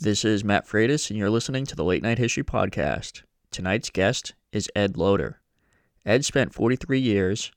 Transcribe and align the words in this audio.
This 0.00 0.24
is 0.24 0.44
Matt 0.44 0.64
Freitas, 0.64 1.10
and 1.10 1.18
you're 1.18 1.28
listening 1.28 1.66
to 1.66 1.74
the 1.74 1.82
Late 1.82 2.04
Night 2.04 2.18
History 2.18 2.44
Podcast. 2.44 3.22
Tonight's 3.50 3.90
guest 3.90 4.32
is 4.52 4.70
Ed 4.76 4.96
Loder. 4.96 5.40
Ed 6.06 6.24
spent 6.24 6.54
43 6.54 7.00
years 7.00 7.50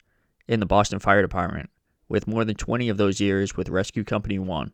in 0.48 0.60
the 0.60 0.66
Boston 0.66 0.98
Fire 0.98 1.22
Department, 1.22 1.70
with 2.10 2.28
more 2.28 2.44
than 2.44 2.56
20 2.56 2.90
of 2.90 2.98
those 2.98 3.22
years 3.22 3.56
with 3.56 3.70
Rescue 3.70 4.04
Company 4.04 4.40
1. 4.40 4.74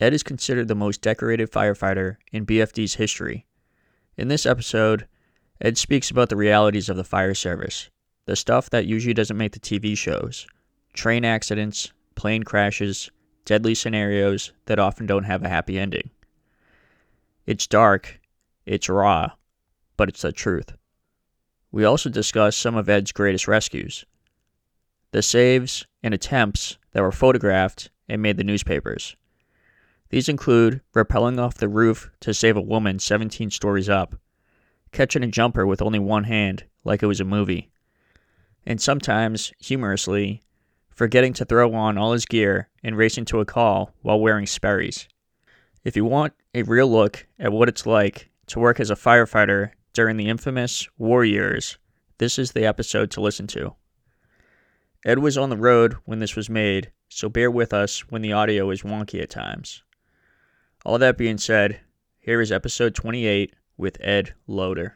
Ed 0.00 0.14
is 0.14 0.22
considered 0.22 0.68
the 0.68 0.74
most 0.74 1.02
decorated 1.02 1.52
firefighter 1.52 2.16
in 2.32 2.46
BFD's 2.46 2.94
history. 2.94 3.44
In 4.16 4.28
this 4.28 4.46
episode, 4.46 5.06
Ed 5.60 5.76
speaks 5.76 6.10
about 6.10 6.30
the 6.30 6.36
realities 6.36 6.88
of 6.88 6.96
the 6.96 7.04
fire 7.04 7.34
service, 7.34 7.90
the 8.24 8.34
stuff 8.34 8.70
that 8.70 8.86
usually 8.86 9.12
doesn't 9.12 9.36
make 9.36 9.52
the 9.52 9.60
TV 9.60 9.94
shows 9.94 10.46
train 10.94 11.26
accidents, 11.26 11.92
plane 12.14 12.44
crashes, 12.44 13.10
deadly 13.44 13.74
scenarios 13.74 14.52
that 14.64 14.78
often 14.78 15.04
don't 15.04 15.24
have 15.24 15.42
a 15.42 15.50
happy 15.50 15.78
ending. 15.78 16.08
It's 17.48 17.66
dark, 17.66 18.20
it's 18.66 18.90
raw, 18.90 19.30
but 19.96 20.10
it's 20.10 20.20
the 20.20 20.32
truth. 20.32 20.74
We 21.72 21.82
also 21.82 22.10
discuss 22.10 22.54
some 22.54 22.76
of 22.76 22.90
Ed's 22.90 23.10
greatest 23.10 23.48
rescues 23.48 24.04
the 25.12 25.22
saves 25.22 25.86
and 26.02 26.12
attempts 26.12 26.76
that 26.92 27.00
were 27.00 27.10
photographed 27.10 27.88
and 28.06 28.20
made 28.20 28.36
the 28.36 28.44
newspapers. 28.44 29.16
These 30.10 30.28
include 30.28 30.82
rappelling 30.94 31.40
off 31.40 31.54
the 31.54 31.70
roof 31.70 32.10
to 32.20 32.34
save 32.34 32.58
a 32.58 32.60
woman 32.60 32.98
17 32.98 33.50
stories 33.50 33.88
up, 33.88 34.16
catching 34.92 35.24
a 35.24 35.28
jumper 35.28 35.66
with 35.66 35.80
only 35.80 35.98
one 35.98 36.24
hand 36.24 36.64
like 36.84 37.02
it 37.02 37.06
was 37.06 37.18
a 37.18 37.24
movie, 37.24 37.70
and 38.66 38.78
sometimes, 38.78 39.54
humorously, 39.58 40.42
forgetting 40.90 41.32
to 41.32 41.46
throw 41.46 41.72
on 41.72 41.96
all 41.96 42.12
his 42.12 42.26
gear 42.26 42.68
and 42.82 42.98
racing 42.98 43.24
to 43.24 43.40
a 43.40 43.46
call 43.46 43.94
while 44.02 44.20
wearing 44.20 44.44
Sperry's. 44.44 45.08
If 45.88 45.96
you 45.96 46.04
want 46.04 46.34
a 46.52 46.64
real 46.64 46.86
look 46.86 47.26
at 47.38 47.50
what 47.50 47.70
it's 47.70 47.86
like 47.86 48.28
to 48.48 48.58
work 48.58 48.78
as 48.78 48.90
a 48.90 48.94
firefighter 48.94 49.70
during 49.94 50.18
the 50.18 50.28
infamous 50.28 50.86
war 50.98 51.24
years, 51.24 51.78
this 52.18 52.38
is 52.38 52.52
the 52.52 52.66
episode 52.66 53.10
to 53.12 53.22
listen 53.22 53.46
to. 53.46 53.74
Ed 55.06 55.20
was 55.20 55.38
on 55.38 55.48
the 55.48 55.56
road 55.56 55.96
when 56.04 56.18
this 56.18 56.36
was 56.36 56.50
made, 56.50 56.92
so 57.08 57.30
bear 57.30 57.50
with 57.50 57.72
us 57.72 58.00
when 58.10 58.20
the 58.20 58.34
audio 58.34 58.68
is 58.68 58.82
wonky 58.82 59.22
at 59.22 59.30
times. 59.30 59.82
All 60.84 60.98
that 60.98 61.16
being 61.16 61.38
said, 61.38 61.80
here 62.18 62.42
is 62.42 62.52
episode 62.52 62.94
28 62.94 63.54
with 63.78 63.96
Ed 64.02 64.34
Loder. 64.46 64.94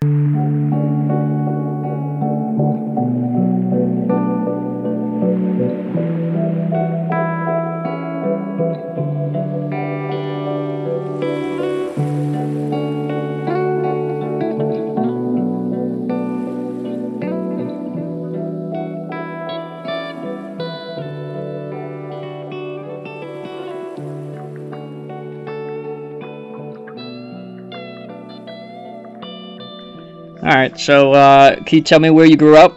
Right, 30.62 30.78
so 30.78 31.12
uh, 31.12 31.56
can 31.64 31.78
you 31.78 31.82
tell 31.82 31.98
me 31.98 32.10
where 32.10 32.26
you 32.26 32.36
grew 32.36 32.56
up? 32.56 32.76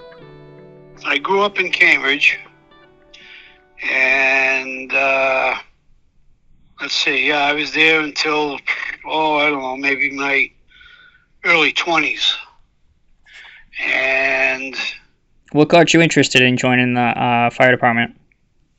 I 1.05 1.19
grew 1.19 1.43
up 1.43 1.59
in 1.59 1.71
Cambridge, 1.71 2.39
and 3.83 4.91
uh, 4.91 5.55
let's 6.81 6.95
see, 6.95 7.27
yeah, 7.27 7.43
I 7.43 7.53
was 7.53 7.73
there 7.73 8.01
until 8.01 8.57
oh, 9.05 9.37
I 9.37 9.49
don't 9.51 9.61
know, 9.61 9.77
maybe 9.77 10.11
my 10.11 10.49
early 11.43 11.71
twenties, 11.71 12.35
and 13.83 14.75
What 15.51 15.69
got 15.69 15.93
you 15.93 16.01
interested 16.01 16.41
in 16.41 16.57
joining 16.57 16.95
the 16.95 17.01
uh, 17.01 17.49
fire 17.51 17.71
department? 17.71 18.19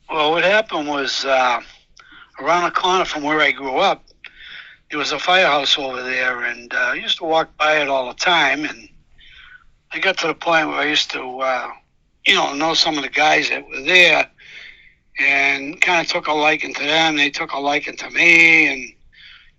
well, 0.09 0.31
what 0.31 0.43
happened 0.43 0.87
was 0.87 1.23
uh, 1.23 1.61
around 2.41 2.63
the 2.65 2.71
corner 2.71 3.05
from 3.05 3.23
where 3.23 3.39
I 3.39 3.51
grew 3.51 3.77
up, 3.77 4.03
there 4.89 4.99
was 4.99 5.13
a 5.13 5.19
firehouse 5.19 5.77
over 5.77 6.03
there, 6.03 6.43
and 6.43 6.73
uh, 6.73 6.77
I 6.77 6.93
used 6.95 7.19
to 7.19 7.23
walk 7.23 7.55
by 7.57 7.81
it 7.81 7.87
all 7.87 8.07
the 8.09 8.15
time, 8.15 8.65
and 8.65 8.89
I 9.91 9.99
got 9.99 10.17
to 10.19 10.27
the 10.27 10.33
point 10.33 10.67
where 10.67 10.77
I 10.77 10.85
used 10.85 11.11
to, 11.11 11.21
uh, 11.21 11.71
you 12.25 12.35
know, 12.35 12.53
know 12.53 12.73
some 12.73 12.97
of 12.97 13.03
the 13.03 13.09
guys 13.09 13.49
that 13.49 13.67
were 13.67 13.81
there, 13.81 14.29
and 15.19 15.79
kind 15.81 16.01
of 16.01 16.11
took 16.11 16.27
a 16.27 16.33
liking 16.33 16.73
to 16.73 16.83
them. 16.83 17.15
They 17.15 17.29
took 17.29 17.53
a 17.53 17.59
liking 17.59 17.97
to 17.97 18.09
me, 18.09 18.67
and 18.67 18.93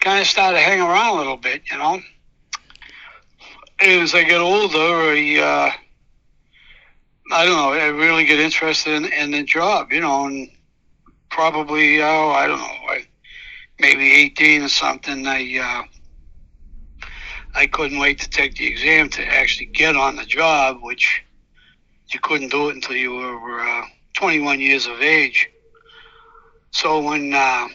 kind 0.01 0.21
of 0.21 0.27
started 0.27 0.61
hanging 0.61 0.85
around 0.85 1.17
a 1.17 1.19
little 1.19 1.37
bit, 1.37 1.63
you 1.71 1.79
know. 1.79 2.01
And 3.81 4.03
as 4.03 4.15
I 4.15 4.25
get 4.25 4.41
older, 4.41 4.77
I, 4.77 5.39
uh, 5.39 5.71
I 7.31 7.45
don't 7.45 7.57
know, 7.57 7.73
I 7.73 7.87
really 7.87 8.25
get 8.25 8.41
interested 8.41 8.95
in, 8.95 9.13
in 9.13 9.31
the 9.31 9.43
job, 9.43 9.93
you 9.93 10.01
know, 10.01 10.27
and 10.27 10.51
probably, 11.31 12.03
oh, 12.03 12.31
I 12.31 12.47
don't 12.47 12.59
know, 12.59 12.65
I, 12.65 13.07
maybe 13.79 14.13
18 14.13 14.63
or 14.63 14.69
something, 14.69 15.27
I, 15.27 15.59
uh, 15.59 15.98
I 17.55 17.67
couldn't 17.67 17.99
wait 17.99 18.21
to 18.21 18.29
take 18.29 18.57
the 18.57 18.67
exam 18.67 19.09
to 19.11 19.25
actually 19.27 19.67
get 19.67 19.97
on 19.97 20.17
the 20.17 20.25
job, 20.25 20.79
which 20.83 21.23
you 22.13 22.21
couldn't 22.21 22.51
do 22.51 22.69
it 22.69 22.75
until 22.75 22.97
you 22.97 23.13
were 23.15 23.61
uh, 23.61 23.83
21 24.17 24.61
years 24.61 24.87
of 24.87 25.01
age. 25.01 25.49
So 26.71 27.01
when 27.03 27.33
uh, 27.35 27.69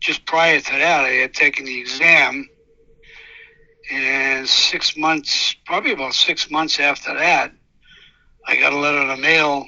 just 0.00 0.26
prior 0.26 0.60
to 0.60 0.72
that, 0.72 1.04
I 1.04 1.10
had 1.10 1.34
taken 1.34 1.64
the 1.64 1.80
exam, 1.80 2.48
and 3.90 4.48
six 4.48 4.96
months, 4.96 5.54
probably 5.66 5.92
about 5.92 6.14
six 6.14 6.50
months 6.50 6.80
after 6.80 7.14
that, 7.14 7.52
I 8.46 8.56
got 8.56 8.72
a 8.72 8.76
letter 8.76 9.02
in 9.02 9.08
the 9.08 9.16
mail 9.16 9.66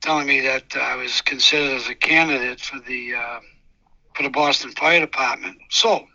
telling 0.00 0.26
me 0.26 0.40
that 0.40 0.76
I 0.76 0.96
was 0.96 1.20
considered 1.22 1.76
as 1.76 1.88
a 1.88 1.94
candidate 1.94 2.60
for 2.60 2.80
the 2.80 3.14
uh, 3.14 3.40
for 4.14 4.22
the 4.22 4.30
Boston 4.30 4.70
Fire 4.72 5.00
Department. 5.00 5.58
So 5.70 6.06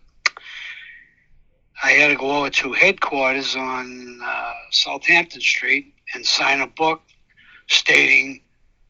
I 1.84 1.92
had 1.92 2.08
to 2.08 2.16
go 2.16 2.38
over 2.38 2.50
to 2.50 2.72
headquarters 2.72 3.58
on 3.58 4.22
uh, 4.24 4.54
Southampton 4.72 5.42
Street 5.42 5.94
and 6.14 6.26
sign 6.26 6.62
a 6.62 6.68
book 6.68 7.02
stating 7.68 8.42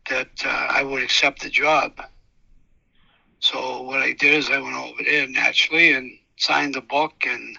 that 0.09 0.29
uh, 0.45 0.67
I 0.69 0.83
would 0.83 1.01
accept 1.01 1.41
the 1.41 1.49
job. 1.49 1.99
So 3.39 3.81
what 3.81 3.99
I 3.99 4.13
did 4.13 4.35
is 4.35 4.49
I 4.51 4.59
went 4.59 4.75
over 4.75 5.01
there 5.03 5.27
naturally 5.27 5.93
and 5.93 6.11
signed 6.37 6.75
the 6.75 6.81
book, 6.81 7.25
and 7.25 7.57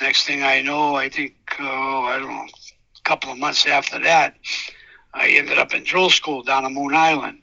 next 0.00 0.24
thing 0.24 0.42
I 0.42 0.62
know, 0.62 0.96
I 0.96 1.08
think 1.08 1.36
oh 1.60 2.02
I 2.02 2.18
don't 2.18 2.28
know, 2.28 2.46
a 2.46 3.02
couple 3.04 3.30
of 3.30 3.38
months 3.38 3.66
after 3.66 4.00
that, 4.00 4.34
I 5.14 5.28
ended 5.28 5.58
up 5.58 5.72
in 5.74 5.84
drill 5.84 6.10
school 6.10 6.42
down 6.42 6.64
on 6.64 6.74
Moon 6.74 6.94
Island, 6.94 7.40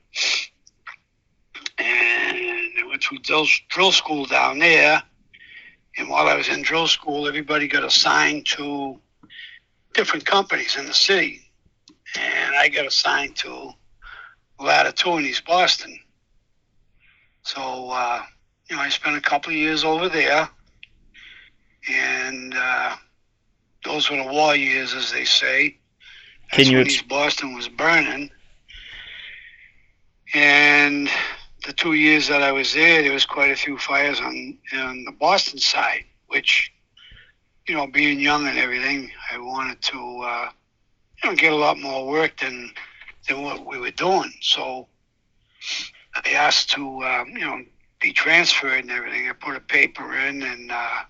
and 1.77 1.87
I 1.87 2.83
went 2.85 3.01
to 3.03 3.17
drill, 3.19 3.47
drill 3.69 3.91
school 3.93 4.25
down 4.25 4.59
there. 4.59 5.01
And 5.97 6.09
while 6.09 6.27
I 6.27 6.35
was 6.35 6.47
in 6.47 6.61
drill 6.61 6.87
school, 6.87 7.27
everybody 7.27 7.67
got 7.67 7.83
assigned 7.83 8.45
to 8.47 8.99
different 9.93 10.25
companies 10.25 10.77
in 10.77 10.85
the 10.85 10.93
city. 10.93 11.41
And 12.15 12.55
I 12.55 12.69
got 12.69 12.85
assigned 12.85 13.35
to 13.37 13.71
Ladder 14.59 14.91
2 14.91 15.17
in 15.17 15.25
East 15.25 15.45
Boston. 15.45 15.99
So, 17.41 17.89
uh, 17.91 18.21
you 18.69 18.75
know, 18.75 18.81
I 18.81 18.89
spent 18.89 19.17
a 19.17 19.21
couple 19.21 19.51
of 19.51 19.57
years 19.57 19.83
over 19.83 20.07
there. 20.07 20.49
And 21.89 22.53
uh, 22.55 22.95
those 23.83 24.09
were 24.09 24.17
the 24.17 24.31
war 24.31 24.55
years, 24.55 24.93
as 24.93 25.11
they 25.11 25.25
say. 25.25 25.77
Can 26.51 26.65
you 26.65 26.77
when 26.77 26.85
ex- 26.85 26.95
East 26.95 27.07
Boston 27.07 27.53
was 27.53 27.67
burning. 27.67 28.29
And 30.33 31.09
the 31.65 31.73
two 31.73 31.93
years 31.93 32.27
that 32.27 32.43
I 32.43 32.51
was 32.51 32.73
there, 32.73 33.01
there 33.01 33.13
was 33.13 33.25
quite 33.25 33.51
a 33.51 33.55
few 33.55 33.77
fires 33.77 34.19
on 34.19 34.57
on 34.73 35.03
the 35.05 35.11
Boston 35.11 35.59
side, 35.59 36.05
which, 36.27 36.71
you 37.67 37.75
know, 37.75 37.87
being 37.87 38.19
young 38.19 38.47
and 38.47 38.57
everything, 38.57 39.11
I 39.31 39.39
wanted 39.39 39.81
to, 39.83 40.21
uh, 40.23 40.49
you 41.23 41.29
know, 41.29 41.35
get 41.35 41.53
a 41.53 41.55
lot 41.55 41.79
more 41.79 42.07
work 42.07 42.39
than 42.39 42.71
than 43.27 43.41
what 43.41 43.65
we 43.65 43.77
were 43.79 43.91
doing. 43.91 44.31
So 44.41 44.87
I 46.15 46.29
asked 46.31 46.69
to, 46.71 47.03
uh, 47.03 47.25
you 47.25 47.39
know, 47.39 47.63
be 47.99 48.13
transferred 48.13 48.83
and 48.83 48.91
everything. 48.91 49.27
I 49.27 49.33
put 49.33 49.55
a 49.55 49.59
paper 49.59 50.15
in, 50.15 50.43
and 50.43 50.71
uh, 50.71 51.03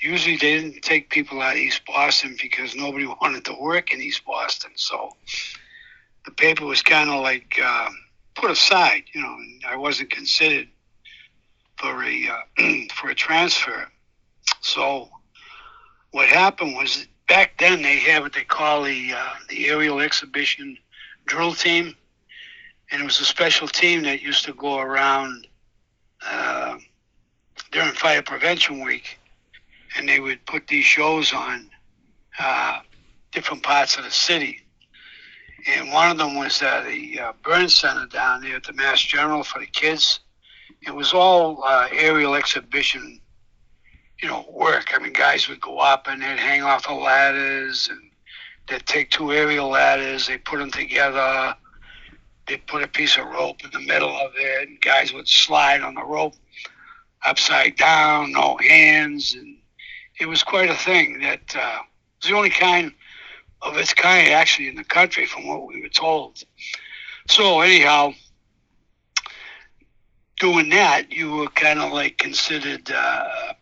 usually 0.00 0.36
they 0.36 0.60
didn't 0.60 0.82
take 0.82 1.10
people 1.10 1.42
out 1.42 1.52
of 1.52 1.58
East 1.58 1.82
Boston 1.86 2.36
because 2.40 2.76
nobody 2.76 3.06
wanted 3.20 3.44
to 3.46 3.54
work 3.60 3.92
in 3.92 4.00
East 4.00 4.24
Boston. 4.24 4.70
So 4.76 5.10
the 6.24 6.30
paper 6.30 6.64
was 6.64 6.82
kind 6.82 7.10
of 7.10 7.22
like. 7.22 7.58
Uh, 7.62 7.90
put 8.34 8.50
aside, 8.50 9.04
you 9.12 9.20
know, 9.20 9.36
I 9.68 9.76
wasn't 9.76 10.10
considered 10.10 10.68
for 11.76 12.02
a 12.04 12.28
uh, 12.28 12.62
for 12.94 13.10
a 13.10 13.14
transfer. 13.14 13.88
So 14.60 15.08
what 16.12 16.28
happened 16.28 16.74
was 16.74 17.06
back 17.28 17.58
then 17.58 17.82
they 17.82 17.98
had 17.98 18.22
what 18.22 18.32
they 18.32 18.44
call 18.44 18.82
the 18.82 19.12
uh, 19.16 19.34
the 19.48 19.68
aerial 19.68 20.00
exhibition 20.00 20.76
drill 21.26 21.54
team, 21.54 21.96
and 22.90 23.00
it 23.00 23.04
was 23.04 23.20
a 23.20 23.24
special 23.24 23.68
team 23.68 24.02
that 24.02 24.22
used 24.22 24.44
to 24.44 24.52
go 24.52 24.78
around 24.78 25.46
uh, 26.26 26.76
during 27.70 27.92
Fire 27.92 28.22
Prevention 28.22 28.84
Week, 28.84 29.18
and 29.96 30.08
they 30.08 30.20
would 30.20 30.44
put 30.46 30.66
these 30.66 30.84
shows 30.84 31.32
on 31.32 31.70
uh, 32.38 32.80
different 33.32 33.62
parts 33.62 33.96
of 33.96 34.04
the 34.04 34.10
city. 34.10 34.60
And 35.66 35.92
one 35.92 36.10
of 36.10 36.18
them 36.18 36.36
was 36.36 36.62
at 36.62 36.86
the 36.86 37.20
uh, 37.20 37.32
Burn 37.42 37.68
Center 37.68 38.06
down 38.06 38.42
there 38.42 38.56
at 38.56 38.64
the 38.64 38.72
Mass 38.72 39.00
General 39.00 39.42
for 39.42 39.58
the 39.58 39.66
kids. 39.66 40.20
It 40.82 40.94
was 40.94 41.12
all 41.12 41.62
uh, 41.64 41.88
aerial 41.92 42.34
exhibition, 42.34 43.20
you 44.22 44.28
know, 44.28 44.46
work. 44.50 44.94
I 44.94 44.98
mean, 44.98 45.12
guys 45.12 45.48
would 45.48 45.60
go 45.60 45.78
up 45.78 46.06
and 46.08 46.22
they'd 46.22 46.38
hang 46.38 46.62
off 46.62 46.86
the 46.86 46.94
ladders, 46.94 47.88
and 47.90 48.10
they'd 48.68 48.86
take 48.86 49.10
two 49.10 49.32
aerial 49.32 49.68
ladders, 49.68 50.26
they 50.26 50.38
put 50.38 50.58
them 50.58 50.70
together, 50.70 51.54
they 52.46 52.56
put 52.56 52.82
a 52.82 52.88
piece 52.88 53.16
of 53.18 53.26
rope 53.26 53.62
in 53.64 53.70
the 53.72 53.86
middle 53.86 54.16
of 54.16 54.32
it, 54.36 54.68
and 54.68 54.80
guys 54.80 55.12
would 55.12 55.28
slide 55.28 55.82
on 55.82 55.94
the 55.94 56.04
rope 56.04 56.34
upside 57.24 57.76
down, 57.76 58.32
no 58.32 58.56
hands, 58.56 59.34
and 59.34 59.56
it 60.18 60.26
was 60.26 60.42
quite 60.42 60.70
a 60.70 60.74
thing. 60.74 61.20
That 61.20 61.54
uh, 61.54 61.78
was 62.20 62.30
the 62.30 62.36
only 62.36 62.50
kind 62.50 62.92
of 63.62 63.76
its 63.76 63.94
kind 63.94 64.28
actually 64.28 64.68
in 64.68 64.74
the 64.74 64.84
country, 64.84 65.26
from 65.26 65.46
what 65.46 65.66
we 65.66 65.80
were 65.80 65.88
told. 65.88 66.42
So 67.28 67.60
anyhow, 67.60 68.12
doing 70.38 70.70
that, 70.70 71.12
you 71.12 71.30
were 71.32 71.48
kind 71.48 71.78
of 71.78 71.92
like 71.92 72.16
considered, 72.18 72.90
uh, 72.90 73.52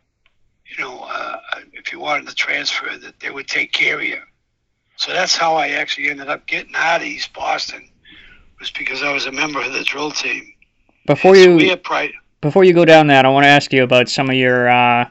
you 0.64 0.82
know, 0.82 1.00
uh, 1.00 1.38
if 1.72 1.92
you 1.92 1.98
wanted 1.98 2.28
to 2.28 2.34
transfer, 2.34 2.96
that 2.96 3.18
they 3.20 3.30
would 3.30 3.48
take 3.48 3.72
care 3.72 3.96
of 3.96 4.04
you. 4.04 4.20
So 4.96 5.12
that's 5.12 5.36
how 5.36 5.54
I 5.54 5.68
actually 5.68 6.10
ended 6.10 6.28
up 6.28 6.46
getting 6.46 6.74
out 6.74 7.00
of 7.00 7.06
East 7.06 7.32
Boston, 7.32 7.88
was 8.58 8.70
because 8.70 9.02
I 9.02 9.12
was 9.12 9.26
a 9.26 9.32
member 9.32 9.60
of 9.60 9.72
the 9.72 9.84
drill 9.84 10.10
team. 10.10 10.52
Before 11.06 11.34
So 11.34 11.58
you 11.58 11.76
pri- 11.76 12.12
before 12.40 12.64
you 12.64 12.72
go 12.72 12.84
down 12.84 13.08
that, 13.08 13.24
I 13.24 13.28
want 13.28 13.44
to 13.44 13.48
ask 13.48 13.72
you 13.72 13.82
about 13.82 14.08
some 14.08 14.28
of 14.28 14.36
your, 14.36 14.68
uh, 14.68 15.08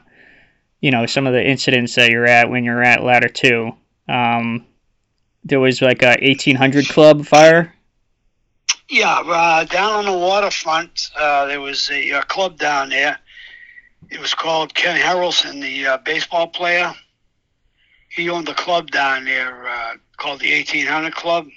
you 0.80 0.90
know, 0.90 1.06
some 1.06 1.26
of 1.26 1.32
the 1.32 1.44
incidents 1.46 1.94
that 1.96 2.10
you're 2.10 2.26
at 2.26 2.48
when 2.50 2.64
you're 2.64 2.82
at 2.82 3.02
Ladder 3.02 3.28
Two. 3.28 3.72
Um, 4.08 4.64
there 5.48 5.60
was 5.60 5.82
like 5.82 6.02
a 6.02 6.16
1800 6.22 6.88
Club 6.88 7.26
fire. 7.26 7.74
Yeah, 8.88 9.20
uh, 9.20 9.64
down 9.64 9.92
on 9.96 10.04
the 10.06 10.18
waterfront, 10.18 11.10
uh, 11.18 11.44
there 11.46 11.60
was 11.60 11.90
a, 11.90 12.12
uh 12.12 12.22
club 12.22 12.58
down 12.58 12.88
there. 12.88 13.18
It 14.10 14.18
was 14.18 14.32
called 14.32 14.74
Ken 14.74 14.98
Harrelson, 14.98 15.60
the 15.60 15.86
uh, 15.86 15.98
baseball 15.98 16.46
player. 16.46 16.94
He 18.08 18.30
owned 18.30 18.48
a 18.48 18.54
club 18.54 18.90
down 18.90 19.26
there 19.26 19.68
uh, 19.68 19.94
called 20.16 20.40
the 20.40 20.54
1800 20.54 21.14
Club. 21.14 21.48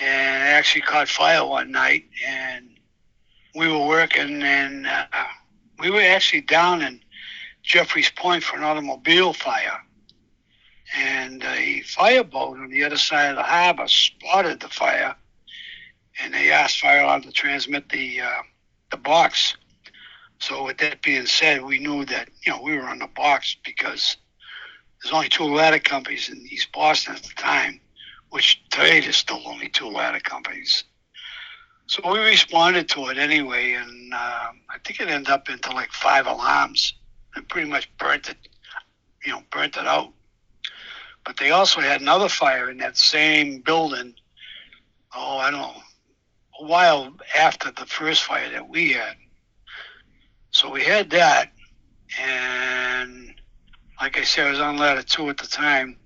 And 0.00 0.42
it 0.42 0.46
actually 0.46 0.82
caught 0.82 1.08
fire 1.08 1.44
one 1.44 1.70
night. 1.70 2.04
And 2.26 2.70
we 3.54 3.68
were 3.68 3.86
working, 3.86 4.42
and 4.42 4.86
uh, 4.86 5.06
we 5.78 5.90
were 5.90 6.00
actually 6.00 6.42
down 6.42 6.80
in 6.80 7.00
Jeffries 7.62 8.10
Point 8.10 8.42
for 8.42 8.56
an 8.56 8.62
automobile 8.62 9.34
fire. 9.34 9.82
And 10.96 11.44
a 11.44 11.82
fireboat 11.82 12.58
on 12.58 12.70
the 12.70 12.84
other 12.84 12.96
side 12.96 13.30
of 13.30 13.36
the 13.36 13.42
harbor 13.42 13.86
spotted 13.88 14.60
the 14.60 14.68
fire 14.68 15.14
and 16.20 16.34
they 16.34 16.50
asked 16.50 16.80
fire 16.80 17.02
alarm 17.02 17.22
to 17.22 17.32
transmit 17.32 17.88
the 17.88 18.20
uh, 18.20 18.42
the 18.90 18.96
box. 18.96 19.56
So 20.40 20.64
with 20.64 20.78
that 20.78 21.02
being 21.02 21.26
said, 21.26 21.64
we 21.64 21.78
knew 21.78 22.04
that 22.06 22.28
you 22.44 22.52
know 22.52 22.62
we 22.62 22.76
were 22.76 22.88
on 22.88 22.98
the 22.98 23.08
box 23.08 23.56
because 23.64 24.16
there's 25.02 25.12
only 25.12 25.28
two 25.28 25.44
ladder 25.44 25.78
companies 25.78 26.28
in 26.28 26.38
East 26.50 26.72
Boston 26.72 27.14
at 27.14 27.22
the 27.22 27.34
time, 27.36 27.80
which 28.30 28.62
today 28.70 29.00
there's 29.00 29.16
still 29.16 29.42
only 29.46 29.68
two 29.68 29.88
ladder 29.88 30.20
companies. 30.20 30.84
So 31.86 32.12
we 32.12 32.18
responded 32.18 32.88
to 32.90 33.08
it 33.08 33.18
anyway, 33.18 33.72
and 33.72 34.12
uh, 34.12 34.48
I 34.68 34.78
think 34.84 35.00
it 35.00 35.08
ended 35.08 35.30
up 35.30 35.48
into 35.48 35.70
like 35.70 35.90
five 35.90 36.26
alarms 36.26 36.94
and 37.34 37.48
pretty 37.48 37.68
much 37.68 37.90
burnt 37.96 38.28
it, 38.28 38.36
you 39.24 39.32
know, 39.32 39.42
burnt 39.50 39.76
it 39.76 39.86
out. 39.86 40.12
But 41.28 41.36
they 41.36 41.50
also 41.50 41.82
had 41.82 42.00
another 42.00 42.30
fire 42.30 42.70
in 42.70 42.78
that 42.78 42.96
same 42.96 43.60
building. 43.60 44.14
Oh, 45.14 45.36
I 45.36 45.50
don't 45.50 45.60
know, 45.60 45.82
a 46.58 46.64
while 46.64 47.12
after 47.38 47.70
the 47.70 47.84
first 47.84 48.24
fire 48.24 48.50
that 48.50 48.66
we 48.66 48.94
had. 48.94 49.14
So 50.52 50.70
we 50.70 50.82
had 50.82 51.10
that, 51.10 51.52
and 52.18 53.34
like 54.00 54.16
I 54.16 54.24
said, 54.24 54.46
I 54.46 54.50
was 54.52 54.60
on 54.60 54.78
ladder 54.78 55.02
two 55.02 55.28
at 55.28 55.36
the 55.36 55.46
time 55.46 55.98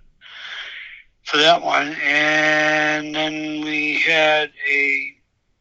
for 1.23 1.37
that 1.37 1.63
one, 1.63 1.95
and 2.03 3.15
then 3.15 3.61
we 3.61 4.01
had 4.01 4.51
a 4.69 5.15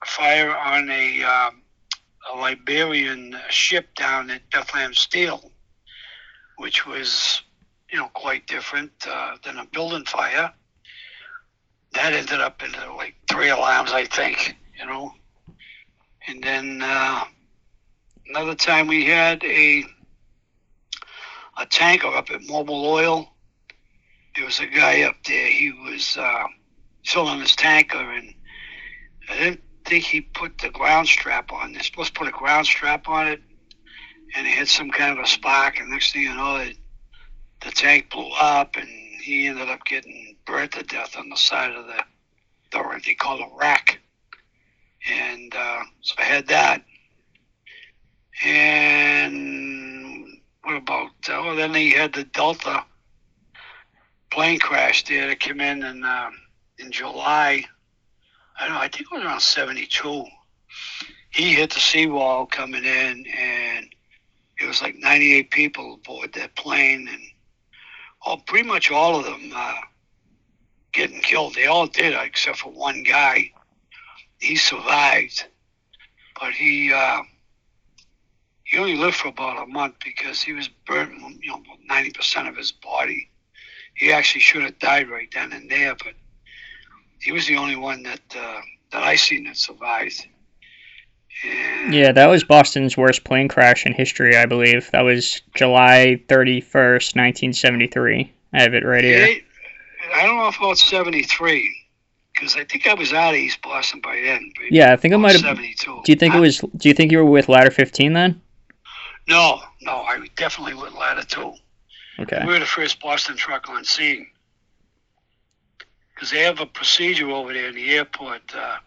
fire 0.07 0.57
on 0.57 0.90
a, 0.90 1.22
um, 1.22 1.62
a 2.34 2.36
Liberian 2.36 3.40
ship 3.52 3.94
down 3.94 4.31
at 4.31 4.50
Bethlehem 4.50 4.96
Steel, 4.96 5.52
which 6.57 6.88
was, 6.88 7.44
you 7.92 8.00
know, 8.00 8.08
quite 8.14 8.48
different 8.48 8.92
uh, 9.08 9.36
than 9.44 9.58
a 9.58 9.66
building 9.66 10.06
fire. 10.06 10.54
That 11.94 12.14
ended 12.14 12.40
up 12.40 12.64
into 12.64 12.94
like 12.94 13.16
three 13.30 13.50
alarms, 13.50 13.92
I 13.92 14.06
think 14.06 14.56
you 14.82 14.88
know. 14.88 15.14
And 16.28 16.44
then 16.44 16.82
uh, 16.84 17.24
another 18.28 18.56
time 18.56 18.88
we 18.88 19.06
had 19.06 19.44
a 19.44 19.86
a 21.58 21.66
tanker 21.66 22.08
up 22.08 22.30
at 22.32 22.42
Mobil 22.42 22.86
Oil. 22.86 23.28
There 24.36 24.46
was 24.46 24.60
a 24.60 24.66
guy 24.66 25.02
up 25.04 25.18
there. 25.26 25.48
He 25.48 25.72
was 25.72 26.18
uh, 26.18 26.46
filling 27.06 27.42
his 27.42 27.56
tanker, 27.56 27.98
and 27.98 28.34
I 29.30 29.38
didn't 29.38 29.62
think 29.86 30.06
he 30.06 30.22
put 30.22 30.58
the 30.60 30.70
ground 30.70 31.08
strap 31.08 31.52
on. 31.52 31.74
They're 31.74 31.84
supposed 31.84 32.14
to 32.14 32.20
put 32.20 32.30
a 32.30 32.32
ground 32.32 32.66
strap 32.66 33.10
on 33.10 33.28
it, 33.28 33.42
and 34.36 34.48
it 34.48 34.52
had 34.52 34.70
some 34.70 34.90
kind 34.90 35.18
of 35.18 35.24
a 35.24 35.28
spark. 35.28 35.80
And 35.80 35.90
next 35.90 36.14
thing 36.14 36.24
you 36.24 36.34
know, 36.34 36.56
it, 36.58 36.78
the 37.63 37.72
tank 37.72 38.10
blew 38.10 38.30
up, 38.40 38.75
and 38.75 38.88
he 38.88 39.48
ended 39.48 39.69
up 39.69 39.86
getting 39.86 40.36
burnt 40.46 40.74
to 40.74 40.84
death 40.84 41.16
on 41.18 41.30
the 41.30 41.36
side 41.38 41.72
of 41.72 41.88
the, 41.88 42.04
the 42.72 42.80
what 42.80 43.04
they 43.06 43.13
call 43.13 43.42
a 43.42 43.58
rack 43.58 44.02
and 45.10 45.54
uh, 45.56 45.84
so 46.02 46.16
I 46.18 46.24
had 46.24 46.48
that. 46.48 46.84
And 48.44 50.40
what 50.63 50.75
about? 50.75 51.10
Well, 51.28 51.56
then 51.56 51.74
he 51.74 51.92
had 51.92 52.13
the 52.13 52.24
Delta 52.24 52.84
plane 54.31 54.60
crash 54.60 55.04
there 55.06 55.28
that 55.28 55.40
came 55.40 55.60
in 55.60 55.84
in, 55.84 56.04
uh, 56.04 56.30
in 56.80 56.92
July. 56.92 57.66
I 58.60 58.66
don't 58.66 58.75
know. 58.75 58.80
I 58.80 58.88
think 58.88 59.07
it 59.12 59.12
was 59.12 59.24
around 59.24 59.42
'72. 59.42 60.25
He 61.30 61.54
hit 61.54 61.72
the 61.72 61.80
seawall 61.80 62.46
coming 62.46 62.84
in, 62.84 63.25
and 63.28 63.88
it 64.60 64.68
was 64.68 64.81
like 64.81 64.96
98 64.98 65.50
people 65.50 65.96
aboard 65.96 66.34
that 66.34 66.56
plane, 66.56 67.07
and 67.07 67.22
all 68.23 68.37
pretty 68.37 68.68
much 68.68 68.92
all 68.92 69.19
of 69.19 69.25
them 69.25 69.51
uh, 69.56 69.75
getting 70.92 71.21
killed. 71.21 71.56
They 71.56 71.66
all 71.66 71.87
did, 71.87 72.13
except 72.13 72.59
for 72.59 72.71
one 72.71 73.04
guy 73.04 73.51
he 74.40 74.56
survived, 74.56 75.45
but 76.40 76.54
he 76.54 76.92
uh, 76.94 77.21
he 78.63 78.78
only 78.78 78.95
lived 78.95 79.18
for 79.18 79.28
about 79.30 79.63
a 79.63 79.68
month 79.68 79.95
because 80.04 80.42
he 80.42 80.54
was 80.54 80.68
burnt, 80.87 81.13
you 81.42 81.51
know, 81.51 81.61
ninety 81.87 82.11
percent 82.11 82.47
of 82.47 82.57
his 82.57 82.71
body. 82.71 83.30
He 83.95 84.11
actually 84.11 84.42
should 84.42 84.63
have 84.63 84.80
died 84.80 85.09
right 85.09 85.30
then 85.33 85.51
and 85.51 85.69
there, 85.69 85.95
but 85.95 86.13
he 87.19 87.31
was 87.31 87.45
the 87.45 87.57
only 87.57 87.75
one 87.75 88.04
that 88.04 88.21
uh, 88.35 88.61
that 88.92 89.04
I 89.04 89.16
seen 89.16 89.44
that 89.45 89.57
survived. 89.57 90.28
Yeah, 91.90 92.11
that 92.11 92.28
was 92.28 92.44
Boston's 92.44 92.95
worst 92.95 93.23
plane 93.23 93.47
crash 93.47 93.85
in 93.85 93.94
history, 93.94 94.38
I 94.38 94.45
believe. 94.45 94.92
That 94.92 95.02
was 95.02 95.42
July 95.56 96.21
31st, 96.28 97.16
1973. 97.16 98.31
I 98.54 98.61
have 98.61 98.73
it 98.73 98.85
right 98.85 99.04
here. 99.04 99.38
I 100.14 100.26
don't 100.26 100.38
know 100.38 100.47
if 100.47 100.57
about 100.57 100.78
seventy 100.78 101.23
three. 101.23 101.78
Because 102.33 102.56
I 102.56 102.64
think 102.64 102.88
I 102.88 102.94
was 102.94 103.14
out 103.14 103.33
of 103.33 103.40
East 103.40 103.61
Boston 103.61 104.02
by 104.02 104.19
then. 104.23 104.52
Yeah, 104.69 104.94
I 104.94 104.95
think 104.95 105.11
it 105.11 105.16
about 105.16 105.21
might 105.21 105.31
have. 105.33 105.57
72. 105.57 106.02
Do 106.04 106.11
you 106.11 106.16
think 106.16 106.33
it 106.33 106.40
was? 106.40 106.59
Do 106.59 106.90
you 106.90 106.94
think 106.94 107.11
you 107.11 107.19
were 107.19 107.26
with 107.26 107.50
Ladder 107.50 107.69
15 107.71 108.14
then? 108.14 108.42
No, 109.28 109.61
no, 109.81 110.02
I 110.02 110.28
definitely 110.35 110.73
went 110.73 110.97
ladder 110.97 111.23
two. 111.23 111.54
Okay. 112.19 112.42
We 112.45 112.54
were 112.54 112.59
the 112.59 112.66
first 112.66 113.00
Boston 113.00 113.35
truck 113.35 113.69
on 113.69 113.83
scene. 113.83 114.28
Because 116.14 116.31
they 116.31 116.42
have 116.42 116.59
a 116.59 116.66
procedure 116.66 117.30
over 117.30 117.54
there 117.54 117.69
in 117.69 117.76
the 117.76 117.92
airport. 117.92 118.42
Uh, 118.56 118.78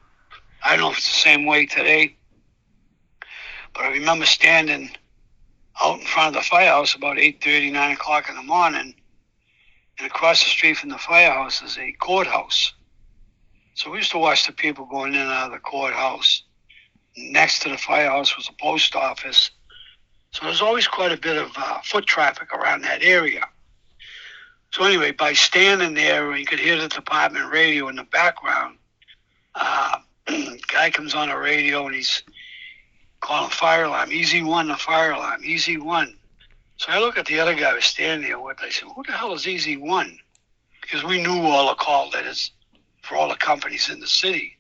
I 0.65 0.71
don't 0.71 0.81
know 0.81 0.91
if 0.91 0.99
it's 0.99 1.09
the 1.09 1.19
same 1.19 1.47
way 1.47 1.67
today, 1.67 2.17
but 3.75 3.85
I 3.85 3.91
remember 3.91 4.25
standing 4.25 4.91
out 5.83 6.01
in 6.01 6.07
front 6.07 6.37
of 6.37 6.43
the 6.43 6.49
firehouse 6.49 6.95
about 6.95 7.17
8.30, 7.17 7.73
9 7.73 7.93
o'clock 7.93 8.29
in 8.29 8.37
the 8.37 8.43
morning, 8.43 8.95
and 9.99 10.07
across 10.07 10.43
the 10.43 10.51
street 10.51 10.77
from 10.77 10.91
the 10.91 10.99
firehouse 10.99 11.63
is 11.63 11.77
a 11.79 11.93
courthouse. 11.93 12.73
So 13.75 13.91
we 13.91 13.99
used 13.99 14.13
to 14.13 14.19
watch 14.19 14.47
the 14.47 14.53
people 14.53 14.87
going 14.87 15.15
in 15.15 15.21
and 15.21 15.31
out 15.31 15.47
of 15.47 15.53
the 15.53 15.59
courthouse. 15.59 16.45
Next 17.17 17.61
to 17.63 17.69
the 17.69 17.77
firehouse 17.77 18.37
was 18.37 18.49
a 18.49 18.53
post 18.63 18.95
office. 18.95 19.51
So 20.31 20.45
there's 20.45 20.63
always 20.63 20.87
quite 20.87 21.13
a 21.13 21.17
bit 21.17 21.37
of 21.37 21.51
uh, 21.57 21.81
foot 21.83 22.07
traffic 22.07 22.53
around 22.53 22.83
that 22.83 23.03
area. 23.03 23.49
So 24.73 24.85
anyway, 24.85 25.13
by 25.13 25.33
standing 25.33 25.95
there, 25.95 26.37
you 26.37 26.45
could 26.45 26.59
hear 26.59 26.77
the 26.81 26.89
department 26.89 27.53
radio 27.53 27.89
in 27.89 27.97
the 27.97 28.05
background. 28.05 28.79
Uh, 29.55 29.99
guy 30.73 30.91
comes 30.91 31.15
on 31.15 31.29
the 31.29 31.37
radio 31.37 31.87
and 31.87 31.95
he's 31.95 32.25
calling 33.25 33.51
fire 33.51 33.85
alarm, 33.85 34.13
easy 34.13 34.43
one, 34.43 34.69
the 34.69 34.77
fire 34.77 35.13
alarm, 35.13 35.43
easy 35.43 35.79
one. 35.79 36.15
So 36.77 36.93
I 36.93 36.99
look 36.99 37.17
at 37.17 37.25
the 37.25 37.41
other 37.41 37.55
guy 37.55 37.73
was 37.73 37.87
standing 37.87 38.29
there 38.29 38.39
with. 38.39 38.59
I 38.61 38.69
said, 38.69 38.89
"Who 38.95 39.03
the 39.03 39.13
hell 39.13 39.33
is 39.33 39.49
easy 39.49 39.79
one?" 39.79 40.19
Because 40.83 41.03
we 41.05 41.23
knew 41.23 41.41
all 41.41 41.69
the 41.69 41.75
call 41.77 42.11
letters 42.11 42.51
for 43.03 43.17
all 43.17 43.29
the 43.29 43.37
companies 43.37 43.89
in 43.89 43.99
the 44.01 44.07
city. 44.07 44.59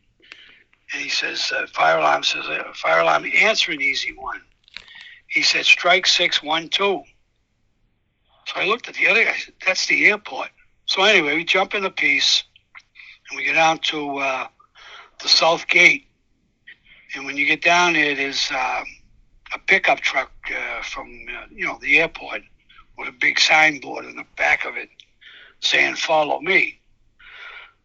And 0.92 1.02
he 1.02 1.10
says, 1.10 1.52
uh, 1.54 1.66
"Fire 1.74 1.98
alarm 1.98 2.22
says 2.22 2.46
uh, 2.46 2.72
fire 2.74 3.00
alarm 3.00 3.26
answering 3.34 3.82
easy 3.82 4.12
one." 4.12 4.40
He 5.26 5.42
said, 5.42 5.66
"Strike 5.66 6.06
six 6.06 6.42
one 6.42 6.68
two. 6.70 7.02
So 8.46 8.60
I 8.60 8.64
looked 8.64 8.88
at 8.88 8.94
the 8.94 9.08
other 9.08 9.24
guy. 9.24 9.32
I 9.32 9.36
said, 9.36 9.54
"That's 9.66 9.86
the 9.86 10.06
airport." 10.06 10.48
So 10.86 11.02
anyway, 11.02 11.36
we 11.36 11.44
jump 11.44 11.74
in 11.74 11.82
the 11.82 11.90
piece, 11.90 12.44
and 13.28 13.36
we 13.36 13.44
get 13.44 13.54
down 13.54 13.78
to 13.90 14.18
uh, 14.18 14.46
the 15.22 15.28
south 15.28 15.68
gate. 15.68 16.06
And 17.14 17.24
when 17.24 17.36
you 17.36 17.46
get 17.46 17.62
down 17.62 17.92
there, 17.92 18.14
there's 18.14 18.50
um, 18.50 18.84
a 19.54 19.58
pickup 19.66 20.00
truck 20.00 20.32
uh, 20.50 20.82
from 20.82 21.26
uh, 21.28 21.46
you 21.50 21.64
know 21.64 21.78
the 21.80 21.98
airport 21.98 22.42
with 22.98 23.08
a 23.08 23.12
big 23.12 23.38
signboard 23.38 24.04
in 24.04 24.16
the 24.16 24.26
back 24.36 24.64
of 24.64 24.76
it 24.76 24.88
saying 25.60 25.94
"Follow 25.96 26.40
me." 26.40 26.80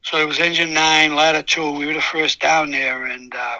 So 0.01 0.17
it 0.17 0.27
was 0.27 0.39
engine 0.39 0.73
nine, 0.73 1.15
ladder 1.15 1.43
two. 1.43 1.71
We 1.71 1.85
were 1.85 1.93
the 1.93 2.01
first 2.01 2.39
down 2.39 2.71
there, 2.71 3.05
and 3.05 3.33
uh, 3.35 3.57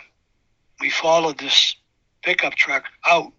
we 0.80 0.90
followed 0.90 1.38
this 1.38 1.76
pickup 2.24 2.56
truck 2.56 2.86
out. 3.08 3.32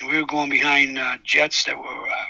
And 0.00 0.10
we 0.10 0.18
were 0.18 0.26
going 0.26 0.50
behind 0.50 0.98
uh, 0.98 1.18
jets 1.24 1.64
that 1.64 1.78
were, 1.78 1.84
uh, 1.84 2.24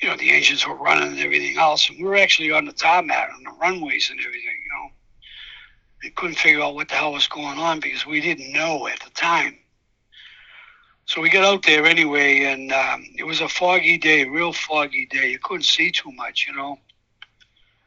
you 0.00 0.08
know, 0.08 0.16
the 0.16 0.32
engines 0.32 0.66
were 0.66 0.74
running 0.74 1.08
and 1.08 1.18
everything 1.20 1.58
else. 1.58 1.88
And 1.88 1.98
we 1.98 2.04
were 2.04 2.16
actually 2.16 2.50
on 2.50 2.64
the 2.64 2.72
tarmac, 2.72 3.30
on 3.34 3.44
the 3.44 3.52
runways 3.60 4.10
and 4.10 4.18
everything, 4.20 4.42
you 4.42 4.72
know. 4.74 4.95
We 6.06 6.10
couldn't 6.10 6.38
figure 6.38 6.62
out 6.62 6.76
what 6.76 6.88
the 6.88 6.94
hell 6.94 7.14
was 7.14 7.26
going 7.26 7.58
on 7.58 7.80
because 7.80 8.06
we 8.06 8.20
didn't 8.20 8.52
know 8.52 8.86
at 8.86 9.00
the 9.00 9.10
time. 9.10 9.58
So 11.04 11.20
we 11.20 11.28
got 11.28 11.44
out 11.44 11.64
there 11.64 11.84
anyway, 11.84 12.44
and 12.44 12.70
um, 12.72 13.06
it 13.18 13.24
was 13.24 13.40
a 13.40 13.48
foggy 13.48 13.98
day, 13.98 14.24
real 14.24 14.52
foggy 14.52 15.06
day. 15.06 15.32
You 15.32 15.40
couldn't 15.40 15.64
see 15.64 15.90
too 15.90 16.12
much, 16.12 16.46
you 16.46 16.54
know. 16.54 16.78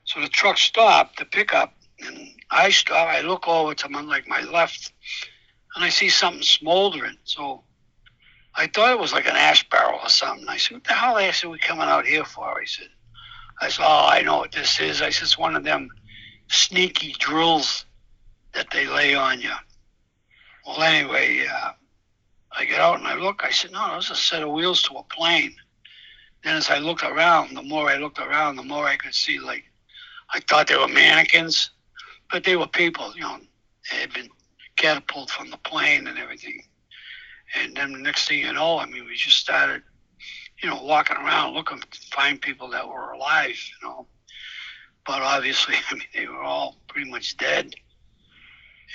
So 0.03 0.19
the 0.19 0.27
truck 0.27 0.57
stopped, 0.57 1.19
the 1.19 1.23
pickup, 1.23 1.73
and 2.05 2.27
I 2.51 2.71
stop. 2.71 3.07
I 3.07 3.21
look 3.21 3.47
over 3.47 3.73
to 3.73 3.87
my 3.87 4.01
like 4.01 4.27
my 4.27 4.41
left, 4.41 4.91
and 5.77 5.85
I 5.85 5.87
see 5.87 6.09
something 6.09 6.43
smoldering. 6.43 7.15
So 7.23 7.63
I 8.53 8.67
thought 8.67 8.91
it 8.91 8.99
was 8.99 9.13
like 9.13 9.27
an 9.27 9.37
ash 9.37 9.69
barrel 9.69 10.01
or 10.03 10.09
something. 10.09 10.49
I 10.49 10.57
said, 10.57 10.75
"What 10.75 10.83
the 10.83 10.93
hell 10.93 11.17
are 11.17 11.49
we 11.49 11.59
coming 11.59 11.87
out 11.87 12.05
here 12.05 12.25
for?" 12.25 12.59
I 12.59 12.65
said, 12.65 12.89
"I 13.61 13.69
said, 13.69 13.85
oh, 13.87 14.07
I 14.09 14.23
know 14.23 14.39
what 14.39 14.51
this 14.51 14.77
is." 14.81 15.01
I 15.01 15.09
said, 15.09 15.23
"It's 15.23 15.37
one 15.37 15.55
of 15.55 15.63
them 15.63 15.87
sneaky 16.49 17.13
drills 17.17 17.85
that 18.59 18.69
they 18.71 18.85
lay 18.85 19.15
on 19.15 19.39
you." 19.39 19.55
Well, 20.67 20.83
anyway, 20.83 21.47
uh, 21.47 21.71
I 22.51 22.65
get 22.65 22.81
out 22.81 22.99
and 22.99 23.07
I 23.07 23.15
look. 23.15 23.41
I 23.43 23.51
said, 23.51 23.71
"No, 23.71 23.91
there's 23.91 24.11
a 24.11 24.15
set 24.15 24.43
of 24.43 24.51
wheels 24.51 24.81
to 24.83 24.95
a 24.95 25.03
plane." 25.03 25.55
Then 26.43 26.57
as 26.57 26.69
I 26.69 26.79
looked 26.79 27.03
around, 27.03 27.55
the 27.55 27.63
more 27.63 27.89
I 27.89 27.95
looked 27.95 28.19
around, 28.19 28.57
the 28.57 28.63
more 28.63 28.85
I 28.85 28.97
could 28.97 29.15
see 29.15 29.39
like 29.39 29.63
I 30.33 30.41
thought 30.41 30.67
they 30.67 30.77
were 30.77 30.89
mannequins, 30.89 31.71
but 32.29 32.43
they 32.43 32.57
were 32.57 32.67
people. 32.67 33.13
You 33.15 33.21
know, 33.21 33.39
they 33.89 33.97
had 33.97 34.13
been 34.13 34.29
catapulted 34.75 35.33
from 35.33 35.51
the 35.51 35.57
plane 35.57 36.07
and 36.07 36.17
everything. 36.17 36.63
And 37.55 37.75
then 37.75 37.93
the 37.93 37.99
next 37.99 38.27
thing 38.27 38.39
you 38.39 38.53
know, 38.53 38.77
I 38.77 38.85
mean, 38.85 39.05
we 39.05 39.15
just 39.15 39.37
started, 39.37 39.81
you 40.61 40.69
know, 40.69 40.83
walking 40.83 41.17
around 41.17 41.53
looking 41.53 41.79
to 41.79 41.99
find 42.11 42.41
people 42.41 42.69
that 42.71 42.87
were 42.87 43.11
alive. 43.11 43.57
You 43.81 43.87
know, 43.87 44.07
but 45.05 45.21
obviously, 45.21 45.75
I 45.89 45.93
mean, 45.95 46.03
they 46.13 46.27
were 46.27 46.43
all 46.43 46.77
pretty 46.87 47.09
much 47.09 47.37
dead. 47.37 47.73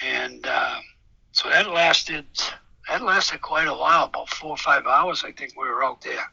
And 0.02 0.46
uh, 0.46 0.78
so 1.32 1.48
that 1.48 1.68
lasted. 1.70 2.26
That 2.88 3.02
lasted 3.02 3.40
quite 3.40 3.66
a 3.66 3.72
while, 3.72 4.04
about 4.04 4.28
four 4.28 4.50
or 4.50 4.56
five 4.58 4.86
hours. 4.86 5.24
I 5.24 5.32
think 5.32 5.54
we 5.56 5.66
were 5.68 5.82
out 5.82 6.02
there, 6.02 6.30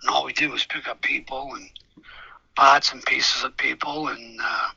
and 0.00 0.10
all 0.10 0.24
we 0.24 0.32
did 0.32 0.50
was 0.50 0.64
pick 0.64 0.86
up 0.86 1.02
people 1.02 1.54
and 1.54 1.68
parts 2.54 2.92
and 2.92 3.04
pieces 3.04 3.42
of 3.42 3.56
people, 3.56 4.08
and 4.08 4.38
uh, 4.40 4.68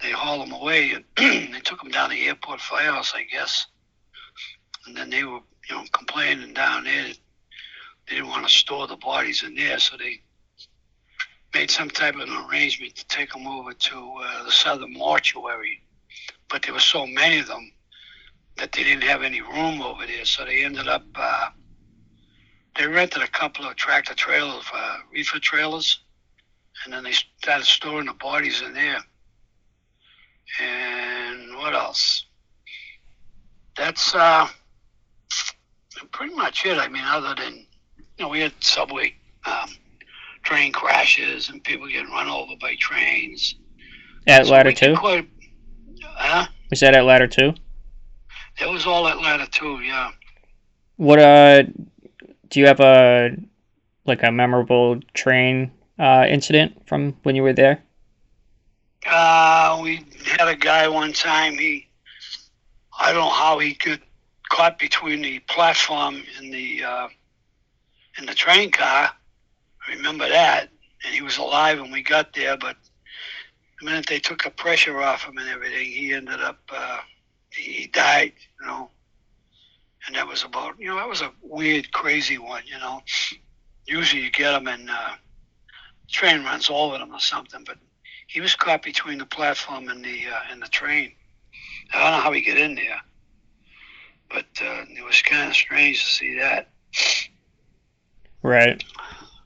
they 0.00 0.12
haul 0.12 0.38
them 0.38 0.52
away. 0.52 0.92
And 0.92 1.04
they 1.54 1.60
took 1.60 1.80
them 1.80 1.90
down 1.90 2.10
to 2.10 2.14
the 2.14 2.26
airport 2.26 2.60
firehouse, 2.60 3.12
I 3.14 3.24
guess. 3.24 3.66
And 4.86 4.96
then 4.96 5.10
they 5.10 5.24
were, 5.24 5.40
you 5.68 5.74
know, 5.74 5.84
complaining 5.92 6.54
down 6.54 6.84
there. 6.84 7.08
They 8.08 8.14
didn't 8.14 8.28
want 8.28 8.46
to 8.46 8.52
store 8.52 8.86
the 8.86 8.96
bodies 8.96 9.42
in 9.42 9.54
there, 9.54 9.78
so 9.78 9.96
they 9.96 10.22
made 11.54 11.70
some 11.70 11.90
type 11.90 12.14
of 12.14 12.20
an 12.20 12.46
arrangement 12.48 12.94
to 12.96 13.06
take 13.08 13.32
them 13.32 13.46
over 13.46 13.72
to 13.72 14.14
uh, 14.22 14.44
the 14.44 14.52
southern 14.52 14.92
mortuary. 14.92 15.82
But 16.48 16.62
there 16.62 16.72
were 16.72 16.80
so 16.80 17.06
many 17.06 17.38
of 17.38 17.46
them 17.46 17.72
that 18.56 18.72
they 18.72 18.82
didn't 18.82 19.04
have 19.04 19.22
any 19.22 19.40
room 19.40 19.80
over 19.82 20.06
there, 20.06 20.24
so 20.24 20.44
they 20.44 20.64
ended 20.64 20.88
up. 20.88 21.04
Uh, 21.14 21.50
they 22.76 22.86
rented 22.86 23.22
a 23.22 23.28
couple 23.28 23.66
of 23.66 23.76
tractor 23.76 24.14
trailers, 24.14 24.64
uh, 24.72 24.98
reefer 25.12 25.38
trailers, 25.40 26.00
and 26.84 26.92
then 26.92 27.02
they 27.02 27.12
started 27.12 27.66
storing 27.66 28.06
the 28.06 28.14
bodies 28.14 28.62
in 28.62 28.72
there. 28.72 29.00
And 30.60 31.56
what 31.56 31.74
else? 31.74 32.24
That's 33.76 34.14
uh, 34.14 34.48
pretty 36.12 36.34
much 36.34 36.64
it. 36.64 36.78
I 36.78 36.88
mean, 36.88 37.04
other 37.04 37.34
than 37.34 37.66
you 37.96 38.24
know, 38.24 38.28
we 38.28 38.40
had 38.40 38.52
subway 38.60 39.14
um, 39.44 39.70
train 40.42 40.72
crashes 40.72 41.48
and 41.48 41.62
people 41.62 41.86
getting 41.88 42.10
run 42.10 42.28
over 42.28 42.54
by 42.60 42.74
trains. 42.76 43.54
At 44.26 44.46
so 44.46 44.52
ladder 44.52 44.72
two. 44.72 44.96
Quite, 44.96 45.28
huh? 46.04 46.46
Was 46.70 46.80
that 46.80 46.94
at 46.94 47.04
ladder 47.04 47.26
two? 47.26 47.54
It 48.60 48.68
was 48.68 48.86
all 48.86 49.06
at 49.08 49.18
ladder 49.18 49.46
two. 49.50 49.80
Yeah. 49.80 50.10
What 50.96 51.18
uh? 51.18 51.62
Do 52.50 52.60
you 52.60 52.66
have 52.66 52.80
a 52.80 53.36
like 54.06 54.22
a 54.22 54.32
memorable 54.32 55.00
train 55.14 55.70
uh, 55.98 56.26
incident 56.28 56.86
from 56.86 57.14
when 57.22 57.36
you 57.36 57.42
were 57.42 57.52
there? 57.52 57.82
Uh, 59.06 59.78
we 59.82 60.04
had 60.24 60.48
a 60.48 60.56
guy 60.56 60.88
one 60.88 61.12
time. 61.12 61.56
He, 61.56 61.86
I 62.98 63.12
don't 63.12 63.20
know 63.20 63.30
how 63.30 63.58
he 63.58 63.74
got 63.74 64.00
caught 64.48 64.78
between 64.78 65.22
the 65.22 65.38
platform 65.40 66.22
and 66.38 66.52
the 66.52 66.84
uh, 66.84 67.08
in 68.18 68.26
the 68.26 68.34
train 68.34 68.70
car. 68.70 69.10
I 69.86 69.92
remember 69.94 70.28
that, 70.28 70.68
and 71.04 71.14
he 71.14 71.22
was 71.22 71.38
alive 71.38 71.80
when 71.80 71.90
we 71.90 72.02
got 72.02 72.34
there. 72.34 72.56
But 72.56 72.76
the 73.80 73.86
minute 73.86 74.06
they 74.08 74.18
took 74.18 74.42
the 74.42 74.50
pressure 74.50 75.00
off 75.00 75.24
him 75.24 75.38
and 75.38 75.48
everything, 75.48 75.86
he 75.86 76.12
ended 76.12 76.40
up 76.40 76.60
uh, 76.70 76.98
he 77.50 77.86
died. 77.88 78.32
You 78.60 78.66
know, 78.66 78.90
and 80.06 80.16
that 80.16 80.26
was 80.26 80.44
about 80.44 80.78
you 80.78 80.88
know 80.88 80.96
that 80.96 81.08
was 81.08 81.22
a 81.22 81.32
weird, 81.42 81.92
crazy 81.92 82.38
one. 82.38 82.62
You 82.66 82.78
know, 82.78 83.02
usually 83.86 84.22
you 84.22 84.30
get 84.30 84.52
them 84.52 84.68
in. 84.68 84.88
Uh, 84.88 85.16
train 86.08 86.42
runs 86.44 86.70
over 86.70 86.98
them 86.98 87.14
or 87.14 87.20
something. 87.20 87.62
But 87.64 87.78
he 88.26 88.40
was 88.40 88.54
caught 88.54 88.82
between 88.82 89.18
the 89.18 89.26
platform 89.26 89.88
and 89.88 90.04
the 90.04 90.26
uh, 90.32 90.40
and 90.50 90.62
the 90.62 90.68
train. 90.68 91.12
I 91.92 92.02
don't 92.02 92.12
know 92.12 92.22
how 92.22 92.32
he 92.32 92.42
got 92.42 92.58
in 92.58 92.74
there, 92.74 93.00
but 94.30 94.46
uh, 94.60 94.84
it 94.88 95.04
was 95.04 95.22
kind 95.22 95.48
of 95.48 95.54
strange 95.54 96.04
to 96.04 96.10
see 96.10 96.38
that. 96.38 96.68
Right. 98.42 98.84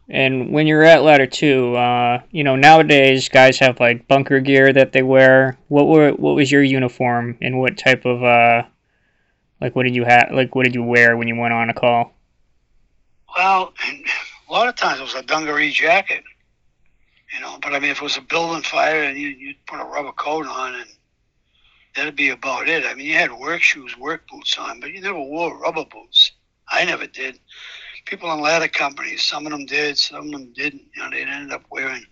And 0.09 0.53
when 0.53 0.67
you're 0.67 0.83
at 0.83 1.03
ladder 1.03 1.27
two, 1.27 1.75
uh, 1.77 2.23
you 2.31 2.45
know 2.45 2.57
nowadays 2.57 3.29
guys 3.29 3.59
have 3.59 3.81
like 3.81 4.09
bunker 4.09 4.41
gear 4.41 4.73
that 4.73 4.93
they 4.93 5.03
wear. 5.03 5.59
What 5.69 5.89
were 5.89 6.13
what 6.13 6.35
was 6.35 6.51
your 6.51 6.63
uniform 6.63 7.39
and 7.41 7.59
what 7.59 7.79
type 7.79 8.05
of 8.05 8.23
uh, 8.23 8.65
like 9.61 9.75
what 9.75 9.85
did 9.85 9.95
you 9.95 10.05
have 10.05 10.31
like 10.33 10.55
what 10.55 10.65
did 10.65 10.75
you 10.75 10.83
wear 10.83 11.17
when 11.17 11.29
you 11.29 11.37
went 11.37 11.55
on 11.55 11.71
a 11.71 11.75
call? 11.75 12.13
Well, 13.37 13.73
a 14.49 14.53
lot 14.53 14.69
of 14.69 14.77
times 14.77 15.01
it 15.01 15.05
was 15.05 15.15
a 15.15 15.23
dungaree 15.23 15.71
jacket 15.71 16.25
you 17.33 17.41
know. 17.41 17.59
But 17.61 17.75
I 17.75 17.79
mean, 17.79 17.91
if 17.91 17.99
it 17.99 18.03
was 18.03 18.17
a 18.17 18.23
building 18.23 18.63
fire 18.63 19.03
and 19.03 19.19
you 19.19 19.29
you'd 19.29 19.65
put 19.67 19.81
a 19.81 19.85
rubber 19.85 20.13
coat 20.13 20.47
on 20.47 20.75
and 20.75 20.89
that'd 21.95 22.17
be 22.17 22.31
about 22.31 22.69
it. 22.69 22.85
I 22.87 22.95
mean, 22.95 23.07
you 23.07 23.15
had 23.15 23.33
work 23.33 23.61
shoes, 23.61 23.97
work 23.99 24.29
boots 24.29 24.57
on, 24.59 24.81
but 24.81 24.93
you 24.93 25.01
never 25.01 25.21
wore 25.21 25.59
rubber 25.59 25.85
boots. 25.85 26.33
I 26.69 26.85
never 26.85 27.07
did. 27.07 27.39
People 28.05 28.33
in 28.33 28.41
ladder 28.41 28.69
companies, 28.69 29.23
some 29.23 29.47
of 29.47 29.53
them 29.53 29.65
did, 29.67 29.97
some 29.97 30.27
of 30.27 30.31
them 30.33 30.53
didn't. 30.53 30.83
You 30.95 31.03
know, 31.03 31.11
they 31.11 31.23
ended 31.23 31.53
up 31.53 31.65
wearing, 31.71 32.05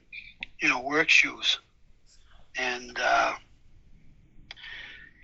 you 0.60 0.68
know, 0.68 0.80
work 0.80 1.08
shoes. 1.08 1.58
And, 2.56 2.98
uh, 2.98 3.34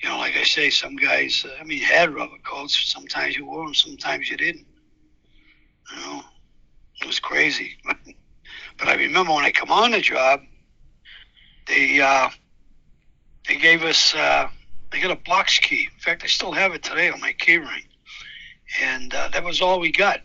you 0.03 0.09
know, 0.09 0.19
like 0.19 0.37
I 0.37 0.43
say, 0.43 0.71
some 0.71 0.97
guys, 0.97 1.47
uh, 1.49 1.57
I 1.61 1.65
mean, 1.65 1.83
had 1.83 2.15
rubber 2.15 2.39
coats. 2.45 2.79
Sometimes 2.93 3.37
you 3.37 3.47
wore 3.47 3.65
them, 3.65 3.75
sometimes 3.75 4.29
you 4.29 4.37
didn't. 4.37 4.67
You 5.91 5.97
know, 6.01 6.23
it 7.01 7.07
was 7.07 7.19
crazy. 7.19 7.77
But 8.79 8.89
I 8.89 8.95
remember 8.95 9.33
when 9.33 9.45
I 9.45 9.53
come 9.53 9.71
on 9.71 9.93
the 9.93 10.01
job, 10.01 10.41
they 11.67 12.01
uh, 12.01 12.29
they 13.49 13.57
gave 13.57 13.83
us 13.83 14.15
uh, 14.15 14.49
they 14.93 15.01
got 15.01 15.11
a 15.11 15.21
box 15.23 15.59
key. 15.59 15.89
In 15.93 16.01
fact, 16.01 16.25
I 16.25 16.27
still 16.27 16.53
have 16.53 16.75
it 16.75 16.83
today 16.83 17.11
on 17.11 17.21
my 17.21 17.33
key 17.33 17.57
ring, 17.57 17.85
and 18.83 19.15
uh, 19.15 19.29
that 19.33 19.43
was 19.45 19.61
all 19.61 19.81
we 19.81 19.91
got. 19.91 20.21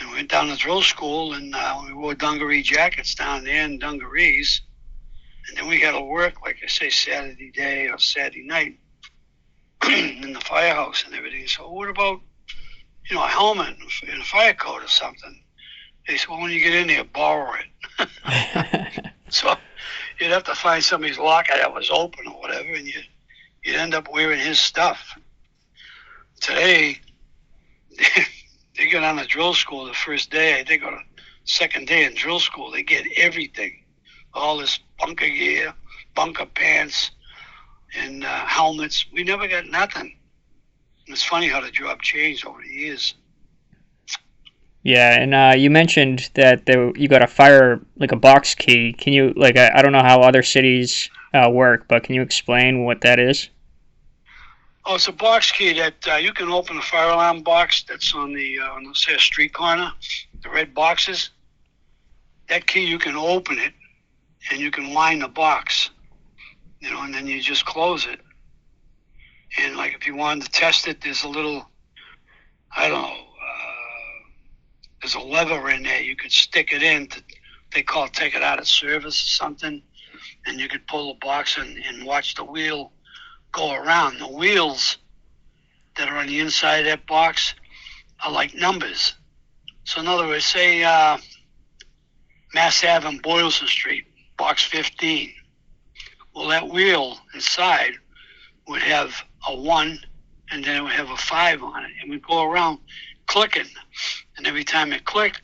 And 0.00 0.10
we 0.10 0.16
went 0.16 0.30
down 0.30 0.48
to 0.48 0.56
drill 0.56 0.82
school, 0.82 1.34
and 1.34 1.54
uh, 1.54 1.82
we 1.86 1.92
wore 1.92 2.14
dungaree 2.14 2.62
jackets 2.62 3.14
down 3.14 3.44
there 3.44 3.64
and 3.64 3.80
dungarees, 3.80 4.62
and 5.48 5.56
then 5.56 5.66
we 5.66 5.80
got 5.80 5.92
to 5.92 6.00
work, 6.00 6.42
like 6.42 6.58
I 6.62 6.68
say, 6.68 6.90
Saturday 6.90 7.50
day 7.50 7.88
or 7.88 7.98
Saturday 7.98 8.44
night. 8.44 8.78
in 9.88 10.32
the 10.32 10.40
firehouse 10.40 11.04
and 11.06 11.14
everything. 11.14 11.46
So 11.46 11.70
what 11.70 11.88
about, 11.88 12.20
you 13.08 13.16
know, 13.16 13.24
a 13.24 13.28
helmet 13.28 13.76
and 14.10 14.20
a 14.20 14.24
fire 14.24 14.54
coat 14.54 14.82
or 14.82 14.88
something? 14.88 15.42
They 16.06 16.16
said, 16.16 16.28
well, 16.28 16.40
when 16.40 16.50
you 16.50 16.60
get 16.60 16.74
in 16.74 16.88
there, 16.88 17.04
borrow 17.04 17.54
it. 17.54 19.12
so 19.28 19.54
you'd 20.18 20.30
have 20.30 20.44
to 20.44 20.54
find 20.54 20.82
somebody's 20.82 21.18
locker 21.18 21.54
that 21.54 21.72
was 21.72 21.90
open 21.90 22.26
or 22.26 22.40
whatever, 22.40 22.72
and 22.72 22.86
you 22.86 23.00
you'd 23.64 23.76
end 23.76 23.94
up 23.94 24.08
wearing 24.12 24.40
his 24.40 24.58
stuff. 24.58 25.18
Today, 26.40 27.00
they 28.78 28.88
get 28.88 29.02
on 29.02 29.16
the 29.16 29.26
drill 29.26 29.54
school 29.54 29.84
the 29.84 29.92
first 29.92 30.30
day. 30.30 30.64
They 30.66 30.78
go 30.78 30.90
to 30.90 31.00
second 31.44 31.88
day 31.88 32.04
in 32.04 32.14
drill 32.14 32.40
school. 32.40 32.70
They 32.70 32.84
get 32.84 33.04
everything, 33.16 33.82
all 34.32 34.56
this 34.56 34.78
bunker 34.98 35.28
gear, 35.28 35.74
bunker 36.14 36.46
pants, 36.46 37.10
and 37.98 38.24
uh, 38.24 38.46
helmets. 38.46 39.04
We 39.12 39.24
never 39.24 39.48
got 39.48 39.66
nothing. 39.66 40.16
It's 41.06 41.24
funny 41.24 41.48
how 41.48 41.60
the 41.60 41.70
job 41.70 42.02
changed 42.02 42.46
over 42.46 42.60
the 42.62 42.68
years. 42.68 43.14
Yeah, 44.84 45.20
and 45.20 45.34
uh, 45.34 45.54
you 45.56 45.70
mentioned 45.70 46.30
that 46.34 46.66
there, 46.66 46.96
you 46.96 47.08
got 47.08 47.22
a 47.22 47.26
fire 47.26 47.80
like 47.96 48.12
a 48.12 48.16
box 48.16 48.54
key. 48.54 48.92
Can 48.92 49.12
you 49.12 49.32
like 49.36 49.56
I, 49.56 49.72
I 49.74 49.82
don't 49.82 49.92
know 49.92 50.02
how 50.02 50.20
other 50.20 50.42
cities 50.42 51.10
uh, 51.34 51.50
work, 51.50 51.86
but 51.88 52.04
can 52.04 52.14
you 52.14 52.22
explain 52.22 52.84
what 52.84 53.00
that 53.00 53.18
is? 53.18 53.50
Oh, 54.90 54.94
it's 54.94 55.06
a 55.06 55.12
box 55.12 55.52
key 55.52 55.74
that 55.74 56.08
uh, 56.10 56.14
you 56.14 56.32
can 56.32 56.48
open 56.48 56.78
a 56.78 56.80
fire 56.80 57.10
alarm 57.10 57.42
box 57.42 57.82
that's 57.86 58.14
on 58.14 58.32
the 58.32 58.58
uh, 58.58 58.72
on 58.72 58.94
say 58.94 59.14
a 59.14 59.18
street 59.18 59.52
corner, 59.52 59.92
the 60.42 60.48
red 60.48 60.72
boxes. 60.72 61.28
That 62.48 62.66
key 62.66 62.86
you 62.86 62.98
can 62.98 63.14
open 63.14 63.58
it, 63.58 63.74
and 64.50 64.58
you 64.58 64.70
can 64.70 64.94
wind 64.94 65.20
the 65.20 65.28
box, 65.28 65.90
you 66.80 66.90
know, 66.90 67.02
and 67.02 67.12
then 67.12 67.26
you 67.26 67.38
just 67.42 67.66
close 67.66 68.06
it. 68.06 68.18
And 69.58 69.76
like 69.76 69.94
if 69.94 70.06
you 70.06 70.16
wanted 70.16 70.44
to 70.44 70.50
test 70.52 70.88
it, 70.88 71.02
there's 71.02 71.22
a 71.22 71.28
little, 71.28 71.68
I 72.74 72.88
don't 72.88 73.02
know, 73.02 73.16
there's 75.02 75.16
a 75.16 75.20
lever 75.20 75.68
in 75.68 75.82
there. 75.82 76.00
You 76.00 76.16
could 76.16 76.32
stick 76.32 76.72
it 76.72 76.82
in. 76.82 77.08
To, 77.08 77.22
they 77.74 77.82
call 77.82 78.06
it 78.06 78.14
take 78.14 78.34
it 78.34 78.42
out 78.42 78.58
of 78.58 78.66
service 78.66 79.22
or 79.22 79.28
something, 79.44 79.82
and 80.46 80.58
you 80.58 80.66
could 80.66 80.86
pull 80.86 81.12
the 81.12 81.18
box 81.20 81.58
and, 81.58 81.76
and 81.76 82.06
watch 82.06 82.36
the 82.36 82.44
wheel 82.44 82.90
go 83.52 83.72
around. 83.72 84.18
The 84.18 84.28
wheels 84.28 84.98
that 85.96 86.08
are 86.08 86.16
on 86.16 86.26
the 86.26 86.40
inside 86.40 86.80
of 86.80 86.86
that 86.86 87.06
box 87.06 87.54
are 88.24 88.32
like 88.32 88.54
numbers. 88.54 89.14
So 89.84 90.00
in 90.00 90.06
other 90.06 90.26
words, 90.26 90.44
say 90.44 90.84
uh, 90.84 91.18
Mass 92.54 92.84
Ave 92.84 93.08
and 93.08 93.22
Boylston 93.22 93.68
Street, 93.68 94.06
box 94.36 94.62
15. 94.64 95.32
Well, 96.34 96.48
that 96.48 96.68
wheel 96.68 97.18
inside 97.34 97.94
would 98.68 98.82
have 98.82 99.14
a 99.48 99.56
one, 99.56 99.98
and 100.50 100.64
then 100.64 100.76
it 100.76 100.82
would 100.82 100.92
have 100.92 101.10
a 101.10 101.16
five 101.16 101.62
on 101.62 101.84
it, 101.84 101.90
and 102.00 102.10
we 102.10 102.18
go 102.20 102.44
around 102.44 102.78
clicking. 103.26 103.66
And 104.36 104.46
every 104.46 104.64
time 104.64 104.92
it 104.92 105.04
clicked, 105.04 105.42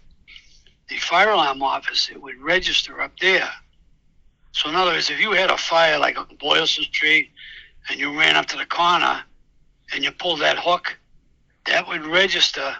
the 0.88 0.96
fire 0.99 1.30
alarm 1.30 1.62
office, 1.62 2.11
it 2.11 2.20
would 2.20 2.40
register 2.40 3.00
up 3.00 3.12
there. 3.20 3.50
So 4.52 4.68
in 4.68 4.76
other 4.76 4.92
words, 4.92 5.11
if 5.11 5.18
you 5.20 5.32
had 5.32 5.50
a 5.50 5.56
fire 5.56 5.99
like 5.99 6.16
on 6.16 6.28
Boylston 6.38 6.84
Street 6.84 7.30
and 7.88 7.98
you 7.98 8.18
ran 8.18 8.36
up 8.36 8.46
to 8.46 8.56
the 8.56 8.66
corner 8.66 9.22
and 9.92 10.02
you 10.02 10.10
pulled 10.10 10.40
that 10.40 10.58
hook, 10.58 10.98
that 11.66 11.86
would 11.86 12.06
register 12.06 12.76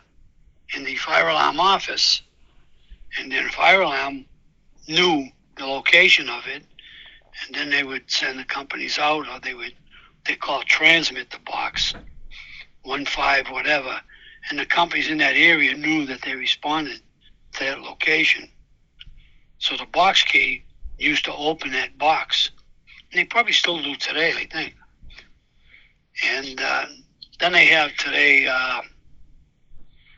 in 0.75 0.84
the 0.84 0.96
fire 0.96 1.28
alarm 1.28 1.61
office. 1.61 2.23
And 3.18 3.30
then 3.30 3.49
fire 3.50 3.82
alarm 3.82 4.25
knew 4.88 5.28
the 5.56 5.66
location 5.66 6.28
of 6.28 6.46
it, 6.46 6.64
and 7.46 7.54
then 7.54 7.70
they 7.70 7.84
would 7.84 8.11
send 8.11 8.38
the 8.38 8.44
companies 8.44 8.99
out, 8.99 9.28
or 9.28 9.40
they 9.40 9.54
would 9.54 9.75
they 10.26 10.37
call 10.37 10.62
it 10.62 10.66
transmit 10.66 11.30
the 11.30 11.38
box, 11.40 11.94
one 12.82 13.04
five 13.04 13.49
whatever, 13.49 14.00
and 14.49 14.58
the 14.58 14.66
companies 14.66 15.08
in 15.08 15.18
that 15.18 15.37
area 15.37 15.76
knew 15.76 16.06
that 16.06 16.23
they 16.23 16.34
responded 16.34 17.00
to 17.52 17.64
that 17.64 17.80
location. 17.80 18.49
So 19.58 19.76
the 19.76 19.87
box 19.87 20.23
key 20.25 20.64
used 20.99 21.25
to 21.26 21.34
open 21.34 21.73
that 21.73 21.97
box, 21.99 22.50
and 23.10 23.21
they 23.21 23.25
probably 23.25 23.52
still 23.52 23.82
do 23.82 23.95
today, 23.97 24.32
I 24.32 24.47
think. 24.47 24.75
And 26.23 26.61
uh, 26.61 26.87
then 27.41 27.53
they 27.53 27.67
have 27.67 27.95
today 27.97 28.47
uh, 28.47 28.83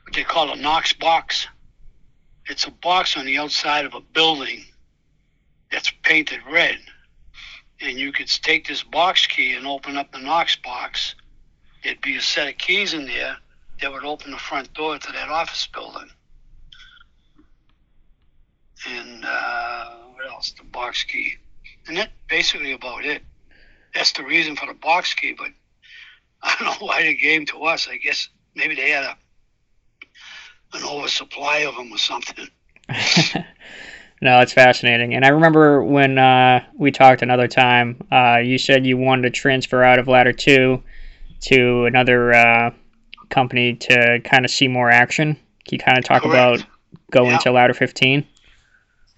what 0.05 0.15
they 0.15 0.25
call 0.25 0.53
a 0.53 0.57
Knox 0.57 0.93
box. 0.93 1.47
It's 2.47 2.67
a 2.67 2.71
box 2.71 3.17
on 3.17 3.25
the 3.25 3.39
outside 3.39 3.85
of 3.87 3.95
a 3.95 4.01
building 4.01 4.65
that's 5.71 5.93
painted 6.03 6.41
red, 6.51 6.79
and 7.81 7.99
you 7.99 8.13
could 8.13 8.29
take 8.29 8.69
this 8.69 8.83
box 8.83 9.27
key 9.27 9.55
and 9.55 9.67
open 9.67 9.97
up 9.97 10.13
the 10.13 10.19
Knox 10.19 10.57
box. 10.57 11.15
There'd 11.83 12.01
be 12.01 12.17
a 12.17 12.21
set 12.21 12.49
of 12.49 12.59
keys 12.59 12.95
in 12.95 13.07
there 13.07 13.37
that 13.81 13.93
would 13.93 14.05
open 14.05 14.31
the 14.31 14.39
front 14.39 14.73
door 14.75 14.99
to 14.99 15.13
that 15.13 15.29
office 15.29 15.67
building. 15.67 16.11
And 18.89 19.25
uh, 19.25 19.91
what 20.13 20.27
else? 20.27 20.53
The 20.53 20.65
box 20.65 21.03
key. 21.05 21.35
And 21.89 21.97
that's 21.97 22.13
basically 22.29 22.73
about 22.73 23.05
it. 23.05 23.23
That's 23.95 24.13
the 24.13 24.25
reason 24.25 24.57
for 24.57 24.67
the 24.67 24.75
box 24.75 25.15
key, 25.15 25.35
but 25.37 25.49
I 26.43 26.55
don't 26.59 26.81
know 26.81 26.87
why 26.87 27.03
they 27.03 27.15
gave 27.15 27.47
to 27.49 27.63
us. 27.65 27.89
I 27.89 27.97
guess 27.97 28.29
maybe 28.55 28.75
they 28.75 28.91
had 28.91 29.05
a 29.05 29.17
an 30.73 30.85
oversupply 30.85 31.59
of 31.59 31.77
them 31.77 31.93
or 31.93 31.99
something. 31.99 32.49
no, 34.21 34.41
it's 34.41 34.53
fascinating. 34.53 35.15
And 35.15 35.25
I 35.25 35.29
remember 35.29 35.83
when 35.83 36.19
uh, 36.19 36.65
we 36.77 36.91
talked 36.91 37.23
another 37.23 37.49
time, 37.49 37.97
uh, 38.11 38.39
you 38.39 38.59
said 38.59 38.87
you 38.87 38.97
wanted 38.97 39.23
to 39.23 39.31
transfer 39.31 39.83
out 39.83 39.99
of 39.99 40.09
Ladder 40.09 40.33
2 40.33 40.83
to 41.41 41.85
another 41.85 42.33
uh, 42.33 42.71
company 43.29 43.75
to 43.75 44.21
kind 44.25 44.45
of 44.45 44.51
see 44.51 44.69
more 44.69 44.91
action? 44.91 45.35
Can 45.67 45.79
you 45.79 45.79
kind 45.79 45.99
of 45.99 46.05
talk 46.05 46.23
Correct. 46.23 46.61
about 46.61 46.67
going 47.11 47.33
yeah. 47.33 47.39
to 47.39 47.53
Ladder 47.53 47.75
15? 47.75 48.27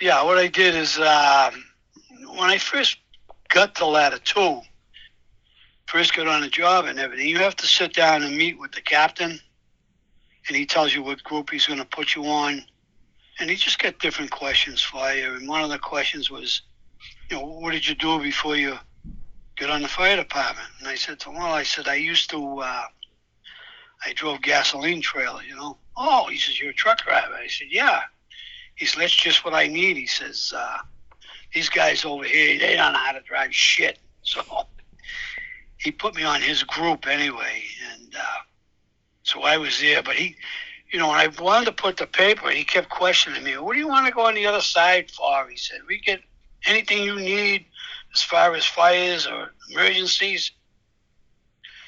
Yeah, 0.00 0.22
what 0.22 0.38
I 0.38 0.46
did 0.46 0.74
is 0.74 0.98
uh, 0.98 1.50
when 2.36 2.50
I 2.50 2.58
first 2.58 2.98
got 3.48 3.74
to 3.76 3.86
Ladder 3.86 4.18
2, 4.18 4.60
first 5.88 6.14
got 6.14 6.26
on 6.26 6.42
the 6.42 6.48
job 6.48 6.84
and 6.84 6.98
everything, 6.98 7.26
you 7.26 7.38
have 7.38 7.56
to 7.56 7.66
sit 7.66 7.94
down 7.94 8.22
and 8.22 8.36
meet 8.36 8.58
with 8.58 8.72
the 8.72 8.80
captain, 8.80 9.40
and 10.46 10.56
he 10.56 10.66
tells 10.66 10.94
you 10.94 11.02
what 11.02 11.22
group 11.24 11.50
he's 11.50 11.66
going 11.66 11.78
to 11.78 11.86
put 11.86 12.14
you 12.14 12.24
on. 12.26 12.62
And 13.40 13.48
he 13.48 13.56
just 13.56 13.78
got 13.78 13.98
different 13.98 14.30
questions 14.30 14.82
for 14.82 15.10
you. 15.12 15.34
And 15.34 15.48
one 15.48 15.62
of 15.62 15.70
the 15.70 15.78
questions 15.78 16.30
was, 16.30 16.62
you 17.30 17.36
know, 17.36 17.44
what 17.44 17.70
did 17.70 17.86
you 17.88 17.94
do 17.94 18.20
before 18.20 18.56
you 18.56 18.76
get 19.56 19.70
on 19.70 19.80
the 19.80 19.88
fire 19.88 20.16
department? 20.16 20.68
And 20.80 20.88
I 20.88 20.94
said 20.94 21.20
to 21.20 21.30
him, 21.30 21.36
well, 21.36 21.52
I 21.52 21.62
said, 21.62 21.88
I 21.88 21.94
used 21.94 22.30
to 22.30 22.58
uh, 22.58 22.82
I 24.04 24.12
drove 24.12 24.42
gasoline 24.42 25.00
trailer, 25.00 25.42
you 25.42 25.56
know. 25.56 25.78
Oh, 25.96 26.26
he 26.28 26.38
says, 26.38 26.60
you're 26.60 26.70
a 26.70 26.74
truck 26.74 27.04
driver. 27.04 27.34
I 27.34 27.48
said, 27.48 27.68
yeah. 27.70 28.02
He 28.76 28.86
said, 28.86 29.02
that's 29.02 29.16
just 29.16 29.44
what 29.44 29.54
I 29.54 29.66
need. 29.66 29.96
He 29.96 30.06
says, 30.06 30.52
uh, 30.54 30.78
these 31.52 31.68
guys 31.68 32.04
over 32.04 32.24
here, 32.24 32.58
they 32.58 32.76
don't 32.76 32.92
know 32.92 32.98
how 32.98 33.12
to 33.12 33.20
drive 33.22 33.54
shit. 33.54 33.98
So 34.22 34.42
he 35.78 35.90
put 35.90 36.14
me 36.14 36.24
on 36.24 36.40
his 36.40 36.62
group 36.62 37.06
anyway. 37.06 37.62
And 37.92 38.14
uh, 38.14 38.38
so 39.22 39.42
I 39.42 39.56
was 39.56 39.80
there. 39.80 40.02
But 40.02 40.16
he, 40.16 40.36
you 40.92 40.98
know, 40.98 41.08
when 41.08 41.18
I 41.18 41.28
wanted 41.40 41.66
to 41.66 41.72
put 41.72 41.96
the 41.96 42.06
paper, 42.06 42.50
he 42.50 42.64
kept 42.64 42.88
questioning 42.88 43.42
me, 43.42 43.56
what 43.58 43.74
do 43.74 43.78
you 43.78 43.88
want 43.88 44.06
to 44.06 44.12
go 44.12 44.26
on 44.26 44.34
the 44.34 44.46
other 44.46 44.60
side 44.60 45.10
for? 45.10 45.48
He 45.48 45.56
said, 45.56 45.80
we 45.88 46.00
get 46.00 46.20
anything 46.66 47.02
you 47.02 47.16
need 47.16 47.66
as 48.14 48.22
far 48.22 48.54
as 48.54 48.64
fires 48.64 49.26
or 49.26 49.52
emergencies. 49.70 50.52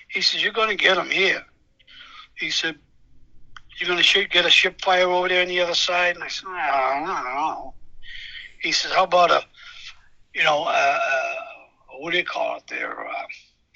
He 0.08 0.20
says, 0.20 0.42
you're 0.42 0.52
going 0.52 0.70
to 0.70 0.76
get 0.76 0.96
them 0.96 1.10
here 1.10 1.44
he 2.40 2.50
said, 2.50 2.76
"You're 3.76 3.88
going 3.88 4.02
to 4.02 4.24
get 4.26 4.46
a 4.46 4.50
ship 4.50 4.80
fire 4.80 5.08
over 5.08 5.28
there 5.28 5.42
on 5.42 5.48
the 5.48 5.60
other 5.60 5.74
side?" 5.74 6.16
And 6.16 6.24
I 6.24 6.28
said, 6.28 6.48
"I 6.48 6.98
don't, 6.98 7.06
know." 7.06 7.74
He 8.60 8.72
said, 8.72 8.92
"How 8.92 9.04
about 9.04 9.30
a, 9.30 9.44
you 10.34 10.42
know, 10.42 10.64
uh, 10.64 10.98
what 11.98 12.12
do 12.12 12.16
you 12.16 12.24
call 12.24 12.56
it 12.56 12.66
there?" 12.68 13.06
Uh, 13.06 13.22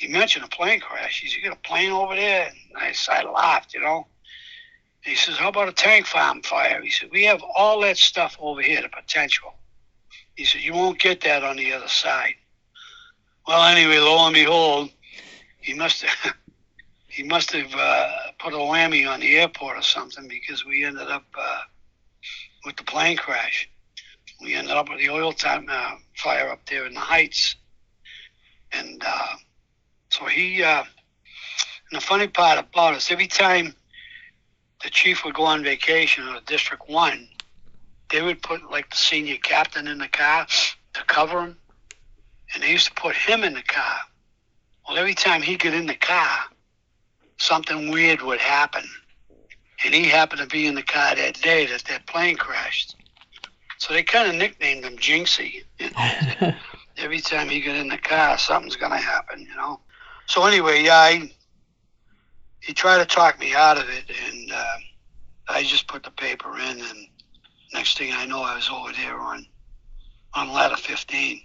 he 0.05 0.11
mentioned 0.11 0.45
a 0.45 0.49
plane 0.49 0.81
crash. 0.81 1.23
He 1.23 1.29
said, 1.29 1.39
"You 1.39 1.49
got 1.49 1.57
a 1.57 1.69
plane 1.69 1.91
over 1.91 2.15
there?" 2.15 2.49
And 2.49 2.77
I, 2.77 2.95
I 3.09 3.23
laughed, 3.23 3.73
you 3.73 3.81
know. 3.81 4.07
he 5.03 5.15
says, 5.15 5.39
"How 5.39 5.49
about 5.49 5.69
a 5.69 5.73
tank 5.73 6.05
farm 6.05 6.43
fire?" 6.43 6.83
He 6.83 6.91
said, 6.91 7.09
"We 7.11 7.25
have 7.25 7.43
all 7.43 7.81
that 7.81 7.97
stuff 7.97 8.37
over 8.39 8.61
here, 8.61 8.83
the 8.83 8.91
potential." 8.91 9.55
He 10.37 10.45
said, 10.45 10.61
"You 10.61 10.75
won't 10.75 11.01
get 11.01 11.23
that 11.23 11.43
on 11.43 11.57
the 11.57 11.73
other 11.73 11.89
side." 11.89 12.35
Well, 13.49 13.65
anyway, 13.65 13.97
lo 13.99 14.27
and 14.27 14.35
behold, 14.35 14.91
he 15.63 15.73
must 15.73 16.03
have 16.03 16.35
he 17.09 17.23
must 17.23 17.53
have 17.53 17.75
uh, 17.75 18.13
put 18.39 18.53
a 18.53 18.59
whammy 18.59 19.09
on 19.11 19.21
the 19.21 19.37
airport 19.37 19.79
or 19.79 19.83
something 19.83 20.29
because 20.29 20.67
we 20.67 20.85
ended 20.85 21.09
up 21.09 21.25
uh, 21.35 21.61
with 22.67 22.77
the 22.77 22.85
plane 22.85 23.17
crash. 23.17 23.71
We 24.43 24.55
ended 24.55 24.77
up 24.77 24.91
with 24.91 24.99
the 24.99 25.09
oil 25.09 25.33
tank 25.33 25.71
uh, 25.71 25.97
fire 26.15 26.51
up 26.51 26.67
there 26.67 26.85
in 26.85 26.93
the 26.93 27.01
heights, 27.01 27.57
and 28.71 29.03
uh, 29.03 29.37
so 30.15 30.27
he. 30.27 30.63
Uh, 30.63 30.85
and 31.91 32.01
the 32.01 32.05
funny 32.05 32.29
part 32.29 32.59
about 32.59 32.95
us, 32.95 33.11
every 33.11 33.27
time 33.27 33.75
the 34.83 34.91
chief 34.91 35.25
would 35.25 35.35
go 35.35 35.45
on 35.45 35.63
vacation 35.63 36.27
or 36.29 36.41
District 36.47 36.89
One, 36.89 37.29
they 38.11 38.23
would 38.23 38.43
put 38.43 38.71
like 38.71 38.91
the 38.91 38.97
senior 38.97 39.37
captain 39.37 39.89
in 39.89 39.99
the 39.99 40.09
car 40.09 40.47
to 40.95 41.05
cover 41.07 41.41
him, 41.41 41.57
and 42.55 42.63
they 42.63 42.71
used 42.71 42.87
to 42.87 42.95
put 42.95 43.17
him 43.17 43.43
in 43.43 43.55
the 43.55 43.63
car. 43.63 43.97
Well, 44.89 44.99
every 44.99 45.15
time 45.15 45.43
he 45.43 45.57
get 45.57 45.75
in 45.75 45.87
the 45.87 45.95
car, 45.95 46.39
something 47.39 47.91
weird 47.91 48.23
would 48.23 48.41
happen. 48.41 48.85
And 49.85 49.93
he 49.93 50.05
happened 50.05 50.41
to 50.41 50.47
be 50.47 50.67
in 50.67 50.75
the 50.75 50.83
car 50.83 51.15
that 51.15 51.41
day 51.43 51.67
that 51.67 51.85
that 51.85 52.07
plane 52.07 52.37
crashed. 52.37 52.97
So 53.79 53.93
they 53.93 54.03
kind 54.03 54.29
of 54.29 54.37
nicknamed 54.37 54.85
him 54.85 54.97
Jinxie. 54.97 55.65
You 55.79 55.91
know? 55.91 56.55
Every 56.97 57.21
time 57.21 57.49
he 57.49 57.61
got 57.61 57.77
in 57.77 57.89
the 57.89 57.99
car, 57.99 58.39
something's 58.39 58.77
going 58.77 58.93
to 58.93 58.99
happen, 58.99 59.41
you 59.41 59.57
know. 59.57 59.81
So 60.27 60.45
anyway, 60.47 60.85
yeah, 60.85 60.97
I, 60.97 61.31
he 62.61 62.73
tried 62.73 62.99
to 62.99 63.05
talk 63.05 63.39
me 63.39 63.55
out 63.55 63.77
of 63.79 63.89
it, 63.89 64.05
and 64.27 64.53
uh, 64.53 64.77
I 65.49 65.63
just 65.63 65.87
put 65.87 66.03
the 66.03 66.11
paper 66.11 66.59
in, 66.59 66.81
and 66.81 67.09
next 67.73 67.99
thing 67.99 68.13
I 68.13 68.27
know, 68.27 68.43
I 68.43 68.57
was 68.57 68.71
over 68.71 68.93
there 68.93 69.19
on 69.19 69.47
on 70.35 70.53
ladder 70.53 70.77
15. 70.77 71.41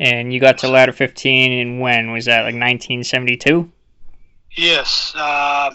And 0.00 0.32
you 0.32 0.40
got 0.40 0.58
to 0.58 0.68
ladder 0.68 0.92
15 0.92 1.52
and 1.52 1.80
when? 1.80 2.10
Was 2.12 2.24
that 2.26 2.40
like 2.40 2.54
1972? 2.54 3.70
Yes, 4.56 5.12
uh, 5.16 5.72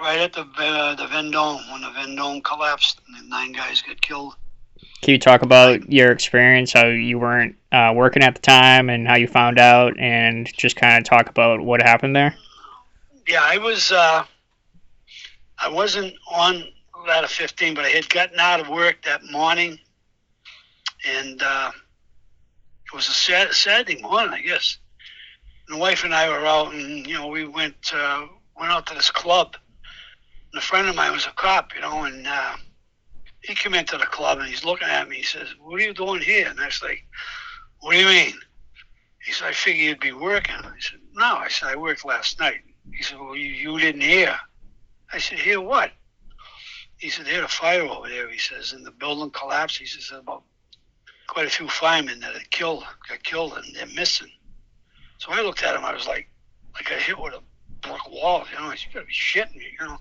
right 0.00 0.18
at 0.20 0.32
the 0.32 0.42
uh, 0.58 0.94
the 0.94 1.06
Vendome 1.06 1.60
when 1.70 1.82
the 1.82 1.90
Vendome 1.90 2.42
collapsed 2.42 3.00
and 3.16 3.28
nine 3.28 3.52
guys 3.52 3.82
got 3.82 4.00
killed. 4.00 4.36
Can 5.04 5.12
you 5.12 5.18
talk 5.18 5.42
about 5.42 5.92
your 5.92 6.12
experience, 6.12 6.72
how 6.72 6.86
you 6.86 7.18
weren't 7.18 7.56
uh, 7.70 7.92
working 7.94 8.22
at 8.22 8.36
the 8.36 8.40
time, 8.40 8.88
and 8.88 9.06
how 9.06 9.16
you 9.16 9.26
found 9.26 9.58
out, 9.58 9.92
and 9.98 10.50
just 10.56 10.76
kind 10.76 10.96
of 10.96 11.04
talk 11.04 11.28
about 11.28 11.60
what 11.60 11.82
happened 11.82 12.16
there? 12.16 12.34
Yeah, 13.28 13.42
I 13.42 13.58
was. 13.58 13.92
Uh, 13.92 14.24
I 15.58 15.68
wasn't 15.68 16.14
on 16.32 16.64
ladder 17.06 17.26
15, 17.26 17.74
but 17.74 17.84
I 17.84 17.90
had 17.90 18.08
gotten 18.08 18.40
out 18.40 18.60
of 18.60 18.70
work 18.70 19.02
that 19.04 19.20
morning, 19.30 19.78
and 21.06 21.42
uh, 21.42 21.70
it 22.86 22.96
was 22.96 23.06
a 23.06 23.12
sad, 23.12 23.52
Saturday 23.52 24.00
morning, 24.00 24.32
I 24.32 24.40
guess. 24.40 24.78
The 25.68 25.76
wife 25.76 26.04
and 26.04 26.14
I 26.14 26.30
were 26.30 26.46
out, 26.46 26.72
and 26.72 27.06
you 27.06 27.12
know, 27.12 27.26
we 27.26 27.46
went 27.46 27.92
uh, 27.94 28.24
went 28.58 28.72
out 28.72 28.86
to 28.86 28.94
this 28.94 29.10
club. 29.10 29.54
And 30.54 30.62
a 30.62 30.64
friend 30.64 30.88
of 30.88 30.96
mine 30.96 31.12
was 31.12 31.26
a 31.26 31.32
cop, 31.32 31.74
you 31.74 31.82
know, 31.82 32.04
and 32.04 32.26
uh, 32.26 32.56
he 33.44 33.54
came 33.54 33.74
into 33.74 33.98
the 33.98 34.06
club 34.06 34.38
and 34.38 34.48
he's 34.48 34.64
looking 34.64 34.88
at 34.88 35.08
me. 35.08 35.16
He 35.16 35.22
says, 35.22 35.48
"What 35.58 35.80
are 35.80 35.84
you 35.84 35.92
doing 35.92 36.22
here?" 36.22 36.48
And 36.48 36.58
I 36.58 36.66
was 36.66 36.82
like, 36.82 37.06
"What 37.80 37.92
do 37.92 37.98
you 37.98 38.06
mean?" 38.06 38.40
He 39.22 39.32
said, 39.32 39.48
"I 39.48 39.52
figured 39.52 39.86
you'd 39.86 40.00
be 40.00 40.12
working." 40.12 40.56
I 40.56 40.78
said, 40.80 41.00
"No." 41.12 41.36
I 41.36 41.48
said, 41.48 41.68
"I 41.68 41.76
worked 41.76 42.06
last 42.06 42.40
night." 42.40 42.62
He 42.92 43.02
said, 43.02 43.18
"Well, 43.18 43.36
you, 43.36 43.52
you 43.52 43.78
didn't 43.78 44.00
hear." 44.00 44.38
I 45.12 45.18
said, 45.18 45.38
"Hear 45.38 45.60
what?" 45.60 45.92
He 46.96 47.10
said, 47.10 47.26
"They 47.26 47.34
had 47.34 47.44
a 47.44 47.48
fire 47.48 47.82
over 47.82 48.08
there." 48.08 48.30
He 48.30 48.38
says, 48.38 48.72
"And 48.72 48.84
the 48.84 48.90
building 48.90 49.30
collapsed." 49.30 49.76
He 49.76 49.86
says, 49.86 50.10
"About 50.10 50.44
quite 51.26 51.46
a 51.46 51.50
few 51.50 51.68
firemen 51.68 52.20
that 52.20 52.32
had 52.32 52.50
killed 52.50 52.84
got 53.08 53.22
killed 53.24 53.58
and 53.58 53.74
they're 53.74 53.86
missing." 53.86 54.32
So 55.18 55.32
I 55.32 55.42
looked 55.42 55.62
at 55.62 55.76
him. 55.76 55.84
I 55.84 55.92
was 55.92 56.06
like, 56.06 56.30
like 56.74 56.90
I 56.90 56.98
hit 56.98 57.18
with 57.18 57.34
a 57.34 57.42
brick 57.82 58.08
wall. 58.10 58.46
You 58.50 58.58
know, 58.58 58.70
I 58.70 58.76
said, 58.76 58.86
"You 58.86 58.94
gotta 58.94 59.06
be 59.06 59.12
shitting 59.12 59.56
me," 59.56 59.76
you 59.78 59.86
know. 59.86 60.00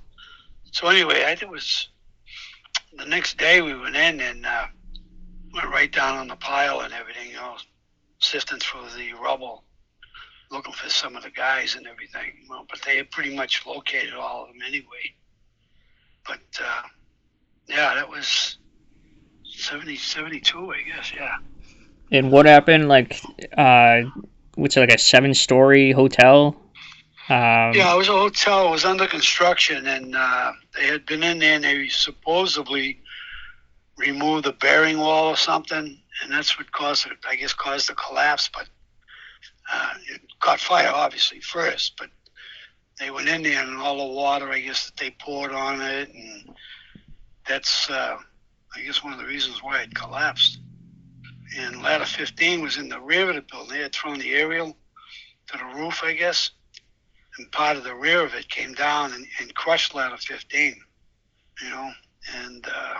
So 0.71 0.87
anyway, 0.87 1.23
I 1.25 1.35
think 1.35 1.43
it 1.43 1.49
was 1.49 1.89
the 2.97 3.05
next 3.05 3.37
day 3.37 3.61
we 3.61 3.75
went 3.75 3.95
in 3.95 4.19
and 4.19 4.45
uh, 4.45 4.65
went 5.53 5.69
right 5.69 5.91
down 5.91 6.17
on 6.17 6.27
the 6.27 6.35
pile 6.35 6.81
and 6.81 6.93
everything, 6.93 7.29
you 7.29 7.35
know, 7.35 7.55
sifting 8.19 8.59
through 8.59 8.87
the 8.97 9.13
rubble, 9.13 9.63
looking 10.51 10.73
for 10.73 10.89
some 10.89 11.15
of 11.15 11.23
the 11.23 11.31
guys 11.31 11.75
and 11.75 11.87
everything. 11.87 12.45
Know, 12.49 12.65
but 12.69 12.81
they 12.81 12.97
had 12.97 13.11
pretty 13.11 13.35
much 13.35 13.65
located 13.65 14.13
all 14.13 14.43
of 14.43 14.49
them 14.49 14.61
anyway. 14.65 15.13
But 16.27 16.39
uh, 16.63 16.83
yeah, 17.67 17.95
that 17.95 18.09
was 18.09 18.57
70, 19.45 19.95
72, 19.95 20.71
I 20.71 20.81
guess. 20.81 21.13
Yeah. 21.13 21.37
And 22.11 22.31
what 22.31 22.45
happened? 22.45 22.89
Like, 22.89 23.19
uh, 23.57 24.01
what's 24.55 24.77
it, 24.77 24.81
like 24.81 24.93
a 24.93 24.99
seven-story 24.99 25.91
hotel? 25.91 26.55
Um, 27.29 27.73
Yeah, 27.73 27.93
it 27.93 27.97
was 27.97 28.09
a 28.09 28.13
hotel. 28.13 28.67
It 28.67 28.71
was 28.71 28.85
under 28.85 29.07
construction, 29.07 29.87
and 29.87 30.15
uh, 30.15 30.51
they 30.75 30.87
had 30.87 31.05
been 31.05 31.23
in 31.23 31.39
there, 31.39 31.55
and 31.55 31.63
they 31.63 31.87
supposedly 31.87 32.99
removed 33.97 34.45
the 34.45 34.51
bearing 34.51 34.97
wall 34.97 35.29
or 35.29 35.37
something, 35.37 36.01
and 36.21 36.31
that's 36.31 36.57
what 36.57 36.71
caused 36.71 37.05
it. 37.07 37.13
I 37.27 37.35
guess 37.35 37.53
caused 37.53 37.87
the 37.87 37.95
collapse. 37.95 38.49
But 38.53 38.67
uh, 39.71 39.93
it 40.09 40.21
caught 40.39 40.59
fire, 40.59 40.91
obviously 40.93 41.39
first. 41.39 41.93
But 41.97 42.09
they 42.99 43.09
went 43.09 43.29
in 43.29 43.43
there, 43.43 43.63
and 43.63 43.77
all 43.77 43.97
the 43.97 44.13
water, 44.13 44.49
I 44.49 44.59
guess, 44.59 44.85
that 44.87 44.97
they 44.97 45.11
poured 45.11 45.53
on 45.53 45.81
it, 45.81 46.13
and 46.13 46.55
that's, 47.47 47.89
uh, 47.89 48.17
I 48.75 48.81
guess, 48.81 49.01
one 49.01 49.13
of 49.13 49.19
the 49.19 49.25
reasons 49.25 49.63
why 49.63 49.81
it 49.81 49.95
collapsed. 49.95 50.59
And 51.57 51.81
ladder 51.81 52.05
15 52.05 52.61
was 52.61 52.77
in 52.77 52.89
the 52.89 52.99
rear 52.99 53.29
of 53.29 53.35
the 53.35 53.41
building. 53.43 53.77
They 53.77 53.83
had 53.83 53.93
thrown 53.93 54.19
the 54.19 54.33
aerial 54.33 54.75
to 55.47 55.57
the 55.57 55.79
roof, 55.79 56.01
I 56.03 56.13
guess 56.13 56.51
and 57.37 57.51
part 57.51 57.77
of 57.77 57.83
the 57.83 57.95
rear 57.95 58.23
of 58.23 58.33
it 58.33 58.47
came 58.49 58.73
down 58.73 59.13
and, 59.13 59.25
and 59.39 59.53
crushed 59.55 59.95
ladder 59.95 60.17
15, 60.17 60.75
you 61.61 61.69
know, 61.69 61.89
and 62.37 62.65
uh, 62.67 62.95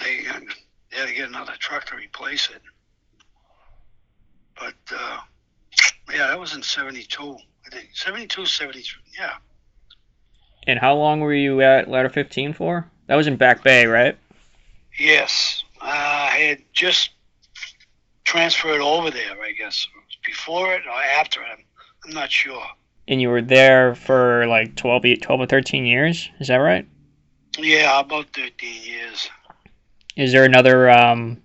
they, 0.00 0.22
they 0.22 0.98
had 0.98 1.08
to 1.08 1.14
get 1.14 1.28
another 1.28 1.54
truck 1.58 1.86
to 1.86 1.96
replace 1.96 2.50
it. 2.50 2.62
But 4.58 4.74
uh, 4.94 5.18
yeah, 6.10 6.28
that 6.28 6.38
was 6.38 6.54
in 6.54 6.62
72, 6.62 7.36
I 7.66 7.70
think. 7.70 7.88
72, 7.94 8.46
73, 8.46 9.02
yeah. 9.18 9.34
And 10.66 10.78
how 10.78 10.94
long 10.94 11.20
were 11.20 11.34
you 11.34 11.60
at 11.60 11.88
ladder 11.88 12.08
15 12.08 12.52
for? 12.54 12.90
That 13.06 13.14
was 13.14 13.26
in 13.26 13.36
Back 13.36 13.62
Bay, 13.62 13.86
right? 13.86 14.18
Yes. 14.98 15.62
Uh, 15.80 15.84
I 15.84 16.38
had 16.38 16.62
just 16.72 17.10
transferred 18.24 18.80
over 18.80 19.10
there, 19.10 19.40
I 19.40 19.52
guess. 19.52 19.86
Before 20.24 20.74
it 20.74 20.82
or 20.86 21.02
after 21.20 21.40
it, 21.42 21.46
I'm, 21.52 21.64
I'm 22.04 22.10
not 22.14 22.32
sure. 22.32 22.66
And 23.08 23.20
you 23.20 23.28
were 23.28 23.42
there 23.42 23.94
for 23.94 24.46
like 24.46 24.74
12, 24.76 25.04
12 25.20 25.40
or 25.40 25.46
13 25.46 25.86
years, 25.86 26.28
is 26.40 26.48
that 26.48 26.56
right? 26.56 26.86
Yeah, 27.58 28.00
about 28.00 28.26
13 28.34 28.82
years. 28.82 29.30
Is 30.16 30.32
there 30.32 30.44
another, 30.44 30.90
um, 30.90 31.42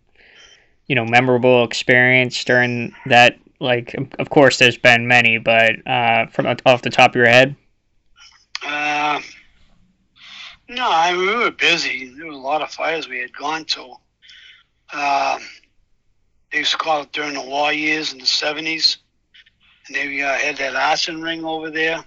you 0.88 0.96
know, 0.96 1.06
memorable 1.06 1.64
experience 1.64 2.44
during 2.44 2.94
that? 3.06 3.38
Like, 3.60 3.96
of 4.18 4.30
course, 4.32 4.58
there's 4.58 4.78
been 4.78 5.08
many, 5.08 5.38
but 5.38 5.86
uh, 5.86 6.26
from 6.28 6.48
off 6.66 6.82
the 6.82 6.90
top 6.90 7.12
of 7.12 7.16
your 7.16 7.28
head? 7.28 7.56
Uh, 8.66 9.22
no, 10.68 10.90
I 10.90 11.12
mean, 11.12 11.22
we 11.22 11.36
were 11.36 11.52
busy. 11.52 12.12
There 12.16 12.28
was 12.28 12.36
a 12.36 12.40
lot 12.40 12.62
of 12.62 12.72
fires 12.72 13.08
we 13.08 13.20
had 13.20 13.36
gone 13.36 13.66
to. 13.66 13.94
Uh, 14.92 15.38
they 16.52 16.60
used 16.60 16.72
to 16.72 16.78
call 16.78 17.04
it 17.04 17.12
during 17.12 17.34
the 17.34 17.42
war 17.42 17.72
years 17.72 18.14
in 18.14 18.20
the 18.20 18.26
70s. 18.26 18.98
They 19.94 20.22
uh, 20.22 20.34
had 20.34 20.58
that 20.58 20.76
arson 20.76 21.22
ring 21.22 21.44
over 21.44 21.70
there. 21.70 22.04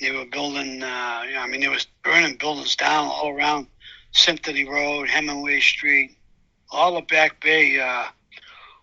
They 0.00 0.10
were 0.10 0.26
building, 0.26 0.82
uh, 0.82 1.22
you 1.26 1.34
know, 1.34 1.40
I 1.40 1.46
mean, 1.46 1.60
they 1.60 1.68
was 1.68 1.86
burning 2.02 2.36
buildings 2.36 2.74
down 2.76 3.06
all 3.06 3.30
around 3.30 3.68
Symphony 4.12 4.68
Road, 4.68 5.08
Hemenway 5.08 5.60
Street, 5.60 6.16
all 6.70 6.94
the 6.94 7.02
Back 7.02 7.40
Bay, 7.40 7.80
uh, 7.80 8.06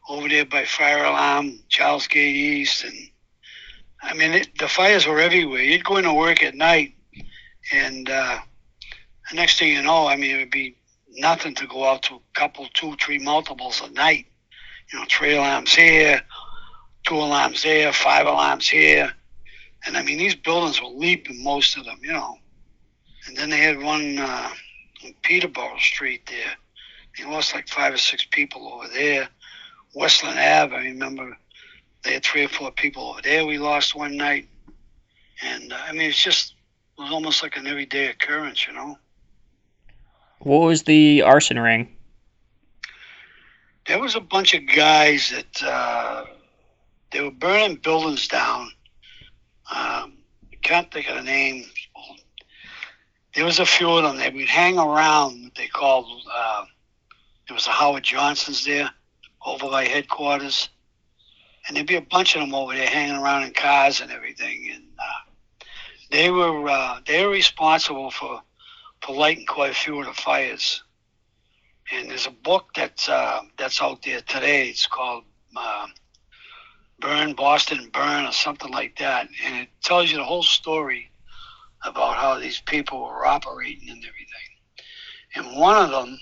over 0.10 0.28
there 0.28 0.46
by 0.46 0.66
Fire 0.66 1.04
Alarm, 1.04 1.60
Charlesgate 1.70 2.16
East, 2.16 2.84
and 2.84 3.12
I 4.04 4.14
mean, 4.14 4.32
it, 4.32 4.58
the 4.58 4.68
fires 4.68 5.06
were 5.06 5.20
everywhere. 5.20 5.62
You'd 5.62 5.84
go 5.84 5.98
into 5.98 6.14
work 6.14 6.42
at 6.44 6.56
night, 6.56 6.96
and 7.72 8.10
uh, 8.10 8.40
the 9.30 9.36
next 9.36 9.60
thing 9.60 9.74
you 9.74 9.82
know, 9.82 10.08
I 10.08 10.16
mean, 10.16 10.36
it 10.36 10.40
would 10.40 10.52
be 10.52 10.76
nothing 11.12 11.54
to 11.56 11.68
go 11.68 11.86
out 11.86 12.04
to 12.04 12.16
a 12.16 12.20
couple, 12.34 12.68
two, 12.74 12.96
three 12.96 13.20
multiples 13.20 13.82
a 13.82 13.92
night. 13.92 14.28
You 14.92 15.00
know, 15.00 15.06
three 15.10 15.36
alarms 15.36 15.74
here, 15.74 16.22
two 17.04 17.16
alarms 17.16 17.64
there, 17.64 17.92
five 17.94 18.28
alarms 18.28 18.68
here. 18.68 19.12
And 19.86 19.98
I 19.98 20.04
mean, 20.04 20.18
these 20.18 20.36
buildings 20.36 20.82
were 20.82 20.90
leaping, 20.90 21.44
most 21.44 21.78
of 21.78 21.86
them, 21.86 22.00
you 22.04 22.14
know. 22.14 22.38
And 23.28 23.38
then 23.38 23.50
they 23.50 23.58
had 23.58 23.82
one 23.82 24.20
uh, 24.20 24.50
on 25.04 25.14
Peterborough 25.24 25.78
Street 25.80 26.26
there. 26.28 26.56
They 27.18 27.26
lost 27.26 27.54
like 27.54 27.68
five 27.68 27.94
or 27.94 27.98
six 27.98 28.26
people 28.30 28.72
over 28.74 28.88
there. 28.88 29.28
Westland 29.94 30.40
Ave, 30.40 30.76
I 30.76 30.84
remember 30.84 31.38
they 32.04 32.14
had 32.14 32.24
three 32.24 32.46
or 32.46 32.50
four 32.50 32.72
people 32.72 33.10
over 33.10 33.22
there 33.22 33.46
we 33.46 33.58
lost 33.58 33.96
one 33.96 34.16
night. 34.18 34.48
And 35.44 35.74
uh, 35.74 35.78
I 35.88 35.92
mean, 35.92 36.10
it's 36.10 36.22
just, 36.22 36.56
it 36.98 37.02
was 37.02 37.12
almost 37.12 37.44
like 37.44 37.58
an 37.58 37.68
everyday 37.68 38.08
occurrence, 38.08 38.68
you 38.68 38.74
know. 38.74 38.98
What 40.40 40.62
was 40.62 40.84
the 40.84 41.22
arson 41.22 41.60
ring? 41.60 41.96
There 43.88 44.00
was 44.00 44.16
a 44.16 44.20
bunch 44.20 44.54
of 44.54 44.68
guys 44.68 45.32
that 45.32 45.64
uh, 45.64 46.26
they 47.12 47.22
were 47.22 47.32
burning 47.32 47.76
buildings 47.76 48.28
down. 48.28 48.72
Um, 49.74 50.18
I 50.52 50.56
can't 50.62 50.92
think 50.92 51.10
of 51.10 51.16
the 51.18 51.24
name. 51.24 51.66
There 53.36 53.46
was 53.46 53.60
a 53.60 53.66
few 53.66 53.90
of 53.90 54.04
them. 54.04 54.18
They 54.18 54.30
would 54.30 54.50
hang 54.50 54.78
around. 54.78 55.52
They 55.56 55.68
called. 55.68 56.06
Uh, 56.34 56.66
there 57.48 57.56
was 57.56 57.68
a 57.68 57.72
Howard 57.72 58.04
Johnson's 58.04 58.66
there, 58.66 58.90
over 59.46 59.70
by 59.70 59.86
headquarters, 59.86 60.70
and 61.68 61.76
there'd 61.76 61.88
be 61.88 61.96
a 61.96 62.02
bunch 62.02 62.36
of 62.36 62.42
them 62.42 62.54
over 62.54 62.74
there 62.74 62.88
hanging 62.88 63.16
around 63.16 63.44
in 63.44 63.54
cars 63.54 64.02
and 64.02 64.12
everything. 64.12 64.72
And 64.74 64.84
uh, 65.00 65.66
they 66.12 66.30
were 66.30 66.68
uh, 66.68 67.00
they 67.06 67.26
were 67.26 67.32
responsible 67.32 68.12
for 68.12 68.42
for 69.02 69.16
lighting 69.16 69.46
quite 69.46 69.72
a 69.72 69.76
few 69.76 70.00
of 70.00 70.06
the 70.06 70.14
fires. 70.14 70.84
And 71.94 72.10
there's 72.10 72.28
a 72.28 72.32
book 72.32 72.70
that's 72.76 73.10
uh, 73.10 73.42
that's 73.58 73.82
out 73.82 74.02
there 74.02 74.22
today. 74.22 74.70
It's 74.70 74.88
called 74.88 75.24
uh, 75.56 75.88
Burn, 77.02 77.34
Boston 77.34 77.90
Burn, 77.92 78.26
or 78.26 78.32
something 78.32 78.72
like 78.72 78.98
that. 79.00 79.28
And 79.46 79.64
it 79.64 79.70
tells 79.84 80.12
you 80.12 80.18
the 80.18 80.24
whole 80.24 80.44
story 80.44 81.12
about 81.84 82.16
how 82.16 82.40
these 82.40 82.62
people 82.62 83.02
were 83.02 83.26
operating 83.26 83.90
and 83.90 84.06
everything. 84.06 84.52
And 85.36 85.60
one 85.60 85.84
of 85.84 85.90
them 85.90 86.18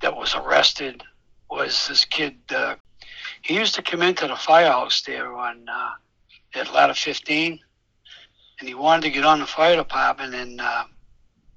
that 0.00 0.16
was 0.16 0.34
arrested 0.34 1.02
was 1.50 1.88
this 1.88 2.04
kid. 2.04 2.36
Uh, 2.50 2.76
he 3.42 3.54
used 3.54 3.74
to 3.76 3.82
come 3.82 4.02
into 4.02 4.26
the 4.26 4.36
firehouse 4.36 5.02
there 5.02 5.32
on 5.32 5.66
uh, 5.68 5.90
at 6.54 6.72
Ladder 6.72 6.94
15, 6.94 7.58
and 8.58 8.68
he 8.68 8.74
wanted 8.74 9.02
to 9.02 9.10
get 9.10 9.24
on 9.24 9.40
the 9.40 9.46
fire 9.46 9.76
department, 9.76 10.34
and 10.34 10.60
uh, 10.60 10.84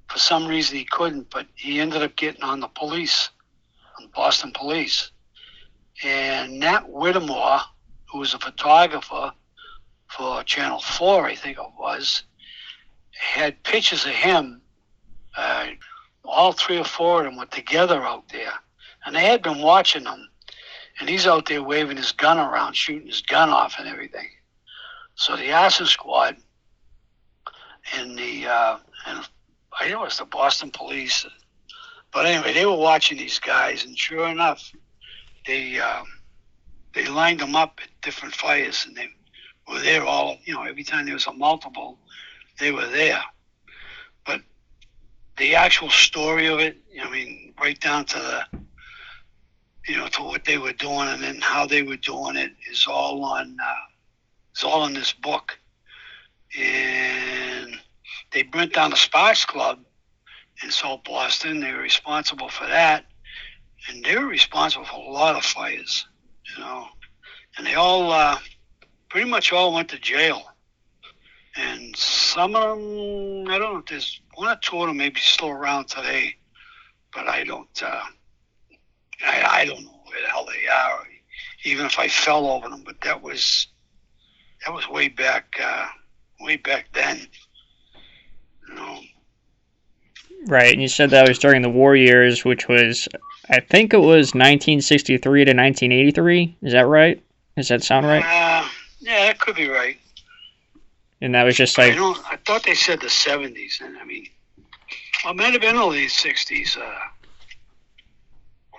for 0.07 0.19
some 0.19 0.47
reason 0.47 0.77
he 0.77 0.85
couldn't. 0.85 1.29
But 1.29 1.47
he 1.55 1.79
ended 1.79 2.03
up 2.03 2.15
getting 2.15 2.43
on 2.43 2.59
the 2.59 2.67
police, 2.67 3.29
on 3.99 4.09
Boston 4.13 4.51
Police, 4.53 5.11
and 6.03 6.59
Nat 6.59 6.89
Whittemore, 6.89 7.61
who 8.15 8.19
was 8.19 8.33
a 8.33 8.39
photographer 8.39 9.33
for 10.07 10.41
Channel 10.43 10.79
4, 10.79 11.25
I 11.25 11.35
think 11.35 11.57
it 11.57 11.65
was, 11.77 12.23
had 13.11 13.61
pictures 13.63 14.05
of 14.05 14.11
him. 14.11 14.61
Uh, 15.35 15.67
all 16.23 16.53
three 16.53 16.77
or 16.77 16.85
four 16.85 17.19
of 17.19 17.25
them 17.25 17.35
were 17.35 17.45
together 17.47 18.01
out 18.01 18.29
there, 18.29 18.53
and 19.05 19.13
they 19.13 19.25
had 19.25 19.41
been 19.41 19.59
watching 19.59 20.05
them. 20.05 20.29
And 20.97 21.09
he's 21.09 21.27
out 21.27 21.45
there 21.45 21.61
waving 21.61 21.97
his 21.97 22.13
gun 22.13 22.39
around, 22.39 22.77
shooting 22.77 23.07
his 23.07 23.21
gun 23.21 23.49
off 23.49 23.75
and 23.79 23.87
everything. 23.89 24.29
So 25.15 25.35
the 25.35 25.51
arson 25.51 25.85
squad 25.85 26.37
and 27.97 28.17
the 28.17 28.47
uh, 28.47 28.77
and 29.07 29.27
I 29.77 29.89
know 29.89 30.05
it's 30.05 30.19
the 30.19 30.25
Boston 30.25 30.71
police, 30.71 31.25
but 32.13 32.25
anyway, 32.25 32.53
they 32.53 32.65
were 32.65 32.77
watching 32.77 33.17
these 33.17 33.39
guys, 33.39 33.83
and 33.83 33.97
sure 33.97 34.29
enough, 34.29 34.71
they 35.45 35.77
uh, 35.81 36.03
they 36.95 37.05
lined 37.07 37.41
them 37.41 37.55
up 37.55 37.79
at 37.83 37.89
different 38.01 38.33
fires, 38.33 38.85
and 38.87 38.95
they 38.95 39.09
were 39.67 39.81
there 39.81 40.03
all 40.03 40.37
you 40.45 40.53
know 40.53 40.63
every 40.63 40.83
time 40.83 41.05
there 41.05 41.13
was 41.13 41.27
a 41.27 41.33
multiple, 41.33 41.99
they 42.59 42.71
were 42.71 42.87
there. 42.87 43.21
But 44.25 44.41
the 45.37 45.55
actual 45.55 45.89
story 45.89 46.47
of 46.47 46.59
it, 46.59 46.77
I 46.99 47.09
mean, 47.11 47.53
right 47.61 47.79
down 47.79 48.05
to 48.05 48.17
the 48.17 48.59
you 49.87 49.97
know 49.97 50.07
to 50.07 50.23
what 50.23 50.45
they 50.45 50.57
were 50.57 50.73
doing 50.73 51.09
and 51.09 51.21
then 51.21 51.41
how 51.41 51.67
they 51.67 51.83
were 51.83 51.97
doing 51.97 52.37
it 52.37 52.53
is 52.71 52.87
all 52.89 53.23
on 53.25 53.57
uh, 53.61 53.73
is 54.55 54.63
all 54.63 54.85
in 54.85 54.93
this 54.93 55.11
book, 55.11 55.59
and 56.57 57.77
they 58.31 58.43
burnt 58.43 58.73
down 58.73 58.91
the 58.91 58.97
Sparks 58.97 59.43
Club 59.43 59.79
in 60.63 60.71
South 60.71 61.03
Boston. 61.03 61.59
They 61.59 61.73
were 61.73 61.79
responsible 61.79 62.47
for 62.49 62.65
that, 62.67 63.05
and 63.89 64.03
they 64.03 64.17
were 64.17 64.27
responsible 64.27 64.85
for 64.85 64.95
a 64.95 65.11
lot 65.11 65.35
of 65.35 65.43
fires, 65.43 66.07
you 66.51 66.63
know. 66.63 66.87
And 67.57 67.65
they 67.65 67.75
all, 67.75 68.11
uh, 68.11 68.37
pretty 69.09 69.29
much 69.29 69.53
all 69.53 69.73
went 69.73 69.89
to 69.89 69.99
jail. 69.99 70.43
And 71.55 71.95
some 71.95 72.55
of 72.55 72.77
them, 72.77 73.47
I 73.47 73.57
don't 73.57 73.73
know 73.73 73.77
if 73.79 73.85
there's 73.85 74.19
one 74.33 74.49
or 74.49 74.59
two 74.61 74.81
of 74.81 74.87
them 74.87 74.97
maybe 74.97 75.21
still 75.21 75.49
around 75.49 75.87
today, 75.87 76.35
but 77.13 77.29
I 77.29 77.45
don't, 77.45 77.81
uh, 77.81 78.03
I, 79.25 79.61
I 79.61 79.65
don't 79.65 79.85
know 79.85 80.01
where 80.05 80.21
the 80.21 80.27
hell 80.27 80.45
they 80.45 80.67
are, 80.67 81.07
even 81.63 81.85
if 81.85 81.97
I 81.97 82.09
fell 82.09 82.45
over 82.47 82.67
them. 82.67 82.83
But 82.85 82.99
that 83.01 83.21
was, 83.21 83.67
that 84.65 84.73
was 84.73 84.89
way 84.89 85.07
back, 85.07 85.57
uh, 85.63 85.87
way 86.41 86.57
back 86.57 86.87
then. 86.93 87.25
You 88.67 88.75
know. 88.75 88.99
Right, 90.47 90.73
and 90.73 90.81
you 90.81 90.89
said 90.89 91.11
that 91.11 91.27
was 91.27 91.39
during 91.39 91.61
the 91.61 91.69
war 91.69 91.95
years, 91.95 92.43
which 92.43 92.67
was, 92.67 93.07
I 93.49 93.59
think 93.59 93.93
it 93.93 93.97
was 93.97 94.33
1963 94.33 95.19
to 95.45 95.51
1983. 95.51 96.57
Is 96.61 96.73
that 96.73 96.87
right? 96.87 97.21
Does 97.55 97.67
that 97.69 97.83
sound 97.83 98.05
right? 98.07 98.23
Uh, 98.23 98.67
yeah, 98.99 99.27
that 99.27 99.39
could 99.39 99.55
be 99.55 99.69
right. 99.69 99.97
And 101.21 101.33
that 101.35 101.43
was 101.43 101.55
just 101.55 101.77
I 101.79 101.87
like, 101.87 101.95
don't. 101.95 102.17
I 102.29 102.37
thought 102.45 102.63
they 102.63 102.73
said 102.75 102.99
the 102.99 103.09
seventies, 103.09 103.79
and 103.83 103.97
I 103.97 104.03
mean, 104.03 104.27
well, 105.23 105.33
it 105.33 105.37
might 105.37 105.53
have 105.53 105.61
been 105.61 105.75
early 105.77 106.07
sixties. 106.07 106.75
Uh, 106.75 106.99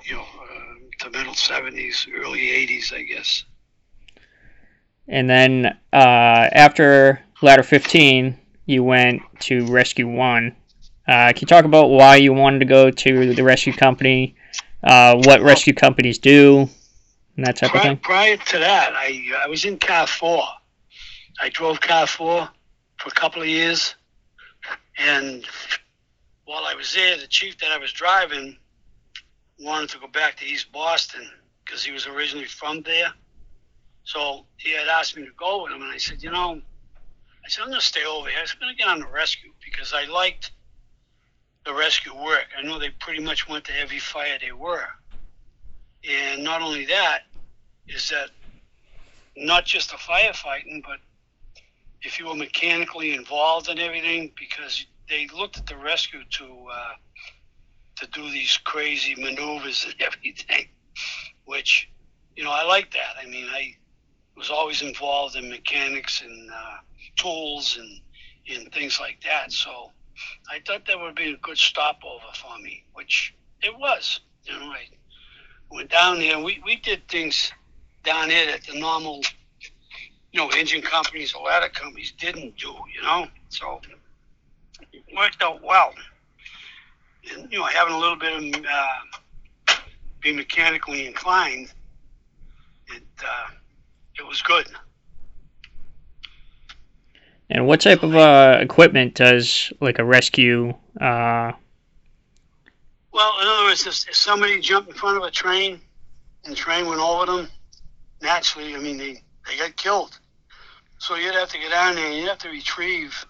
you 0.05 0.14
know, 0.16 0.20
uh, 0.22 1.05
the 1.05 1.11
middle 1.16 1.35
seventies, 1.35 2.07
early 2.14 2.50
eighties, 2.50 2.92
I 2.94 3.02
guess. 3.02 3.44
and 5.09 5.29
then 5.31 5.66
uh, 5.92 6.48
after 6.52 7.20
Ladder 7.42 7.62
15, 7.62 8.37
you 8.66 8.83
went 8.85 9.22
to 9.40 9.66
Rescue 9.66 10.09
One. 10.09 10.55
Uh, 11.09 11.33
can 11.33 11.38
you 11.42 11.46
talk 11.46 11.64
about 11.64 11.88
why 11.88 12.16
you 12.16 12.33
wanted 12.33 12.59
to 12.61 12.64
go 12.64 12.90
to 12.90 13.35
the 13.35 13.44
rescue 13.44 13.72
company, 13.72 14.35
uh, 14.87 15.16
what 15.25 15.42
rescue 15.42 15.75
companies 15.75 16.18
do, 16.18 16.68
and 17.37 17.46
that 17.46 17.57
type 17.57 17.75
of 17.75 17.83
thing? 17.83 17.96
prior 17.99 18.37
to 18.37 18.59
that, 18.59 18.92
I 18.94 19.22
I 19.37 19.49
was 19.49 19.64
in 19.64 19.79
car 19.79 20.07
four. 20.07 20.44
I 21.40 21.49
drove 21.51 21.81
car 21.81 22.07
four 22.07 22.49
for 22.99 23.09
a 23.09 23.12
couple 23.12 23.42
of 23.42 23.49
years, 23.49 23.96
and 24.96 25.44
while 26.44 26.64
I 26.64 26.75
was 26.75 26.94
there, 26.94 27.18
the 27.18 27.27
chief 27.27 27.59
that 27.59 27.72
I 27.72 27.79
was 27.79 27.92
driving 27.92 28.57
wanted 29.59 29.90
to 29.90 29.99
go 29.99 30.07
back 30.07 30.37
to 30.37 30.46
East 30.46 30.70
Boston 30.70 31.29
because 31.64 31.83
he 31.83 31.90
was 31.90 32.07
originally 32.07 32.46
from 32.46 32.83
there. 32.83 33.12
So 34.05 34.46
he 34.57 34.70
had 34.70 34.87
asked 34.87 35.16
me 35.16 35.25
to 35.25 35.33
go 35.37 35.64
with 35.64 35.72
him, 35.72 35.83
and 35.83 35.92
I 35.92 35.96
said, 35.96 36.22
you 36.22 36.31
know, 36.31 36.61
I 37.44 37.49
said 37.49 37.62
I'm 37.62 37.68
going 37.68 37.81
to 37.81 37.87
stay 37.87 38.05
over 38.05 38.29
here. 38.29 38.38
I'm 38.38 38.61
going 38.61 38.72
to 38.72 38.79
get 38.79 38.88
on 38.88 39.01
the 39.01 39.09
rescue 39.09 39.51
because 39.64 39.92
I 39.92 40.05
liked 40.05 40.53
the 41.66 41.74
rescue 41.74 42.14
work. 42.14 42.46
I 42.57 42.62
know 42.62 42.79
they 42.79 42.90
pretty 42.90 43.22
much 43.22 43.48
went 43.48 43.64
to 43.64 43.79
every 43.79 43.98
fire 43.98 44.38
they 44.40 44.52
were. 44.52 44.87
And 46.09 46.44
not 46.44 46.62
only 46.62 46.87
that, 46.87 47.22
is 47.88 48.09
that 48.11 48.31
not 49.37 49.66
just 49.66 49.90
the 49.90 49.96
firefighting, 49.96 50.83
but 50.85 50.98
if 52.02 52.18
you 52.18 52.26
were 52.26 52.35
mechanically 52.35 53.14
involved 53.14 53.68
in 53.68 53.81
everything, 53.81 54.33
because 54.38 54.87
they 55.09 55.26
looked 55.37 55.59
at 55.59 55.66
the 55.66 55.76
rescue 55.76 56.20
to 56.31 56.44
uh, 56.72 56.92
to 57.96 58.07
do 58.09 58.31
these 58.31 58.57
crazy 58.59 59.14
maneuvers 59.20 59.85
and 59.90 59.94
everything, 60.00 60.68
which 61.46 61.90
you 62.37 62.44
know 62.44 62.52
I 62.52 62.64
like 62.64 62.92
that. 62.92 63.16
I 63.20 63.26
mean, 63.26 63.46
I 63.50 63.74
was 64.37 64.50
always 64.50 64.83
involved 64.83 65.35
in 65.35 65.48
mechanics 65.48 66.22
and 66.22 66.50
uh, 66.50 66.76
tools 67.16 67.76
and 67.81 68.00
and 68.57 68.72
things 68.72 69.00
like 69.00 69.20
that. 69.24 69.50
So 69.50 69.90
I 70.50 70.61
thought 70.66 70.87
that 70.87 70.98
would 70.98 71.14
be 71.14 71.33
a 71.33 71.37
good 71.38 71.59
stopover 71.59 72.24
for 72.35 72.59
me, 72.62 72.85
which 72.94 73.35
it 73.62 73.76
was. 73.79 74.20
You 74.44 74.52
know, 74.55 74.72
I 74.72 74.88
went 75.70 75.90
down 75.90 76.18
there. 76.18 76.38
We 76.38 76.62
we 76.64 76.76
did 76.76 77.07
things 77.09 77.52
down 78.05 78.31
here 78.31 78.46
that 78.46 78.64
the 78.64 78.79
normal, 78.79 79.22
you 80.33 80.40
know, 80.40 80.48
engine 80.50 80.83
companies 80.83 81.35
or 81.35 81.44
ladder 81.46 81.68
companies 81.68 82.12
didn't 82.18 82.57
do. 82.57 82.74
You 82.94 83.02
know, 83.02 83.26
so 83.48 83.81
it 84.92 85.02
worked 85.16 85.42
out 85.42 85.62
well. 85.62 85.92
And 87.33 87.50
you 87.50 87.59
know, 87.59 87.64
having 87.64 87.94
a 87.94 87.98
little 87.98 88.16
bit 88.16 88.33
of 88.57 88.64
uh, 88.64 89.74
be 90.20 90.33
mechanically 90.33 91.07
inclined, 91.07 91.72
it 92.88 93.02
uh, 93.22 93.50
it 94.18 94.26
was 94.26 94.40
good. 94.42 94.66
And 97.49 97.67
what 97.67 97.81
type 97.81 98.03
of 98.03 98.17
uh, 98.17 98.59
equipment 98.61 99.15
does 99.15 99.73
like 99.81 99.99
a 99.99 100.05
rescue? 100.05 100.71
Uh, 101.01 101.53
Well, 103.13 103.33
in 103.41 103.47
other 103.47 103.65
words, 103.65 103.87
if, 103.87 104.09
if 104.09 104.17
somebody 104.17 104.61
jumped 104.61 104.91
in 104.91 104.97
front 104.97 105.17
of 105.17 105.23
a 105.23 105.31
train 105.31 105.81
and 106.45 106.53
the 106.53 106.57
train 106.57 106.87
went 106.87 107.01
over 107.01 107.27
them, 107.27 107.49
naturally, 108.21 108.75
I 108.75 108.79
mean, 108.79 108.99
they, 108.99 109.23
they 109.47 109.59
got 109.59 109.77
killed. 109.77 110.19
So 110.99 111.15
you'd 111.15 111.35
have 111.35 111.51
to 111.51 111.59
get 111.59 111.71
down 111.71 111.95
there 111.95 112.07
and 112.07 112.17
you'd 112.17 112.29
have 112.29 112.39
to 112.39 112.49
retrieve 112.49 113.25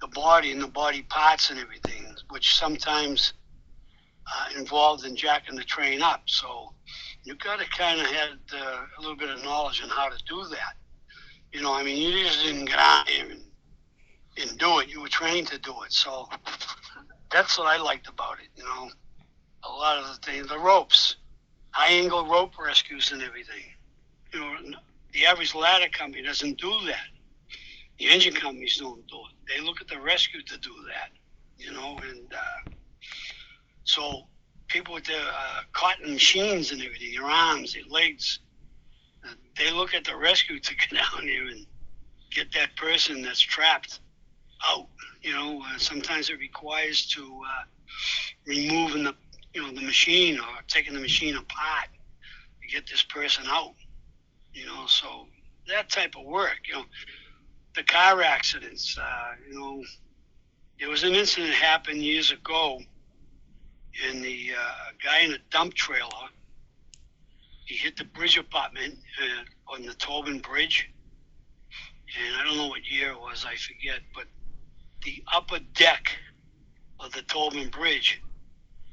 the 0.00 0.08
body 0.08 0.52
and 0.52 0.60
the 0.62 0.68
body 0.68 1.02
parts 1.02 1.50
and 1.50 1.58
everything, 1.58 2.14
which 2.30 2.54
sometimes 2.54 3.32
uh, 4.26 4.58
involved 4.58 5.04
in 5.04 5.16
jacking 5.16 5.56
the 5.56 5.64
train 5.64 6.00
up. 6.00 6.22
So 6.26 6.72
you've 7.24 7.38
got 7.38 7.58
to 7.58 7.68
kind 7.70 8.00
of 8.00 8.06
have 8.06 8.38
uh, 8.54 8.78
a 8.98 9.00
little 9.00 9.16
bit 9.16 9.30
of 9.30 9.42
knowledge 9.42 9.82
on 9.82 9.88
how 9.88 10.08
to 10.08 10.16
do 10.28 10.44
that. 10.50 10.74
You 11.52 11.62
know, 11.62 11.74
I 11.74 11.82
mean, 11.82 11.96
you 11.96 12.24
just 12.24 12.44
didn't 12.44 12.66
get 12.66 12.78
out 12.78 13.06
there 13.06 13.26
and, 13.30 13.40
and 14.40 14.58
do 14.58 14.78
it. 14.80 14.88
You 14.88 15.00
were 15.00 15.08
trained 15.08 15.48
to 15.48 15.58
do 15.58 15.74
it. 15.84 15.92
So 15.92 16.28
that's 17.32 17.58
what 17.58 17.66
I 17.66 17.82
liked 17.82 18.08
about 18.08 18.36
it. 18.40 18.48
You 18.56 18.64
know, 18.64 18.90
a 19.64 19.68
lot 19.68 19.98
of 19.98 20.06
the 20.06 20.20
things, 20.26 20.48
the 20.48 20.58
ropes, 20.58 21.16
high 21.72 21.92
angle 21.92 22.26
rope 22.26 22.52
rescues 22.58 23.12
and 23.12 23.22
everything. 23.22 23.64
You 24.32 24.40
know, 24.40 24.56
the 25.12 25.26
average 25.26 25.54
ladder 25.54 25.88
company 25.92 26.22
doesn't 26.22 26.58
do 26.58 26.72
that. 26.86 27.06
The 27.98 28.06
engine 28.06 28.34
companies 28.34 28.78
don't 28.78 29.06
do 29.08 29.16
it. 29.16 29.54
They 29.54 29.64
look 29.64 29.80
at 29.80 29.88
the 29.88 30.00
rescue 30.00 30.42
to 30.42 30.58
do 30.58 30.72
that. 30.88 31.10
You 31.58 31.72
know, 31.72 32.00
and 32.08 32.32
uh, 32.32 32.60
so 33.84 34.22
people 34.68 34.94
with 34.94 35.04
their 35.04 35.20
uh, 35.20 35.60
cotton 35.72 36.12
machines 36.12 36.72
and 36.72 36.80
everything, 36.80 37.12
their 37.12 37.28
arms, 37.28 37.74
their 37.74 37.82
legs, 37.90 38.38
they 39.60 39.70
look 39.70 39.94
at 39.94 40.04
the 40.04 40.16
rescue 40.16 40.58
to 40.58 40.74
get 40.90 40.90
down 40.90 41.26
there 41.26 41.46
and 41.48 41.66
get 42.30 42.52
that 42.52 42.74
person 42.76 43.22
that's 43.22 43.40
trapped 43.40 44.00
out. 44.66 44.86
You 45.22 45.34
know, 45.34 45.62
uh, 45.62 45.78
sometimes 45.78 46.30
it 46.30 46.38
requires 46.38 47.06
to 47.08 47.22
uh, 47.22 47.64
removing 48.46 49.04
the 49.04 49.14
you 49.52 49.62
know 49.62 49.72
the 49.72 49.82
machine 49.82 50.38
or 50.38 50.62
taking 50.68 50.94
the 50.94 51.00
machine 51.00 51.36
apart 51.36 51.88
to 52.62 52.68
get 52.68 52.88
this 52.88 53.02
person 53.02 53.44
out. 53.48 53.74
You 54.54 54.66
know, 54.66 54.86
so 54.86 55.26
that 55.68 55.90
type 55.90 56.14
of 56.16 56.24
work, 56.24 56.58
you 56.66 56.74
know, 56.74 56.84
the 57.76 57.82
car 57.82 58.22
accidents, 58.22 58.98
uh, 58.98 59.32
you 59.48 59.58
know, 59.58 59.82
there 60.78 60.88
was 60.88 61.04
an 61.04 61.14
incident 61.14 61.52
happened 61.54 62.02
years 62.02 62.32
ago, 62.32 62.80
and 64.08 64.22
the 64.24 64.52
uh, 64.58 64.92
guy 65.04 65.20
in 65.20 65.32
a 65.32 65.38
dump 65.50 65.74
trailer, 65.74 66.28
he 67.70 67.76
hit 67.76 67.96
the 67.96 68.04
bridge 68.04 68.36
apartment 68.36 68.98
uh, 69.22 69.72
on 69.72 69.86
the 69.86 69.94
Tobin 69.94 70.40
Bridge, 70.40 70.90
and 72.18 72.36
I 72.36 72.44
don't 72.44 72.56
know 72.56 72.66
what 72.66 72.84
year 72.84 73.12
it 73.12 73.20
was, 73.20 73.46
I 73.48 73.54
forget, 73.54 74.00
but 74.12 74.24
the 75.04 75.22
upper 75.32 75.60
deck 75.74 76.10
of 76.98 77.12
the 77.12 77.22
Tobin 77.22 77.68
Bridge 77.68 78.20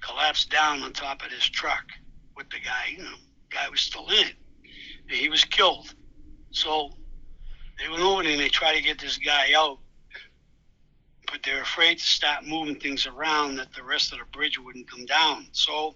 collapsed 0.02 0.52
down 0.52 0.84
on 0.84 0.94
top 0.94 1.26
of 1.26 1.32
his 1.32 1.44
truck 1.50 1.86
with 2.36 2.52
the 2.52 2.60
guy. 2.60 2.92
You 2.92 3.00
know, 3.00 3.16
guy 3.50 3.68
was 3.68 3.82
still 3.82 4.08
in 4.10 4.28
it, 4.28 4.36
and 5.10 5.18
he 5.18 5.28
was 5.28 5.44
killed. 5.44 5.92
So 6.52 6.92
they 7.80 7.90
went 7.90 8.04
over 8.04 8.22
and 8.22 8.40
they 8.40 8.48
tried 8.48 8.76
to 8.76 8.84
get 8.84 9.00
this 9.00 9.18
guy 9.18 9.54
out, 9.56 9.80
but 11.32 11.42
they're 11.44 11.64
afraid 11.64 11.98
to 11.98 12.04
start 12.04 12.46
moving 12.46 12.80
things 12.80 13.08
around 13.08 13.56
that 13.56 13.74
the 13.74 13.82
rest 13.82 14.14
of 14.14 14.20
the 14.20 14.26
bridge 14.26 14.60
wouldn't 14.60 14.88
come 14.88 15.08
down. 15.08 15.48
So 15.52 15.96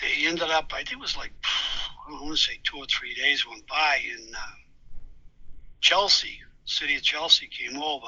they 0.00 0.26
ended 0.26 0.50
up, 0.50 0.72
I 0.72 0.78
think 0.78 0.92
it 0.92 1.00
was 1.00 1.16
like, 1.16 1.32
I 1.44 2.10
don't 2.10 2.22
want 2.22 2.36
to 2.36 2.42
say 2.42 2.58
two 2.64 2.78
or 2.78 2.86
three 2.86 3.14
days 3.14 3.46
went 3.46 3.66
by, 3.66 4.00
and 4.16 4.34
uh, 4.34 4.56
Chelsea, 5.80 6.40
city 6.64 6.96
of 6.96 7.02
Chelsea, 7.02 7.48
came 7.48 7.80
over, 7.82 8.06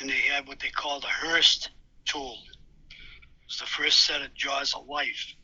and 0.00 0.08
they 0.08 0.14
had 0.14 0.46
what 0.46 0.60
they 0.60 0.68
called 0.68 1.04
a 1.04 1.08
Hurst 1.08 1.70
tool. 2.04 2.38
It 2.90 3.46
was 3.48 3.58
the 3.58 3.66
first 3.66 4.04
set 4.04 4.22
of 4.22 4.34
jaws 4.34 4.74
of 4.74 4.86
life 4.86 5.34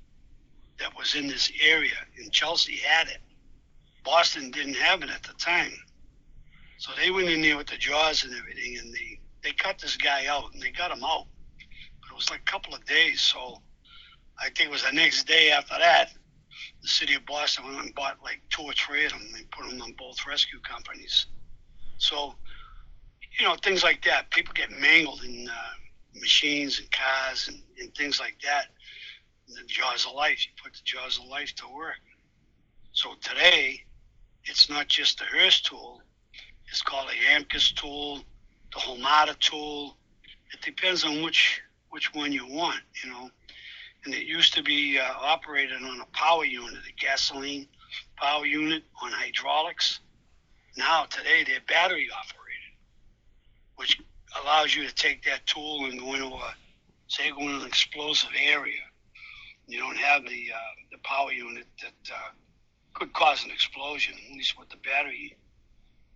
that 0.79 0.97
was 0.97 1.15
in 1.15 1.27
this 1.27 1.51
area, 1.63 1.95
and 2.19 2.33
Chelsea 2.33 2.77
had 2.77 3.09
it. 3.09 3.21
Boston 4.05 4.51
didn't 4.51 4.77
have 4.77 5.03
it 5.03 5.11
at 5.11 5.23
the 5.23 5.35
time. 5.35 5.73
So 6.79 6.93
they 6.97 7.11
went 7.11 7.29
in 7.29 7.43
there 7.43 7.57
with 7.57 7.69
the 7.69 7.77
jaws 7.77 8.25
and 8.25 8.35
everything, 8.35 8.79
and 8.79 8.93
they, 8.93 9.21
they 9.45 9.53
cut 9.53 9.79
this 9.79 9.97
guy 9.97 10.27
out, 10.27 10.53
and 10.53 10.63
they 10.63 10.71
got 10.71 10.91
him 10.91 11.05
out. 11.05 11.27
But 12.01 12.11
it 12.11 12.17
was 12.17 12.31
like 12.31 12.41
a 12.41 12.51
couple 12.51 12.75
of 12.75 12.85
days, 12.87 13.21
so 13.21 13.63
I 14.39 14.45
think 14.47 14.69
it 14.69 14.71
was 14.71 14.85
the 14.85 14.93
next 14.93 15.25
day 15.27 15.51
after 15.51 15.75
that, 15.79 16.13
the 16.83 16.89
city 16.89 17.15
of 17.15 17.25
Boston 17.27 17.67
went 17.67 17.87
and 17.87 17.95
bought 17.95 18.19
like 18.23 18.41
two 18.51 18.63
or 18.63 18.73
three 18.73 19.07
of 19.07 19.13
them. 19.13 19.27
They 19.33 19.43
put 19.51 19.69
them 19.69 19.81
on 19.81 19.93
both 19.99 20.27
rescue 20.27 20.61
companies. 20.61 21.27
So, 21.99 22.35
you 23.39 23.47
know, 23.47 23.55
things 23.63 23.83
like 23.83 24.05
that. 24.05 24.31
People 24.31 24.53
get 24.55 24.71
mangled 24.71 25.23
in 25.23 25.49
uh, 25.49 26.19
machines 26.21 26.81
and 26.81 26.91
cars 26.91 27.49
and, 27.49 27.63
and 27.79 27.95
things 27.95 28.19
like 28.19 28.37
that. 28.45 28.67
The 29.47 29.63
jaws 29.67 30.07
of 30.07 30.15
life. 30.15 30.45
You 30.45 30.53
put 30.63 30.73
the 30.73 30.81
jaws 30.85 31.19
of 31.19 31.27
life 31.27 31.55
to 31.57 31.65
work. 31.69 32.01
So 32.93 33.15
today, 33.21 33.81
it's 34.45 34.69
not 34.69 34.89
just 34.89 35.19
the 35.19 35.25
Hurst 35.25 35.67
tool. 35.67 36.03
It's 36.69 36.83
called 36.83 37.09
a 37.11 37.39
Amkus 37.39 37.75
tool, 37.75 38.23
the 38.73 38.81
Holmatro 38.81 39.39
tool. 39.39 39.97
It 40.53 40.61
depends 40.63 41.05
on 41.05 41.23
which 41.23 41.61
which 41.91 42.15
one 42.15 42.33
you 42.33 42.47
want, 42.47 42.81
you 43.05 43.11
know. 43.11 43.31
And 44.05 44.15
it 44.15 44.27
used 44.27 44.55
to 44.55 44.63
be 44.63 44.99
uh, 44.99 45.13
operated 45.21 45.83
on 45.83 46.01
a 46.01 46.07
power 46.17 46.45
unit, 46.45 46.81
a 46.89 47.01
gasoline 47.01 47.69
power 48.17 48.47
unit 48.47 48.83
on 49.03 49.13
hydraulics. 49.13 50.01
Now 50.77 51.05
today 51.05 51.45
they're 51.47 51.61
battery 51.69 52.09
operated, 52.11 52.75
which 53.77 54.01
allows 54.43 54.75
you 54.75 54.87
to 54.87 54.95
take 54.95 55.25
that 55.25 55.47
tool 55.47 55.85
and 55.85 56.01
go 56.01 56.15
into 56.15 56.27
a 56.27 56.55
say 57.09 57.31
go 57.31 57.41
into 57.41 57.61
an 57.61 57.67
explosive 57.67 58.31
area. 58.41 58.81
You 59.67 59.79
don't 59.79 59.97
have 59.97 60.23
the 60.23 60.51
uh, 60.55 60.73
the 60.91 60.99
power 61.05 61.33
unit 61.33 61.67
that 61.83 62.13
uh, 62.13 62.31
could 62.95 63.13
cause 63.13 63.45
an 63.45 63.51
explosion, 63.51 64.15
at 64.15 64.37
least 64.37 64.59
with 64.59 64.69
the 64.71 64.77
battery 64.77 65.37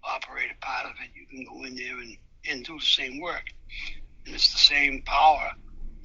operated 0.02 0.58
part 0.60 0.86
of 0.86 0.92
it. 1.02 1.10
You 1.14 1.26
can 1.26 1.44
go 1.44 1.64
in 1.64 1.76
there 1.76 1.98
and, 1.98 2.16
and 2.48 2.64
do 2.64 2.78
the 2.78 2.84
same 2.84 3.20
work. 3.20 3.44
And 4.24 4.34
it's 4.34 4.52
the 4.52 4.58
same 4.58 5.02
power 5.02 5.52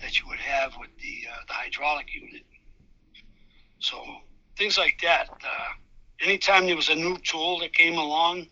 that 0.01 0.19
you 0.19 0.27
would 0.27 0.39
have 0.39 0.73
with 0.79 0.89
the, 1.01 1.27
uh, 1.31 1.37
the 1.47 1.53
hydraulic 1.53 2.07
unit. 2.13 2.43
So 3.79 4.03
things 4.57 4.77
like 4.77 4.99
that. 5.01 5.29
Uh, 5.29 5.69
anytime 6.21 6.65
there 6.65 6.75
was 6.75 6.89
a 6.89 6.95
new 6.95 7.17
tool 7.17 7.59
that 7.59 7.73
came 7.73 7.97
along, 7.97 8.47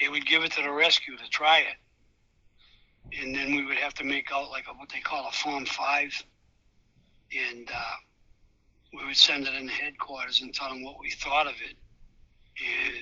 they 0.00 0.08
would 0.08 0.26
give 0.26 0.42
it 0.42 0.52
to 0.52 0.62
the 0.62 0.70
rescue 0.70 1.16
to 1.16 1.28
try 1.30 1.60
it. 1.60 3.20
And 3.20 3.34
then 3.34 3.54
we 3.54 3.64
would 3.64 3.76
have 3.76 3.94
to 3.94 4.04
make 4.04 4.32
out 4.32 4.50
like 4.50 4.64
a, 4.68 4.74
what 4.74 4.88
they 4.88 5.00
call 5.00 5.28
a 5.28 5.32
Form 5.32 5.66
5. 5.66 6.24
And 7.50 7.68
uh, 7.70 7.96
we 8.94 9.06
would 9.06 9.16
send 9.16 9.46
it 9.46 9.54
in 9.54 9.66
the 9.66 9.72
headquarters 9.72 10.40
and 10.40 10.52
tell 10.54 10.70
them 10.70 10.82
what 10.82 10.98
we 10.98 11.10
thought 11.10 11.46
of 11.46 11.54
it. 11.54 11.76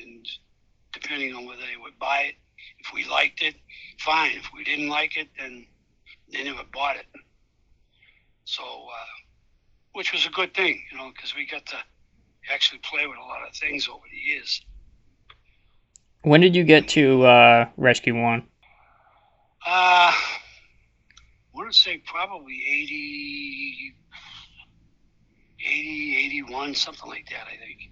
And 0.04 0.26
depending 0.92 1.34
on 1.34 1.46
whether 1.46 1.62
they 1.62 1.80
would 1.80 1.98
buy 1.98 2.24
it, 2.28 2.34
if 2.78 2.92
we 2.92 3.08
liked 3.08 3.42
it, 3.42 3.54
fine. 3.98 4.32
If 4.36 4.50
we 4.54 4.64
didn't 4.64 4.88
like 4.88 5.16
it, 5.16 5.28
then 5.38 5.66
they 6.32 6.44
never 6.44 6.62
bought 6.72 6.96
it. 6.96 7.06
So, 8.44 8.62
uh, 8.62 9.20
which 9.92 10.12
was 10.12 10.26
a 10.26 10.30
good 10.30 10.54
thing, 10.54 10.82
you 10.90 10.98
know, 10.98 11.10
because 11.14 11.34
we 11.34 11.46
got 11.46 11.66
to 11.66 11.76
actually 12.52 12.80
play 12.80 13.06
with 13.06 13.18
a 13.18 13.22
lot 13.22 13.46
of 13.46 13.54
things 13.54 13.88
over 13.88 14.04
the 14.10 14.16
years. 14.16 14.64
When 16.22 16.40
did 16.40 16.54
you 16.54 16.64
get 16.64 16.88
to 16.88 17.24
uh, 17.24 17.68
Rescue 17.76 18.20
One? 18.20 18.42
Uh, 19.66 20.12
I 20.12 20.14
want 21.52 21.72
to 21.72 21.78
say 21.78 21.98
probably 21.98 22.54
80, 22.66 23.94
80, 25.66 26.16
81, 26.26 26.74
something 26.74 27.08
like 27.08 27.28
that, 27.30 27.46
I 27.46 27.56
think. 27.56 27.90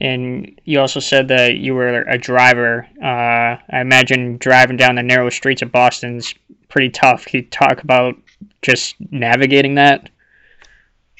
And 0.00 0.60
you 0.64 0.80
also 0.80 1.00
said 1.00 1.28
that 1.28 1.56
you 1.56 1.74
were 1.74 2.02
a 2.02 2.18
driver. 2.18 2.86
Uh, 3.02 3.56
I 3.70 3.80
imagine 3.80 4.36
driving 4.36 4.76
down 4.76 4.96
the 4.96 5.02
narrow 5.02 5.30
streets 5.30 5.62
of 5.62 5.72
Boston's 5.72 6.34
pretty 6.68 6.90
tough. 6.90 7.24
Can 7.24 7.40
you 7.40 7.46
talk 7.48 7.82
about 7.82 8.16
just 8.62 8.96
navigating 9.10 9.74
that? 9.76 10.08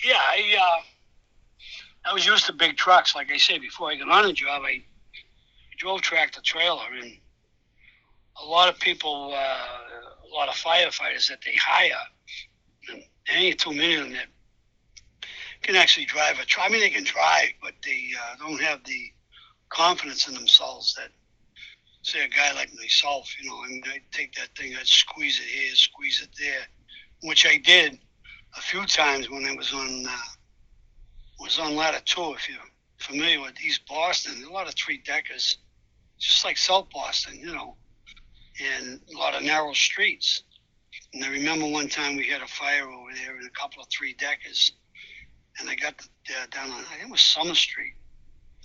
Yeah, 0.05 0.15
I, 0.15 0.57
uh, 0.61 2.11
I 2.11 2.13
was 2.15 2.27
used 2.27 2.47
to 2.47 2.53
big 2.53 2.77
trucks. 2.77 3.15
Like 3.15 3.33
I 3.33 3.37
said, 3.37 3.61
before 3.61 3.91
I 3.91 3.97
got 3.97 4.09
on 4.09 4.27
the 4.27 4.33
job, 4.33 4.63
I 4.65 4.85
drove 5.79 6.03
tractor 6.03 6.41
trailer, 6.43 6.85
and 7.03 7.17
a 8.43 8.45
lot 8.45 8.69
of 8.69 8.79
people, 8.79 9.33
uh, 9.35 9.37
a 9.39 10.35
lot 10.35 10.49
of 10.49 10.55
firefighters 10.55 11.29
that 11.29 11.39
they 11.45 11.55
hire, 11.55 11.93
ain't 13.29 13.59
too 13.59 13.73
many 13.73 13.95
of 13.97 14.05
them 14.05 14.13
that 14.13 14.27
can 15.63 15.77
actually 15.77 16.07
drive 16.07 16.39
a 16.39 16.45
truck. 16.45 16.67
I 16.67 16.73
mean, 16.73 16.81
they 16.81 16.91
can 16.91 17.05
drive, 17.05 17.51
but 17.63 17.73
they 17.85 18.11
uh, 18.21 18.37
don't 18.39 18.61
have 18.61 18.85
the 18.85 19.13
confidence 19.69 20.29
in 20.29 20.35
themselves 20.35 20.95
that, 20.95 21.09
say, 22.03 22.25
a 22.25 22.29
guy 22.29 22.53
like 22.55 22.71
myself, 22.75 23.35
you 23.41 23.51
know, 23.51 23.65
I 23.65 23.69
mean, 23.69 23.83
I'd 23.93 24.03
take 24.13 24.35
that 24.35 24.57
thing, 24.57 24.77
I'd 24.79 24.87
squeeze 24.87 25.41
it 25.41 25.49
here, 25.49 25.75
squeeze 25.75 26.23
it 26.23 26.31
there, 26.39 26.67
which 27.23 27.47
I 27.47 27.57
did 27.59 27.99
a 28.57 28.61
few 28.61 28.85
times 28.87 29.31
when 29.31 29.45
I 29.45 29.55
was 29.55 29.73
on 29.73 30.07
uh, 30.07 30.17
was 31.41 31.59
on 31.59 31.77
ladder 31.77 32.01
two. 32.05 32.35
If 32.35 32.49
you're 32.49 32.59
familiar 32.99 33.41
with 33.41 33.61
East 33.61 33.87
Boston, 33.89 34.45
a 34.45 34.53
lot 34.53 34.69
of 34.69 34.75
three 34.75 34.99
deckers, 34.99 35.59
just 36.19 36.45
like 36.45 36.57
South 36.57 36.89
Boston, 36.91 37.39
you 37.39 37.53
know, 37.53 37.77
and 38.81 39.01
a 39.15 39.19
lot 39.19 39.35
of 39.35 39.43
narrow 39.43 39.73
streets. 39.73 40.43
And 41.13 41.25
I 41.25 41.29
remember 41.29 41.67
one 41.67 41.89
time 41.89 42.17
we 42.17 42.27
had 42.27 42.43
a 42.43 42.47
fire 42.47 42.89
over 42.89 43.11
there 43.15 43.39
in 43.39 43.47
a 43.47 43.51
couple 43.51 43.83
of 43.83 43.89
three 43.91 44.15
deckers 44.15 44.73
and 45.61 45.69
I 45.69 45.75
got 45.75 45.97
the, 45.99 46.05
uh, 46.35 46.47
down 46.51 46.71
on 46.71 46.81
I 46.81 46.97
think 46.97 47.09
it 47.09 47.11
was 47.11 47.21
Summer 47.21 47.55
Street, 47.55 47.95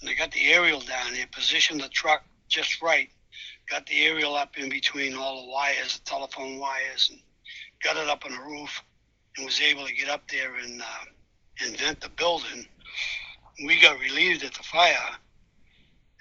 and 0.01 0.09
I 0.09 0.13
got 0.13 0.31
the 0.31 0.51
aerial 0.51 0.79
down 0.81 1.13
there, 1.13 1.25
positioned 1.31 1.81
the 1.81 1.89
truck 1.89 2.23
just 2.47 2.81
right, 2.81 3.09
got 3.69 3.85
the 3.85 4.03
aerial 4.03 4.35
up 4.35 4.57
in 4.57 4.69
between 4.69 5.15
all 5.15 5.43
the 5.43 5.51
wires, 5.51 5.97
the 5.97 6.05
telephone 6.05 6.59
wires, 6.59 7.09
and 7.11 7.21
got 7.83 7.97
it 7.97 8.07
up 8.07 8.25
on 8.25 8.31
the 8.31 8.41
roof, 8.41 8.83
and 9.37 9.45
was 9.45 9.61
able 9.61 9.85
to 9.85 9.93
get 9.93 10.09
up 10.09 10.27
there 10.29 10.55
and 10.55 10.81
uh, 10.81 11.75
vent 11.77 12.01
the 12.01 12.09
building. 12.09 12.65
We 13.65 13.79
got 13.81 13.99
relieved 13.99 14.43
at 14.43 14.53
the 14.53 14.63
fire, 14.63 15.15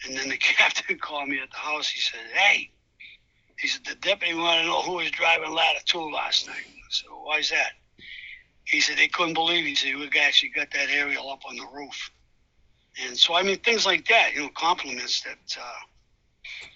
and 0.07 0.17
then 0.17 0.29
the 0.29 0.37
captain 0.39 0.99
called 0.99 1.29
me 1.29 1.41
at 1.41 1.51
the 1.51 1.57
house. 1.57 1.89
He 1.89 2.01
said, 2.01 2.21
"Hey." 2.33 2.71
He 3.59 3.69
said, 3.69 3.85
the 3.85 3.95
deputy 3.97 4.33
wanted 4.33 4.63
to 4.63 4.69
know 4.69 4.81
who 4.81 4.93
was 4.95 5.11
driving 5.11 5.53
ladder 5.53 5.81
two 5.85 6.11
last 6.11 6.47
night. 6.47 6.65
Said, 6.89 7.09
why 7.11 7.41
is 7.41 7.51
that? 7.51 7.73
he 8.71 8.81
said 8.81 8.97
they 8.97 9.09
couldn't 9.09 9.35
believe 9.35 9.65
he 9.65 9.75
said 9.75 9.97
we 9.97 10.09
actually 10.21 10.51
got 10.51 10.71
that 10.71 10.89
aerial 10.91 11.29
up 11.31 11.41
on 11.49 11.57
the 11.57 11.67
roof. 11.75 12.11
And 13.05 13.17
so 13.17 13.35
I 13.35 13.43
mean 13.43 13.59
things 13.59 13.85
like 13.85 14.07
that, 14.09 14.33
you 14.35 14.43
know, 14.43 14.51
compliments 14.55 15.23
that 15.23 15.61
uh, 15.61 15.81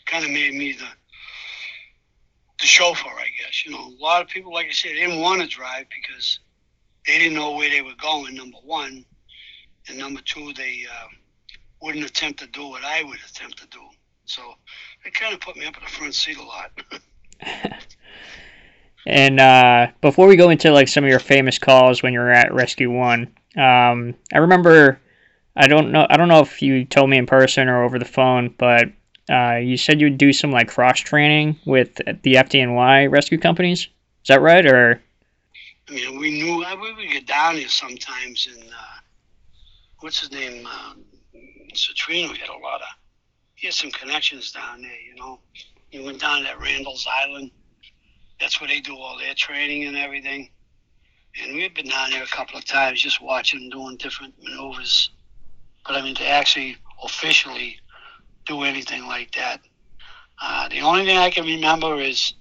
kind 0.07 0.25
of 0.25 0.31
made 0.31 0.55
me 0.55 0.73
the 0.73 0.87
the 2.65 2.69
chauffeur, 2.69 3.11
I 3.11 3.29
guess. 3.39 3.67
You 3.67 3.73
know, 3.73 3.87
a 3.87 4.03
lot 4.03 4.23
of 4.23 4.29
people, 4.29 4.53
like 4.53 4.67
I 4.67 4.73
said, 4.73 4.93
didn't 4.93 5.21
want 5.21 5.43
to 5.43 5.47
drive 5.47 5.85
because 5.95 6.41
they 7.07 7.19
didn't 7.19 7.35
know 7.35 7.53
where 7.53 7.69
they 7.69 7.83
were 7.83 7.95
going. 8.01 8.35
Number 8.35 8.57
one, 8.65 9.05
and 9.87 9.99
number 9.99 10.23
two, 10.25 10.55
they 10.55 10.87
uh, 10.91 11.09
wouldn't 11.83 12.07
attempt 12.07 12.41
to 12.41 12.47
do 12.47 12.67
what 12.67 12.83
I 12.83 13.03
would 13.05 13.19
attempt 13.29 13.59
to 13.59 13.67
do. 13.67 13.83
So 14.25 14.43
it 15.05 15.13
kind 15.13 15.35
of 15.35 15.41
put 15.41 15.57
me 15.57 15.67
up 15.67 15.77
in 15.77 15.85
the 15.85 15.91
front 15.91 16.15
seat 16.15 16.39
a 16.39 16.43
lot. 16.43 16.71
And 19.07 19.39
uh, 19.39 19.89
before 20.01 20.27
we 20.27 20.37
go 20.37 20.49
into 20.49 20.71
like 20.71 20.89
some 20.89 21.05
of 21.05 21.11
your 21.11 21.19
famous 21.19 21.59
calls 21.59 22.03
when 22.03 22.15
you 22.15 22.21
were 22.21 22.31
at 22.31 22.55
Rescue 22.55 22.91
One, 22.91 23.35
um, 23.55 24.15
I 24.33 24.39
remember 24.39 24.99
I 25.55 25.67
don't 25.67 25.93
know. 25.93 26.07
I 26.09 26.17
don't 26.17 26.29
know 26.29 26.41
if 26.41 26.63
you 26.63 26.87
told 26.87 27.11
me 27.11 27.19
in 27.19 27.27
person 27.27 27.69
or 27.69 27.85
over 27.85 27.99
the 27.99 28.07
phone, 28.07 28.55
but 28.57 28.89
uh, 29.31 29.57
you 29.57 29.77
said 29.77 30.01
you 30.01 30.07
would 30.07 30.19
do 30.19 30.33
some 30.33 30.51
like 30.51 30.69
cross 30.69 31.01
training 31.01 31.59
with 31.65 31.95
the 31.97 32.35
FDNY 32.35 33.11
rescue 33.11 33.39
companies. 33.39 33.81
Is 33.81 34.29
that 34.29 34.43
right? 34.43 34.67
Or 34.67 35.03
I 35.89 35.93
mean, 35.93 36.19
we 36.19 36.31
knew 36.31 36.65
we 36.81 36.93
would 36.93 37.13
get 37.13 37.27
down 37.27 37.57
here 37.57 37.69
sometimes, 37.69 38.49
and 38.53 38.65
uh, 38.65 39.01
what's 40.01 40.21
his 40.21 40.33
name? 40.33 40.67
Uh, 40.67 40.95
Citrino 41.73 42.37
had 42.37 42.49
a 42.49 42.53
lot 42.53 42.81
of. 42.81 42.89
He 43.55 43.67
had 43.67 43.75
some 43.75 43.91
connections 43.91 44.53
down 44.53 44.83
there, 44.83 45.01
you 45.07 45.15
know. 45.17 45.41
He 45.91 46.01
went 46.01 46.21
down 46.21 46.47
at 46.47 46.59
Randall's 46.61 47.07
Island. 47.23 47.51
That's 48.41 48.61
where 48.61 48.69
they 48.69 48.81
do 48.81 48.97
all 48.97 49.19
their 49.19 49.35
training 49.35 49.85
and 49.85 49.97
everything. 49.97 50.51
And 51.43 51.55
we've 51.55 51.75
been 51.75 51.89
down 51.89 52.11
there 52.11 52.23
a 52.23 52.27
couple 52.27 52.59
of 52.59 52.65
times 52.65 53.01
just 53.01 53.21
watching 53.21 53.61
them 53.61 53.71
doing 53.71 53.97
different 53.97 54.35
maneuvers. 54.43 55.11
But 55.87 55.97
I 55.97 56.03
mean, 56.03 56.15
to 56.17 56.27
actually 56.27 56.77
officially 57.03 57.79
do 58.47 58.63
anything 58.63 59.07
like 59.07 59.33
that. 59.35 59.61
Uh, 60.41 60.69
the 60.69 60.81
only 60.81 61.05
thing 61.05 61.17
I 61.17 61.31
can 61.31 61.45
remember 61.47 62.01
is 62.01 62.35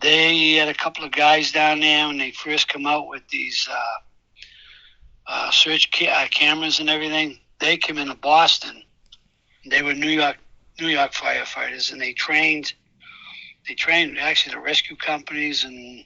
they 0.00 0.52
had 0.54 0.68
a 0.68 0.74
couple 0.74 1.04
of 1.04 1.12
guys 1.12 1.52
down 1.52 1.80
there 1.80 2.06
when 2.06 2.18
they 2.18 2.32
first 2.32 2.68
come 2.68 2.86
out 2.86 3.08
with 3.08 3.26
these 3.28 3.68
uh, 3.70 3.98
uh, 5.26 5.50
search 5.50 5.90
ca- 5.92 6.08
uh, 6.08 6.28
cameras 6.28 6.80
and 6.80 6.90
everything. 6.90 7.38
They 7.60 7.76
came 7.76 7.98
into 7.98 8.14
Boston. 8.14 8.82
They 9.66 9.82
were 9.82 9.94
New 9.94 10.10
York 10.10 10.38
New 10.80 10.88
York 10.88 11.12
firefighters, 11.12 11.92
and 11.92 12.00
they 12.00 12.12
trained. 12.12 12.72
They 13.68 13.74
trained 13.74 14.18
actually 14.18 14.54
the 14.54 14.60
rescue 14.60 14.96
companies 14.96 15.64
and 15.64 16.04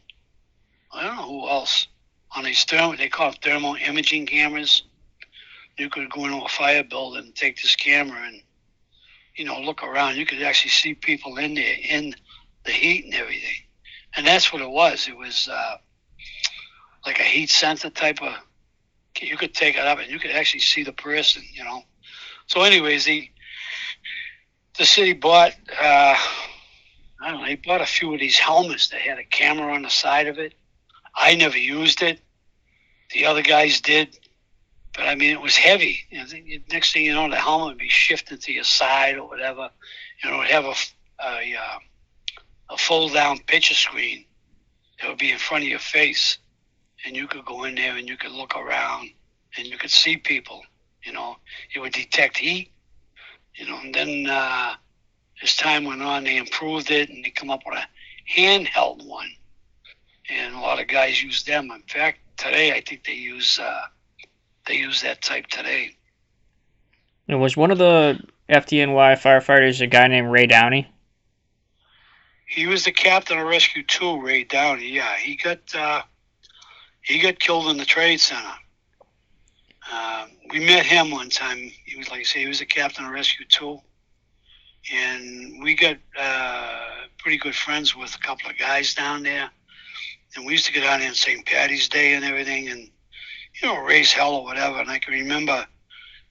I 0.92 1.02
don't 1.04 1.16
know 1.16 1.22
who 1.22 1.48
else 1.48 1.86
on 2.34 2.44
these 2.44 2.64
thermal. 2.64 2.96
They 2.96 3.08
call 3.08 3.32
thermal 3.32 3.76
imaging 3.76 4.26
cameras. 4.26 4.82
You 5.78 5.90
could 5.90 6.10
go 6.10 6.24
into 6.24 6.44
a 6.44 6.48
fire 6.48 6.84
building 6.84 7.24
and 7.24 7.34
take 7.34 7.60
this 7.60 7.76
camera 7.76 8.22
and 8.26 8.42
you 9.36 9.44
know 9.44 9.60
look 9.60 9.82
around. 9.82 10.16
You 10.16 10.26
could 10.26 10.42
actually 10.42 10.70
see 10.70 10.94
people 10.94 11.36
in 11.38 11.54
there 11.54 11.76
in 11.88 12.14
the 12.64 12.72
heat 12.72 13.04
and 13.04 13.14
everything 13.14 13.66
and 14.16 14.26
that's 14.26 14.52
what 14.52 14.62
it 14.62 14.70
was. 14.70 15.06
It 15.06 15.16
was 15.16 15.48
uh, 15.48 15.76
like 17.04 17.20
a 17.20 17.24
heat 17.24 17.50
sensor 17.50 17.90
type 17.90 18.22
of. 18.22 18.34
You 19.20 19.36
could 19.36 19.54
take 19.54 19.76
it 19.76 19.80
up 19.80 19.98
and 19.98 20.10
you 20.10 20.18
could 20.18 20.30
actually 20.30 20.60
see 20.60 20.82
the 20.82 20.92
person, 20.92 21.42
you 21.52 21.64
know. 21.64 21.82
So, 22.46 22.62
anyways, 22.62 23.04
the 23.04 23.30
the 24.78 24.86
city 24.86 25.12
bought. 25.12 25.52
Uh, 25.80 26.16
I 27.22 27.30
don't 27.30 27.40
know. 27.40 27.46
They 27.46 27.56
bought 27.56 27.80
a 27.80 27.86
few 27.86 28.12
of 28.12 28.20
these 28.20 28.38
helmets 28.38 28.88
that 28.88 29.00
had 29.00 29.18
a 29.18 29.24
camera 29.24 29.74
on 29.74 29.82
the 29.82 29.90
side 29.90 30.26
of 30.26 30.38
it. 30.38 30.54
I 31.14 31.34
never 31.34 31.56
used 31.56 32.02
it. 32.02 32.20
The 33.12 33.26
other 33.26 33.42
guys 33.42 33.80
did, 33.80 34.18
but 34.96 35.06
I 35.06 35.14
mean, 35.14 35.30
it 35.30 35.40
was 35.40 35.56
heavy. 35.56 35.98
You 36.10 36.18
know, 36.18 36.58
next 36.72 36.92
thing 36.92 37.04
you 37.04 37.14
know, 37.14 37.28
the 37.28 37.36
helmet 37.36 37.68
would 37.68 37.78
be 37.78 37.88
shifting 37.88 38.38
to 38.38 38.52
your 38.52 38.64
side 38.64 39.18
or 39.18 39.28
whatever. 39.28 39.70
You 40.22 40.30
know, 40.30 40.36
it 40.36 40.38
would 40.38 40.48
have 40.48 40.64
a, 40.64 40.74
a, 41.22 41.54
a 41.54 41.58
uh, 41.58 41.78
a 42.70 42.76
fold 42.76 43.12
down 43.12 43.38
picture 43.38 43.74
screen 43.74 44.24
that 45.00 45.08
would 45.08 45.18
be 45.18 45.30
in 45.30 45.38
front 45.38 45.64
of 45.64 45.70
your 45.70 45.78
face 45.78 46.38
and 47.04 47.14
you 47.16 47.26
could 47.26 47.44
go 47.44 47.64
in 47.64 47.74
there 47.74 47.96
and 47.96 48.08
you 48.08 48.16
could 48.16 48.32
look 48.32 48.56
around 48.56 49.10
and 49.56 49.66
you 49.66 49.78
could 49.78 49.90
see 49.90 50.16
people 50.16 50.62
you 51.04 51.12
know 51.12 51.36
it 51.74 51.78
would 51.78 51.92
detect 51.92 52.38
heat 52.38 52.72
you 53.54 53.66
know 53.66 53.78
and 53.80 53.94
then 53.94 54.26
uh, 54.28 54.74
as 55.42 55.56
time 55.56 55.84
went 55.84 56.02
on 56.02 56.24
they 56.24 56.36
improved 56.36 56.90
it 56.90 57.08
and 57.08 57.24
they 57.24 57.30
come 57.30 57.50
up 57.50 57.60
with 57.66 57.78
a 57.78 57.86
handheld 58.38 59.06
one 59.06 59.30
and 60.28 60.54
a 60.54 60.58
lot 60.58 60.80
of 60.80 60.88
guys 60.88 61.22
use 61.22 61.44
them 61.44 61.70
in 61.70 61.82
fact 61.82 62.18
today 62.36 62.72
i 62.72 62.80
think 62.80 63.04
they 63.04 63.12
use 63.12 63.58
uh, 63.60 63.82
they 64.66 64.76
use 64.76 65.02
that 65.02 65.22
type 65.22 65.46
today 65.46 65.90
it 67.28 67.34
was 67.34 67.56
one 67.56 67.70
of 67.70 67.78
the 67.78 68.18
fdny 68.48 69.18
firefighters 69.20 69.80
a 69.80 69.86
guy 69.86 70.06
named 70.06 70.30
ray 70.30 70.46
downey 70.46 70.88
he 72.46 72.66
was 72.66 72.84
the 72.84 72.92
captain 72.92 73.38
of 73.38 73.46
Rescue 73.46 73.82
Two, 73.82 74.22
Ray 74.22 74.44
Downey. 74.44 74.88
Yeah, 74.88 75.16
he 75.16 75.36
got 75.36 75.58
uh, 75.74 76.02
he 77.02 77.18
got 77.18 77.38
killed 77.40 77.66
in 77.66 77.76
the 77.76 77.84
trade 77.84 78.20
center. 78.20 78.54
Uh, 79.92 80.26
we 80.50 80.60
met 80.60 80.86
him 80.86 81.10
one 81.10 81.28
time. 81.28 81.58
He 81.58 81.96
was 81.96 82.08
like 82.08 82.20
I 82.20 82.22
say, 82.22 82.40
he 82.40 82.46
was 82.46 82.60
the 82.60 82.66
captain 82.66 83.04
of 83.04 83.10
Rescue 83.10 83.46
Two, 83.46 83.80
and 84.92 85.62
we 85.62 85.74
got 85.74 85.96
uh, 86.18 86.78
pretty 87.18 87.36
good 87.36 87.54
friends 87.54 87.96
with 87.96 88.14
a 88.14 88.18
couple 88.18 88.48
of 88.48 88.56
guys 88.56 88.94
down 88.94 89.24
there. 89.24 89.50
And 90.36 90.46
we 90.46 90.52
used 90.52 90.66
to 90.66 90.72
get 90.72 90.82
down 90.82 91.00
there 91.00 91.08
on 91.08 91.14
St. 91.14 91.44
Patty's 91.46 91.88
Day 91.88 92.14
and 92.14 92.24
everything, 92.24 92.68
and 92.68 92.90
you 93.60 93.68
know 93.68 93.78
raise 93.82 94.12
hell 94.12 94.34
or 94.34 94.44
whatever. 94.44 94.78
And 94.78 94.90
I 94.90 94.98
can 94.98 95.14
remember 95.14 95.66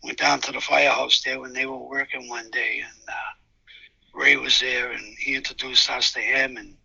went 0.03 0.17
down 0.19 0.39
to 0.39 0.51
the 0.51 0.61
firehouse 0.61 1.21
there 1.23 1.39
when 1.39 1.53
they 1.53 1.65
were 1.65 1.77
working 1.77 2.29
one 2.29 2.49
day, 2.51 2.83
and 2.85 3.09
uh, 3.09 4.19
Ray 4.19 4.37
was 4.37 4.59
there, 4.59 4.91
and 4.91 5.03
he 5.17 5.35
introduced 5.35 5.89
us 5.89 6.13
to 6.13 6.19
him, 6.19 6.57
and 6.57 6.75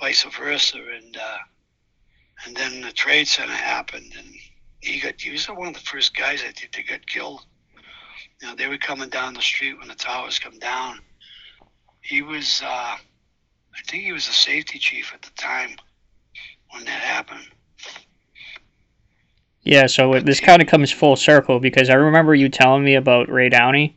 vice 0.00 0.24
versa. 0.24 0.78
And 0.78 1.16
uh, 1.16 1.38
and 2.44 2.56
then 2.56 2.82
the 2.82 2.92
trade 2.92 3.28
center 3.28 3.52
happened, 3.52 4.12
and 4.18 4.34
he 4.80 5.00
got 5.00 5.20
he 5.20 5.30
was 5.30 5.46
one 5.46 5.68
of 5.68 5.74
the 5.74 5.80
first 5.80 6.16
guys 6.16 6.42
I 6.42 6.52
think 6.52 6.72
that 6.72 6.86
got 6.86 7.06
killed. 7.06 7.44
You 8.40 8.48
know, 8.48 8.54
they 8.54 8.66
were 8.66 8.78
coming 8.78 9.08
down 9.08 9.34
the 9.34 9.42
street 9.42 9.78
when 9.78 9.88
the 9.88 9.94
towers 9.94 10.38
come 10.38 10.58
down. 10.58 11.00
He 12.02 12.20
was, 12.20 12.60
uh, 12.62 12.66
I 12.96 13.82
think 13.86 14.04
he 14.04 14.12
was 14.12 14.26
the 14.26 14.34
safety 14.34 14.78
chief 14.78 15.12
at 15.14 15.22
the 15.22 15.30
time 15.30 15.70
when 16.70 16.84
that 16.84 17.00
happened. 17.00 17.46
Yeah, 19.64 19.86
so 19.86 20.20
this 20.20 20.40
kind 20.40 20.60
of 20.60 20.68
comes 20.68 20.90
full 20.90 21.16
circle 21.16 21.58
because 21.58 21.88
I 21.88 21.94
remember 21.94 22.34
you 22.34 22.50
telling 22.50 22.84
me 22.84 22.96
about 22.96 23.30
Ray 23.30 23.48
Downey, 23.48 23.96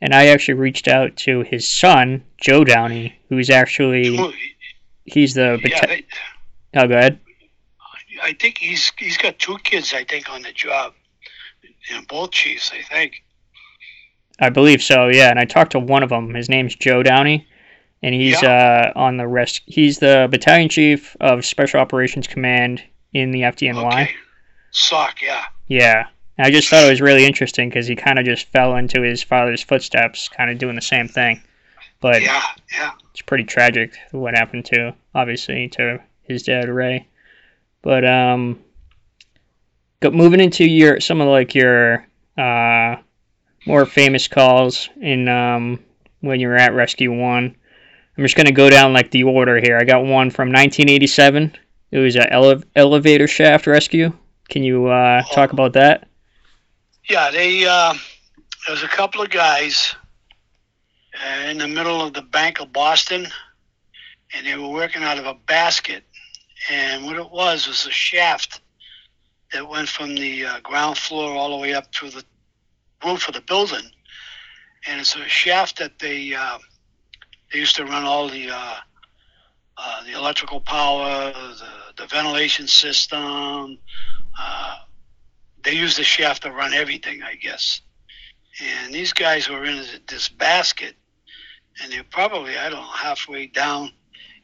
and 0.00 0.12
I 0.12 0.26
actually 0.26 0.54
reached 0.54 0.88
out 0.88 1.16
to 1.18 1.42
his 1.42 1.68
son, 1.68 2.24
Joe 2.36 2.64
Downey, 2.64 3.16
who's 3.28 3.48
actually 3.48 4.18
he's 5.04 5.34
the 5.34 5.60
yeah, 5.62 5.86
they, 5.86 6.04
oh, 6.74 6.88
go 6.88 6.98
ahead. 6.98 7.20
I 8.22 8.32
think 8.32 8.58
he's 8.58 8.92
he's 8.98 9.16
got 9.16 9.38
two 9.38 9.56
kids. 9.58 9.94
I 9.94 10.02
think 10.02 10.28
on 10.30 10.42
the 10.42 10.52
job, 10.52 10.94
both 12.08 12.32
chiefs. 12.32 12.72
I 12.74 12.82
think. 12.82 13.22
I 14.40 14.50
believe 14.50 14.82
so. 14.82 15.08
Yeah, 15.08 15.30
and 15.30 15.38
I 15.38 15.44
talked 15.44 15.72
to 15.72 15.78
one 15.78 16.02
of 16.02 16.08
them. 16.08 16.34
His 16.34 16.48
name's 16.48 16.74
Joe 16.74 17.04
Downey, 17.04 17.46
and 18.02 18.12
he's 18.12 18.42
yeah. 18.42 18.92
uh, 18.96 18.98
on 18.98 19.16
the 19.16 19.28
rest. 19.28 19.62
He's 19.66 20.00
the 20.00 20.26
battalion 20.28 20.68
chief 20.68 21.16
of 21.20 21.44
Special 21.44 21.78
Operations 21.78 22.26
Command 22.26 22.82
in 23.12 23.30
the 23.30 23.42
FDNY. 23.42 24.02
Okay. 24.02 24.14
SOC, 24.74 25.22
yeah. 25.22 25.44
Yeah. 25.68 26.06
I 26.36 26.50
just 26.50 26.68
thought 26.68 26.84
it 26.84 26.90
was 26.90 27.00
really 27.00 27.24
interesting 27.24 27.68
because 27.68 27.86
he 27.86 27.94
kind 27.94 28.18
of 28.18 28.24
just 28.24 28.48
fell 28.48 28.76
into 28.76 29.02
his 29.02 29.22
father's 29.22 29.62
footsteps, 29.62 30.28
kind 30.28 30.50
of 30.50 30.58
doing 30.58 30.74
the 30.74 30.82
same 30.82 31.06
thing. 31.06 31.40
But 32.00 32.22
yeah, 32.22 32.42
yeah, 32.72 32.90
it's 33.12 33.22
pretty 33.22 33.44
tragic 33.44 33.96
what 34.10 34.34
happened 34.34 34.64
to 34.66 34.94
obviously 35.14 35.68
to 35.68 36.02
his 36.22 36.42
dad 36.42 36.68
Ray. 36.68 37.06
But 37.82 38.04
um, 38.04 38.62
but 40.00 40.12
moving 40.12 40.40
into 40.40 40.64
your 40.64 41.00
some 41.00 41.20
of 41.20 41.28
like 41.28 41.54
your 41.54 42.06
uh 42.36 42.96
more 43.64 43.86
famous 43.86 44.26
calls 44.28 44.90
in 45.00 45.28
um 45.28 45.82
when 46.20 46.40
you 46.40 46.48
were 46.48 46.56
at 46.56 46.74
Rescue 46.74 47.12
One. 47.12 47.56
I'm 48.18 48.24
just 48.24 48.36
gonna 48.36 48.52
go 48.52 48.68
down 48.68 48.92
like 48.92 49.12
the 49.12 49.24
order 49.24 49.60
here. 49.60 49.78
I 49.78 49.84
got 49.84 50.04
one 50.04 50.30
from 50.30 50.48
1987. 50.48 51.56
It 51.92 51.98
was 51.98 52.16
an 52.16 52.26
ele- 52.28 52.62
elevator 52.74 53.28
shaft 53.28 53.66
rescue. 53.66 54.12
Can 54.48 54.62
you 54.62 54.86
uh, 54.86 55.22
talk 55.32 55.52
about 55.52 55.72
that? 55.74 56.08
Yeah, 57.08 57.30
they 57.30 57.66
uh, 57.66 57.94
there 58.66 58.74
was 58.74 58.82
a 58.82 58.88
couple 58.88 59.20
of 59.22 59.30
guys 59.30 59.94
uh, 61.22 61.48
in 61.48 61.58
the 61.58 61.68
middle 61.68 62.00
of 62.00 62.14
the 62.14 62.22
Bank 62.22 62.60
of 62.60 62.72
Boston, 62.72 63.26
and 64.34 64.46
they 64.46 64.56
were 64.56 64.68
working 64.68 65.02
out 65.02 65.18
of 65.18 65.26
a 65.26 65.34
basket. 65.34 66.04
And 66.70 67.04
what 67.04 67.16
it 67.16 67.30
was 67.30 67.66
was 67.66 67.86
a 67.86 67.90
shaft 67.90 68.60
that 69.52 69.68
went 69.68 69.88
from 69.88 70.14
the 70.14 70.46
uh, 70.46 70.60
ground 70.60 70.96
floor 70.96 71.36
all 71.36 71.50
the 71.50 71.58
way 71.58 71.74
up 71.74 71.90
to 71.92 72.10
the 72.10 72.24
roof 73.04 73.28
of 73.28 73.34
the 73.34 73.42
building. 73.42 73.84
And 74.86 75.00
it's 75.00 75.14
a 75.14 75.28
shaft 75.28 75.78
that 75.78 75.98
they 75.98 76.34
uh, 76.34 76.58
they 77.52 77.58
used 77.58 77.76
to 77.76 77.84
run 77.84 78.04
all 78.04 78.28
the 78.28 78.50
uh, 78.50 78.76
uh, 79.76 80.04
the 80.04 80.12
electrical 80.12 80.60
power, 80.60 81.32
the, 81.32 82.02
the 82.02 82.06
ventilation 82.06 82.66
system, 82.66 83.78
uh, 84.38 84.76
they 85.62 85.72
use 85.72 85.96
the 85.96 86.04
shaft 86.04 86.42
to 86.42 86.50
run 86.50 86.72
everything, 86.72 87.22
I 87.22 87.34
guess. 87.34 87.80
And 88.62 88.94
these 88.94 89.12
guys 89.12 89.48
were 89.48 89.64
in 89.64 89.84
this 90.06 90.28
basket, 90.28 90.94
and 91.82 91.92
they're 91.92 92.04
probably, 92.04 92.56
I 92.56 92.68
don't 92.68 92.80
know, 92.80 92.92
halfway 92.92 93.46
down 93.46 93.90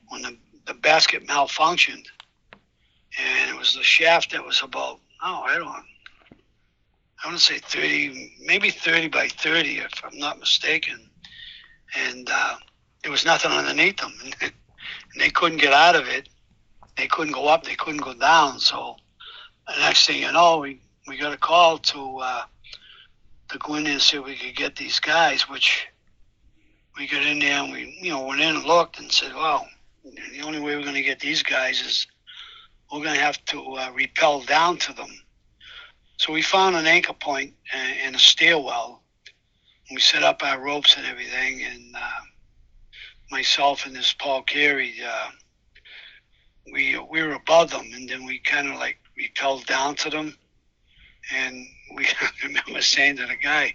when 0.08 0.22
the, 0.22 0.36
the 0.66 0.74
basket 0.74 1.26
malfunctioned. 1.26 2.06
And 3.18 3.50
it 3.50 3.58
was 3.58 3.74
the 3.74 3.82
shaft 3.82 4.32
that 4.32 4.44
was 4.44 4.62
about, 4.62 5.00
oh, 5.22 5.42
I 5.46 5.54
don't 5.54 5.66
know, 5.66 5.82
I 7.22 7.28
want 7.28 7.38
to 7.38 7.44
say 7.44 7.58
30, 7.58 8.36
maybe 8.40 8.70
30 8.70 9.08
by 9.08 9.28
30, 9.28 9.78
if 9.78 9.92
I'm 10.04 10.18
not 10.18 10.40
mistaken. 10.40 11.10
And 11.96 12.28
uh, 12.32 12.56
there 13.02 13.12
was 13.12 13.26
nothing 13.26 13.50
underneath 13.50 13.98
them. 13.98 14.14
and 14.40 14.52
they 15.18 15.30
couldn't 15.30 15.58
get 15.58 15.72
out 15.72 15.96
of 15.96 16.08
it. 16.08 16.28
They 16.96 17.06
couldn't 17.06 17.34
go 17.34 17.46
up, 17.46 17.64
they 17.64 17.74
couldn't 17.74 18.02
go 18.02 18.14
down. 18.14 18.58
So 18.58 18.96
the 19.74 19.80
next 19.80 20.06
thing 20.06 20.22
you 20.22 20.32
know, 20.32 20.58
we 20.58 20.80
we 21.06 21.16
got 21.16 21.32
a 21.32 21.36
call 21.36 21.78
to 21.78 22.18
uh, 22.18 22.42
to 23.48 23.58
go 23.58 23.74
in 23.74 23.84
there 23.84 23.94
and 23.94 24.02
see 24.02 24.16
if 24.16 24.24
we 24.24 24.36
could 24.36 24.56
get 24.56 24.76
these 24.76 25.00
guys, 25.00 25.48
which 25.48 25.86
we 26.96 27.06
got 27.06 27.22
in 27.22 27.38
there 27.38 27.62
and 27.62 27.72
we, 27.72 27.98
you 28.00 28.10
know, 28.10 28.24
went 28.24 28.40
in 28.40 28.56
and 28.56 28.64
looked 28.64 29.00
and 29.00 29.10
said, 29.10 29.34
well, 29.34 29.66
the 30.04 30.42
only 30.42 30.60
way 30.60 30.76
we're 30.76 30.82
going 30.82 30.94
to 30.94 31.02
get 31.02 31.20
these 31.20 31.42
guys 31.42 31.80
is 31.80 32.06
we're 32.92 33.02
going 33.02 33.14
to 33.14 33.20
have 33.20 33.44
to 33.46 33.62
uh, 33.74 33.90
repel 33.94 34.40
down 34.42 34.76
to 34.78 34.92
them. 34.92 35.08
So 36.16 36.32
we 36.32 36.42
found 36.42 36.76
an 36.76 36.86
anchor 36.86 37.14
point 37.14 37.54
and 37.72 38.14
a 38.14 38.18
stairwell. 38.18 39.02
We 39.90 40.00
set 40.00 40.22
up 40.22 40.42
our 40.44 40.60
ropes 40.60 40.96
and 40.96 41.06
everything, 41.06 41.64
and 41.64 41.96
uh, 41.96 42.20
myself 43.30 43.86
and 43.86 43.96
this 43.96 44.12
Paul 44.12 44.42
Carey, 44.42 44.94
uh, 45.04 45.30
we 46.72 46.96
we 47.10 47.22
were 47.22 47.32
above 47.32 47.70
them, 47.70 47.86
and 47.94 48.08
then 48.08 48.24
we 48.24 48.38
kind 48.38 48.68
of 48.68 48.76
like 48.76 48.99
repelled 49.20 49.66
down 49.66 49.94
to 49.96 50.10
them, 50.10 50.36
and 51.34 51.66
we 51.94 52.06
remember 52.44 52.80
saying 52.80 53.16
to 53.16 53.26
the 53.26 53.36
guy, 53.36 53.74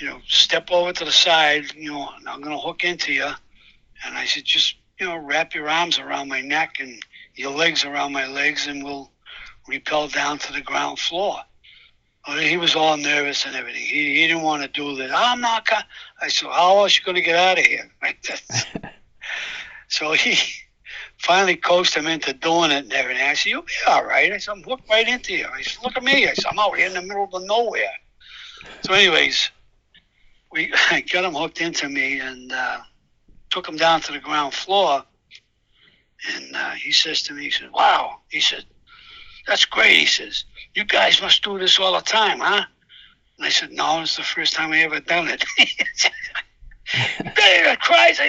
you 0.00 0.06
know, 0.08 0.20
step 0.26 0.70
over 0.70 0.92
to 0.92 1.04
the 1.04 1.12
side, 1.12 1.74
you 1.74 1.90
know, 1.90 2.08
I'm 2.26 2.40
going 2.40 2.56
to 2.56 2.62
hook 2.62 2.84
into 2.84 3.12
you, 3.12 3.30
and 4.04 4.16
I 4.16 4.24
said, 4.24 4.44
just 4.44 4.76
you 4.98 5.06
know, 5.06 5.16
wrap 5.16 5.54
your 5.54 5.68
arms 5.68 5.98
around 5.98 6.28
my 6.28 6.40
neck 6.40 6.76
and 6.80 7.00
your 7.34 7.52
legs 7.52 7.84
around 7.84 8.12
my 8.12 8.26
legs, 8.26 8.66
and 8.66 8.82
we'll 8.82 9.10
repel 9.68 10.08
down 10.08 10.38
to 10.38 10.52
the 10.52 10.60
ground 10.60 10.98
floor. 10.98 11.36
Well, 12.26 12.38
he 12.38 12.56
was 12.56 12.74
all 12.74 12.96
nervous 12.96 13.46
and 13.46 13.54
everything. 13.54 13.82
He, 13.82 14.20
he 14.20 14.26
didn't 14.26 14.42
want 14.42 14.62
to 14.62 14.68
do 14.68 14.96
that. 14.96 15.10
Ah, 15.12 15.32
I'm 15.32 15.40
not 15.40 15.66
going 15.66 15.82
I 16.20 16.28
said, 16.28 16.48
how 16.48 16.80
else 16.80 16.98
you 16.98 17.04
going 17.04 17.14
to 17.14 17.22
get 17.22 17.36
out 17.36 17.58
of 17.58 17.64
here? 17.64 17.90
so 19.88 20.12
he 20.12 20.36
finally 21.18 21.56
coaxed 21.56 21.96
him 21.96 22.06
into 22.06 22.32
doing 22.32 22.70
it 22.70 22.84
and 22.84 22.92
everything. 22.92 23.22
I 23.22 23.34
said, 23.34 23.50
you'll 23.50 23.62
be 23.62 23.72
all 23.86 24.04
right. 24.04 24.32
I 24.32 24.38
said, 24.38 24.52
I'm 24.52 24.62
hooked 24.62 24.88
right 24.88 25.08
into 25.08 25.34
you. 25.34 25.46
I 25.52 25.62
said, 25.62 25.82
look 25.82 25.96
at 25.96 26.02
me. 26.02 26.28
I 26.28 26.32
said, 26.32 26.46
I'm 26.50 26.58
out 26.58 26.76
here 26.76 26.86
in 26.86 26.94
the 26.94 27.02
middle 27.02 27.28
of 27.32 27.42
nowhere. 27.44 27.92
So 28.86 28.94
anyways, 28.94 29.50
we 30.52 30.72
got 31.12 31.24
him 31.24 31.34
hooked 31.34 31.60
into 31.60 31.88
me 31.88 32.20
and 32.20 32.52
uh, 32.52 32.78
took 33.50 33.68
him 33.68 33.76
down 33.76 34.00
to 34.02 34.12
the 34.12 34.20
ground 34.20 34.54
floor. 34.54 35.04
And 36.34 36.56
uh, 36.56 36.70
he 36.70 36.92
says 36.92 37.22
to 37.24 37.34
me, 37.34 37.44
he 37.44 37.50
said, 37.50 37.70
wow. 37.72 38.20
He 38.28 38.40
said, 38.40 38.64
that's 39.46 39.64
great. 39.64 39.98
He 39.98 40.06
says, 40.06 40.44
you 40.74 40.84
guys 40.84 41.22
must 41.22 41.42
do 41.42 41.58
this 41.58 41.78
all 41.78 41.94
the 41.94 42.00
time, 42.00 42.40
huh? 42.40 42.64
And 43.38 43.46
I 43.46 43.50
said, 43.50 43.70
no, 43.70 44.02
it's 44.02 44.16
the 44.16 44.22
first 44.22 44.52
time 44.52 44.72
I 44.72 44.80
ever 44.80 45.00
done 45.00 45.28
it. 45.28 45.44
crazy. 47.80 48.24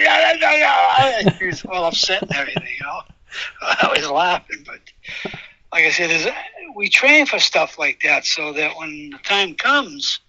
He 1.38 1.46
was 1.46 1.64
all 1.64 1.84
upset 1.84 2.22
and 2.22 2.34
everything, 2.34 2.68
you 2.78 2.84
know. 2.84 3.00
I 3.62 3.92
was 3.96 4.08
laughing, 4.10 4.64
but 4.66 4.80
like 5.72 5.84
I 5.84 5.90
said, 5.90 6.34
we 6.74 6.88
train 6.88 7.26
for 7.26 7.38
stuff 7.38 7.78
like 7.78 8.02
that 8.02 8.26
so 8.26 8.52
that 8.52 8.76
when 8.76 9.10
the 9.10 9.18
time 9.18 9.54
comes, 9.54 10.20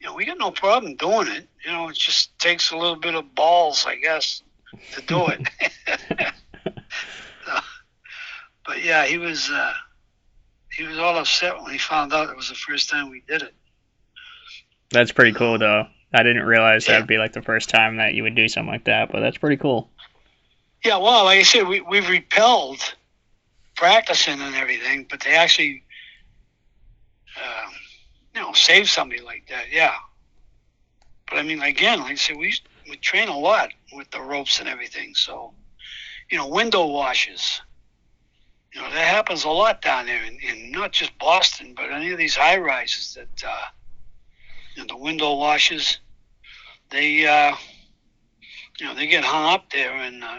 you 0.00 0.06
know, 0.06 0.14
we 0.14 0.24
got 0.24 0.38
no 0.38 0.50
problem 0.50 0.96
doing 0.96 1.28
it. 1.28 1.48
You 1.64 1.72
know, 1.72 1.88
it 1.88 1.96
just 1.96 2.38
takes 2.38 2.72
a 2.72 2.76
little 2.76 2.96
bit 2.96 3.14
of 3.14 3.34
balls, 3.34 3.86
I 3.86 3.96
guess, 3.96 4.42
to 4.94 5.02
do 5.02 5.26
it. 5.28 5.48
so, 7.46 7.52
but 8.66 8.84
yeah, 8.84 9.06
he 9.06 9.18
was 9.18 9.50
uh, 9.50 9.72
he 10.76 10.84
was 10.84 10.98
all 10.98 11.16
upset 11.16 11.60
when 11.62 11.72
he 11.72 11.78
found 11.78 12.12
out 12.12 12.30
it 12.30 12.36
was 12.36 12.48
the 12.48 12.54
first 12.54 12.90
time 12.90 13.10
we 13.10 13.22
did 13.28 13.42
it. 13.42 13.54
That's 14.90 15.12
pretty 15.12 15.32
cool, 15.32 15.58
though. 15.58 15.86
I 16.14 16.22
didn't 16.22 16.44
realize 16.44 16.86
yeah. 16.86 16.94
that'd 16.94 17.08
be 17.08 17.18
like 17.18 17.32
the 17.32 17.42
first 17.42 17.68
time 17.68 17.96
that 17.96 18.14
you 18.14 18.22
would 18.22 18.36
do 18.36 18.48
something 18.48 18.72
like 18.72 18.84
that, 18.84 19.10
but 19.10 19.20
that's 19.20 19.36
pretty 19.36 19.56
cool. 19.56 19.90
Yeah, 20.84 20.98
well, 20.98 21.24
like 21.24 21.40
I 21.40 21.42
said, 21.42 21.66
we 21.66 21.80
we've 21.80 22.08
repelled 22.08 22.94
practicing 23.74 24.40
and 24.40 24.54
everything, 24.54 25.06
but 25.10 25.20
they 25.20 25.34
actually, 25.34 25.82
uh, 27.36 27.70
you 28.34 28.40
know, 28.40 28.52
save 28.52 28.88
somebody 28.88 29.22
like 29.22 29.48
that. 29.48 29.72
Yeah. 29.72 29.94
But 31.28 31.38
I 31.38 31.42
mean, 31.42 31.60
again, 31.62 32.00
like 32.00 32.12
I 32.12 32.14
said, 32.14 32.36
we 32.36 32.54
we 32.88 32.96
train 32.96 33.28
a 33.28 33.36
lot 33.36 33.70
with 33.92 34.10
the 34.10 34.20
ropes 34.20 34.60
and 34.60 34.68
everything. 34.68 35.14
So, 35.14 35.52
you 36.30 36.38
know, 36.38 36.46
window 36.46 36.86
washes. 36.86 37.60
You 38.72 38.82
know, 38.82 38.90
that 38.90 39.06
happens 39.06 39.44
a 39.44 39.48
lot 39.50 39.82
down 39.82 40.06
there, 40.06 40.22
in, 40.24 40.38
in 40.40 40.70
not 40.70 40.92
just 40.92 41.16
Boston, 41.18 41.74
but 41.74 41.92
any 41.92 42.10
of 42.10 42.18
these 42.18 42.34
high 42.34 42.58
rises 42.58 43.14
that, 43.14 43.44
uh, 43.46 43.66
you 44.74 44.82
know, 44.82 44.86
the 44.88 45.00
window 45.00 45.34
washes 45.36 45.98
they 46.94 47.26
uh, 47.26 47.54
you 48.78 48.86
know 48.86 48.94
they 48.94 49.06
get 49.06 49.24
hung 49.24 49.52
up 49.52 49.70
there, 49.70 49.92
and 49.92 50.22
uh, 50.22 50.38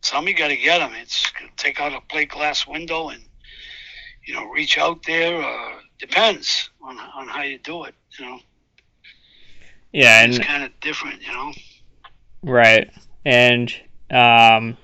somebody 0.00 0.32
got 0.32 0.48
to 0.48 0.56
get 0.56 0.78
them. 0.78 0.92
It's 0.94 1.30
take 1.56 1.80
out 1.80 1.92
a 1.92 2.00
plate 2.00 2.30
glass 2.30 2.66
window 2.66 3.10
and 3.10 3.22
you 4.26 4.34
know 4.34 4.46
reach 4.46 4.78
out 4.78 5.04
there. 5.06 5.40
Uh, 5.40 5.74
depends 5.98 6.70
on 6.82 6.98
on 6.98 7.28
how 7.28 7.42
you 7.42 7.58
do 7.58 7.84
it. 7.84 7.94
You 8.18 8.24
know. 8.24 8.38
Yeah, 9.92 10.22
and 10.22 10.34
it's 10.34 10.44
kind 10.44 10.64
of 10.64 10.78
different, 10.80 11.22
you 11.22 11.32
know. 11.32 11.52
Right, 12.42 12.90
and 13.24 13.72
um, 14.10 14.76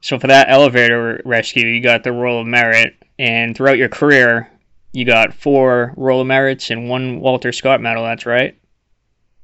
so 0.00 0.18
for 0.18 0.26
that 0.28 0.50
elevator 0.50 1.20
rescue, 1.24 1.66
you 1.66 1.82
got 1.82 2.04
the 2.04 2.12
Roll 2.12 2.40
of 2.40 2.46
Merit, 2.46 2.94
and 3.18 3.56
throughout 3.56 3.78
your 3.78 3.88
career, 3.88 4.50
you 4.92 5.04
got 5.04 5.34
four 5.34 5.92
Roll 5.96 6.20
of 6.20 6.26
Merits 6.26 6.70
and 6.70 6.88
one 6.88 7.20
Walter 7.20 7.52
Scott 7.52 7.80
medal. 7.80 8.04
That's 8.04 8.26
right. 8.26 8.56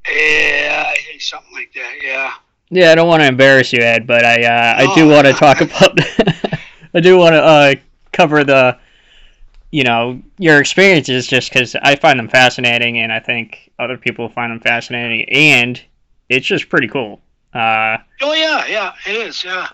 Yeah, 0.09 0.93
something 1.19 1.53
like 1.53 1.73
that. 1.75 1.95
Yeah. 2.03 2.33
Yeah, 2.71 2.93
I 2.93 2.95
don't 2.95 3.09
want 3.09 3.23
to 3.23 3.27
embarrass 3.27 3.73
you, 3.73 3.83
Ed, 3.83 4.07
but 4.07 4.25
I 4.25 4.45
uh, 4.45 4.75
I 4.89 4.95
do 4.95 5.09
want 5.09 5.27
to 5.27 5.33
talk 5.33 5.61
about. 5.61 5.99
I 6.95 7.01
do 7.01 7.19
want 7.19 7.35
to 7.35 7.43
uh, 7.43 7.75
cover 8.13 8.45
the, 8.45 8.79
you 9.71 9.85
know, 9.85 10.21
your 10.39 10.61
experiences 10.61 11.27
just 11.27 11.53
because 11.53 11.75
I 11.77 11.97
find 11.97 12.19
them 12.19 12.29
fascinating, 12.29 12.99
and 12.99 13.13
I 13.13 13.21
think 13.21 13.71
other 13.79 13.97
people 13.97 14.29
find 14.29 14.53
them 14.53 14.61
fascinating, 14.61 15.29
and 15.29 15.81
it's 16.29 16.47
just 16.47 16.69
pretty 16.69 16.89
cool. 16.89 17.21
Uh, 17.53 17.99
oh 18.23 18.33
yeah, 18.33 18.67
yeah, 18.67 18.93
it 19.07 19.17
is. 19.17 19.43
Yeah. 19.43 19.69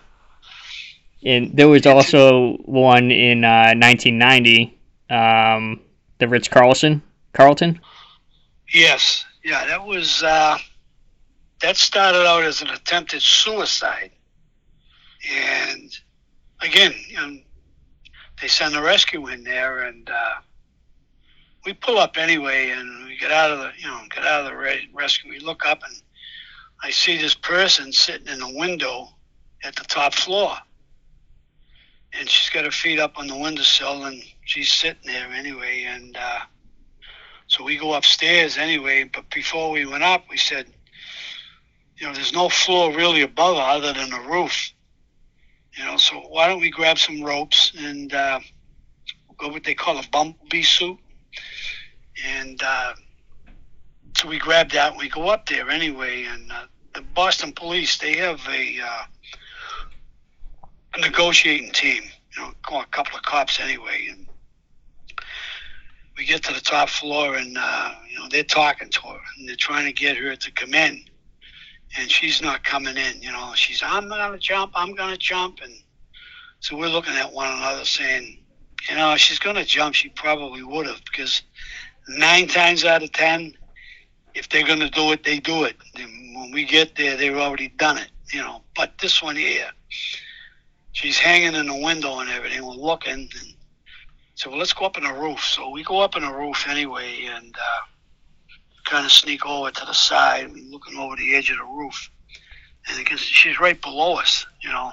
And 1.23 1.55
there 1.55 1.67
was 1.67 1.85
also 1.85 2.57
one 2.65 3.11
in 3.11 3.43
uh, 3.43 3.73
1990, 3.75 4.77
um, 5.09 5.81
the 6.19 6.27
Ritz 6.27 6.47
Carlson, 6.47 7.01
Carlton. 7.33 7.79
Yes, 8.73 9.25
yeah, 9.47 9.65
that 9.65 9.85
was 9.85 10.21
uh, 10.23 10.57
that 11.61 11.77
started 11.77 12.27
out 12.27 12.43
as 12.43 12.61
an 12.61 12.67
attempted 12.67 13.21
suicide, 13.21 14.11
and 15.31 15.97
again, 16.61 16.93
they 18.41 18.49
send 18.49 18.75
a 18.75 18.81
rescue 18.81 19.25
in 19.27 19.45
there, 19.45 19.83
and 19.83 20.09
uh, 20.09 20.33
we 21.65 21.71
pull 21.71 21.97
up 21.97 22.17
anyway, 22.17 22.71
and 22.71 23.05
we 23.05 23.17
get 23.17 23.31
out 23.31 23.51
of 23.51 23.59
the 23.59 23.71
you 23.79 23.87
know 23.87 24.01
get 24.13 24.25
out 24.25 24.41
of 24.41 24.47
the 24.47 24.57
re- 24.57 24.89
rescue. 24.93 25.31
We 25.31 25.39
look 25.39 25.65
up, 25.65 25.81
and 25.81 25.95
I 26.83 26.89
see 26.89 27.15
this 27.15 27.33
person 27.33 27.93
sitting 27.93 28.27
in 28.27 28.41
a 28.41 28.53
window 28.53 29.07
at 29.63 29.77
the 29.77 29.85
top 29.85 30.13
floor, 30.13 30.57
and 32.11 32.29
she's 32.29 32.49
got 32.49 32.65
her 32.65 32.71
feet 32.71 32.99
up 32.99 33.17
on 33.17 33.27
the 33.27 33.37
windowsill, 33.37 34.03
and 34.03 34.21
she's 34.43 34.73
sitting 34.73 35.05
there 35.05 35.31
anyway, 35.31 35.85
and. 35.87 36.17
Uh, 36.17 36.39
so 37.47 37.63
we 37.63 37.77
go 37.77 37.93
upstairs 37.93 38.57
anyway, 38.57 39.05
but 39.05 39.29
before 39.29 39.71
we 39.71 39.85
went 39.85 40.03
up, 40.03 40.25
we 40.29 40.37
said, 40.37 40.67
you 41.97 42.05
know, 42.05 42.13
there's 42.13 42.33
no 42.33 42.49
floor 42.49 42.93
really 42.93 43.21
above 43.21 43.57
other 43.57 43.93
than 43.93 44.09
the 44.09 44.19
roof. 44.19 44.73
You 45.77 45.85
know, 45.85 45.97
so 45.97 46.15
why 46.15 46.47
don't 46.47 46.59
we 46.59 46.69
grab 46.69 46.97
some 46.97 47.23
ropes 47.23 47.71
and 47.77 48.13
uh, 48.13 48.39
go 49.37 49.47
what 49.47 49.63
they 49.63 49.73
call 49.73 49.97
a 49.97 50.03
bumblebee 50.11 50.63
suit? 50.63 50.97
And 52.25 52.61
uh, 52.63 52.93
so 54.15 54.27
we 54.27 54.39
grab 54.39 54.71
that 54.71 54.91
and 54.91 54.99
we 54.99 55.07
go 55.07 55.29
up 55.29 55.47
there 55.47 55.69
anyway. 55.69 56.25
And 56.25 56.51
uh, 56.51 56.65
the 56.93 57.01
Boston 57.01 57.53
police, 57.53 57.97
they 57.97 58.17
have 58.17 58.41
a, 58.49 58.79
uh, 58.83 59.03
a 60.95 61.01
negotiating 61.01 61.71
team, 61.71 62.03
you 62.35 62.41
know, 62.41 62.79
a 62.79 62.85
couple 62.87 63.15
of 63.15 63.23
cops 63.23 63.59
anyway. 63.59 64.07
And 64.09 64.27
we 66.17 66.25
get 66.25 66.43
to 66.43 66.53
the 66.53 66.61
top 66.61 66.89
floor 66.89 67.35
and 67.35 67.57
uh, 67.59 67.93
you 68.09 68.19
know 68.19 68.27
they're 68.29 68.43
talking 68.43 68.89
to 68.89 69.01
her 69.01 69.19
and 69.37 69.47
they're 69.47 69.55
trying 69.55 69.85
to 69.85 69.93
get 69.93 70.17
her 70.17 70.35
to 70.35 70.51
come 70.51 70.73
in. 70.73 71.03
And 71.97 72.11
she's 72.11 72.41
not 72.41 72.63
coming 72.63 72.97
in 72.97 73.21
you 73.21 73.31
know. 73.31 73.53
She's 73.55 73.81
i'm 73.83 74.09
gonna 74.09 74.37
jump 74.37 74.71
i'm 74.75 74.93
gonna 74.95 75.17
jump. 75.17 75.59
And 75.63 75.73
so 76.59 76.75
we're 76.75 76.89
looking 76.89 77.13
at 77.13 77.31
one 77.31 77.51
another 77.51 77.85
saying 77.85 78.39
you 78.89 78.95
know 78.95 79.15
she's 79.15 79.39
gonna 79.39 79.63
jump. 79.65 79.95
She 79.95 80.09
probably 80.09 80.63
would 80.63 80.87
have 80.87 81.01
because 81.05 81.43
nine 82.09 82.47
times 82.47 82.83
out 82.83 83.03
of 83.03 83.11
ten 83.11 83.53
if 84.33 84.49
they're 84.49 84.67
gonna 84.67 84.89
do 84.89 85.11
it 85.11 85.23
they 85.23 85.39
do 85.39 85.63
it. 85.65 85.77
And 85.95 86.35
when 86.35 86.51
we 86.51 86.65
get 86.65 86.95
there 86.95 87.15
they've 87.15 87.37
already 87.37 87.69
done 87.69 87.97
it 87.97 88.09
you 88.33 88.41
know. 88.41 88.63
But 88.75 88.97
this 88.99 89.21
one 89.21 89.35
here 89.35 89.69
she's 90.93 91.19
hanging 91.19 91.53
in 91.53 91.67
the 91.67 91.75
window 91.75 92.19
and 92.19 92.29
everything. 92.29 92.65
We're 92.65 92.73
looking 92.73 93.29
and 93.39 93.53
so 94.37 94.51
well, 94.51 94.59
let's 94.59 94.73
go 94.73 94.85
up 94.85 94.97
in 94.99 95.03
the 95.03 95.13
roof. 95.13 95.39
So 95.43 95.71
we 95.71 95.83
go 95.83 95.99
up 95.99 96.15
in 96.15 96.21
the 96.21 96.31
roof 96.31 96.67
anyway, 96.67 97.25
and 97.25 97.55
uh, 97.55 97.85
kind 98.85 99.03
of 99.03 99.11
sneak 99.11 99.43
over 99.47 99.71
to 99.71 99.85
the 99.85 99.93
side, 99.93 100.51
looking 100.69 100.95
over 100.95 101.15
the 101.15 101.35
edge 101.35 101.49
of 101.49 101.57
the 101.57 101.63
roof, 101.63 102.11
and 102.87 102.99
because 102.99 103.19
she's 103.19 103.59
right 103.59 103.81
below 103.81 104.17
us, 104.17 104.45
you 104.61 104.69
know. 104.69 104.91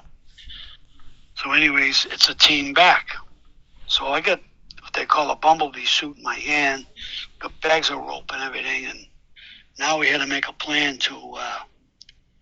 So, 1.35 1.53
anyways, 1.53 2.07
it's 2.11 2.31
a 2.31 2.35
team 2.35 2.73
back. 2.73 3.09
So 3.87 4.07
I 4.07 4.23
got 4.23 4.41
what 4.81 4.95
they 4.95 5.05
call 5.05 5.31
a 5.31 5.37
bumblebee 5.37 5.85
suit 5.85 6.17
in 6.17 6.23
my 6.23 6.37
hand, 6.37 6.87
got 7.39 7.53
bags 7.61 7.91
of 7.91 7.99
rope 7.99 8.33
and 8.33 8.43
everything, 8.43 8.87
and 8.87 9.07
now 9.79 9.99
we 9.99 10.07
had 10.07 10.23
to 10.23 10.27
make 10.27 10.49
a 10.49 10.55
plan 10.55 10.97
to 10.97 11.15
uh, 11.37 11.59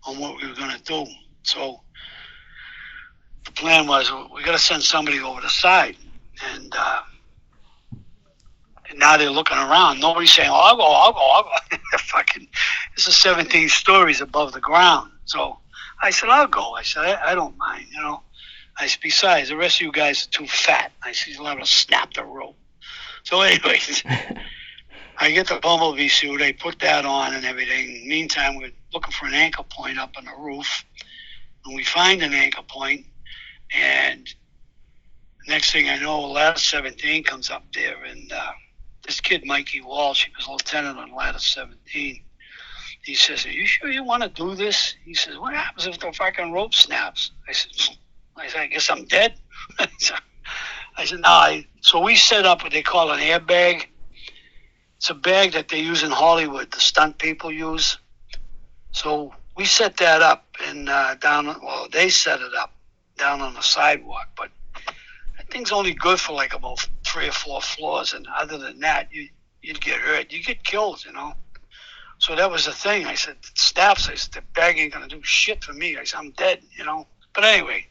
on 0.05 0.21
what 0.21 0.41
we 0.41 0.47
were 0.47 0.55
going 0.55 0.71
to 0.71 0.83
do. 0.85 1.05
So 1.43 1.81
the 3.45 3.51
plan 3.51 3.89
was 3.89 4.09
we 4.33 4.45
got 4.45 4.53
to 4.53 4.59
send 4.61 4.85
somebody 4.85 5.19
over 5.19 5.41
the 5.41 5.51
side, 5.51 5.97
and, 6.51 6.75
uh, 6.77 7.03
and 8.91 8.99
now 8.99 9.17
they're 9.17 9.31
looking 9.31 9.57
around. 9.57 10.01
Nobody's 10.01 10.33
saying, 10.33 10.51
"Oh, 10.51 10.55
I'll 10.55 10.77
go, 10.77 10.83
I'll 10.83 11.13
go, 11.13 11.21
I'll 11.21 11.43
go." 11.45 11.79
Fucking, 11.99 12.49
this 12.97 13.07
is 13.07 13.17
17 13.17 13.69
stories 13.69 14.21
above 14.21 14.53
the 14.53 14.61
ground. 14.61 15.11
So 15.25 15.59
I 16.03 16.11
said, 16.11 16.29
"I'll 16.29 16.47
go." 16.47 16.73
I 16.75 16.83
said, 16.83 17.05
"I, 17.05 17.33
I 17.33 17.35
don't 17.35 17.57
mind," 17.57 17.87
you 17.91 18.01
know. 18.01 18.23
I 18.79 18.87
said, 18.87 19.01
besides, 19.03 19.49
the 19.49 19.57
rest 19.57 19.77
of 19.77 19.83
you 19.83 19.93
guys 19.93 20.27
are 20.27 20.31
too 20.31 20.47
fat. 20.47 20.93
I 21.03 21.13
said, 21.13 21.37
have 21.37 21.59
to 21.59 21.67
snap 21.67 22.15
the 22.15 22.25
rope. 22.25 22.57
So, 23.23 23.41
anyways, 23.43 24.03
I 25.19 25.31
get 25.31 25.49
the 25.49 25.61
bumblebee 25.61 26.09
suit. 26.09 26.43
I 26.43 26.53
put 26.53 26.79
that 26.81 27.05
on 27.05 27.35
and 27.35 27.45
everything. 27.45 28.09
Meantime, 28.09 28.57
we're 28.57 28.73
looking 28.93 29.13
for 29.13 29.27
an 29.27 29.35
anchor 29.35 29.63
point 29.63 29.99
up 29.99 30.13
on 30.17 30.25
the 30.25 30.33
roof, 30.39 30.85
and 31.65 31.77
we 31.77 31.85
find 31.85 32.23
an 32.23 32.33
anchor 32.33 32.63
point, 32.63 33.07
and 33.75 34.27
next 35.47 35.73
thing 35.73 35.89
I 35.89 35.99
know, 35.99 36.21
ladder 36.21 36.59
17 36.59 37.25
comes 37.25 37.51
up 37.51 37.65
there, 37.73 38.03
and 38.05 38.33
uh, 38.33 38.53
this 39.05 39.21
kid, 39.21 39.45
Mikey 39.45 39.81
Walsh, 39.81 40.27
he 40.27 40.33
was 40.37 40.47
a 40.47 40.53
lieutenant 40.53 40.99
on 40.99 41.15
ladder 41.15 41.39
17. 41.39 42.23
He 43.05 43.15
says, 43.15 43.45
"Are 43.47 43.51
you 43.51 43.67
sure 43.67 43.91
you 43.91 44.05
want 44.05 44.23
to 44.23 44.29
do 44.29 44.55
this?" 44.55 44.95
He 45.05 45.15
says, 45.15 45.37
"What 45.39 45.55
happens 45.55 45.87
if 45.87 45.99
the 45.99 46.13
fucking 46.13 46.53
rope 46.53 46.75
snaps?" 46.75 47.33
I 47.49 47.53
said, 47.53 47.97
I 48.37 48.49
said, 48.49 48.61
I 48.61 48.67
guess 48.67 48.91
I'm 48.91 49.05
dead. 49.05 49.35
I 50.97 51.05
said, 51.05 51.21
no. 51.21 51.29
I, 51.29 51.67
so 51.81 52.01
we 52.01 52.17
set 52.17 52.47
up 52.47 52.63
what 52.63 52.73
they 52.73 52.83
call 52.83 53.11
an 53.11 53.21
airbag. 53.21 53.87
It's 54.97 55.11
a 55.11 55.15
bag 55.15 55.53
that 55.53 55.69
they 55.69 55.81
use 55.81 56.03
in 56.03 56.11
Hollywood, 56.11 56.71
the 56.71 56.81
stunt 56.81 57.19
people 57.19 57.51
use. 57.51 57.99
So 58.93 59.35
we 59.57 59.65
set 59.65 59.97
that 59.99 60.23
up 60.23 60.47
and 60.65 60.89
uh, 60.89 61.17
down, 61.17 61.47
well, 61.47 61.89
they 61.91 62.09
set 62.09 62.41
it 62.41 62.55
up 62.55 62.75
down 63.19 63.41
on 63.41 63.55
the 63.55 63.63
sidewalk, 63.63 64.29
but 64.37 64.51
thing's 65.53 65.73
only 65.73 65.93
good 65.95 66.19
for 66.19 66.33
like 66.33 66.55
about 66.55 66.89
three 67.05 67.29
or 67.29 67.33
four 67.33 67.61
floors. 67.61 68.15
And 68.15 68.27
other 68.37 68.59
than 68.59 68.81
that, 68.81 69.09
you, 69.13 69.29
you'd 69.61 69.81
get 69.81 70.01
hurt. 70.01 70.33
You 70.33 70.43
get 70.43 70.65
killed, 70.65 71.05
you 71.05 71.13
know. 71.13 71.35
So 72.19 72.35
that 72.37 72.51
was 72.51 72.67
the 72.67 72.73
thing. 72.73 73.07
I 73.07 73.15
said, 73.15 73.37
snaps. 73.55 74.09
I 74.09 74.15
said, 74.15 74.33
the 74.33 74.43
bag 74.55 74.79
ain't 74.79 74.93
to 74.93 75.09
do 75.09 75.21
shit 75.23 75.63
for 75.63 75.73
me. 75.73 75.97
I 75.97 76.05
said, 76.05 76.19
I'm 76.19 76.31
dead, 76.31 76.63
you 76.77 76.85
know. 76.85 77.07
But 77.35 77.45
anyway, 77.45 77.87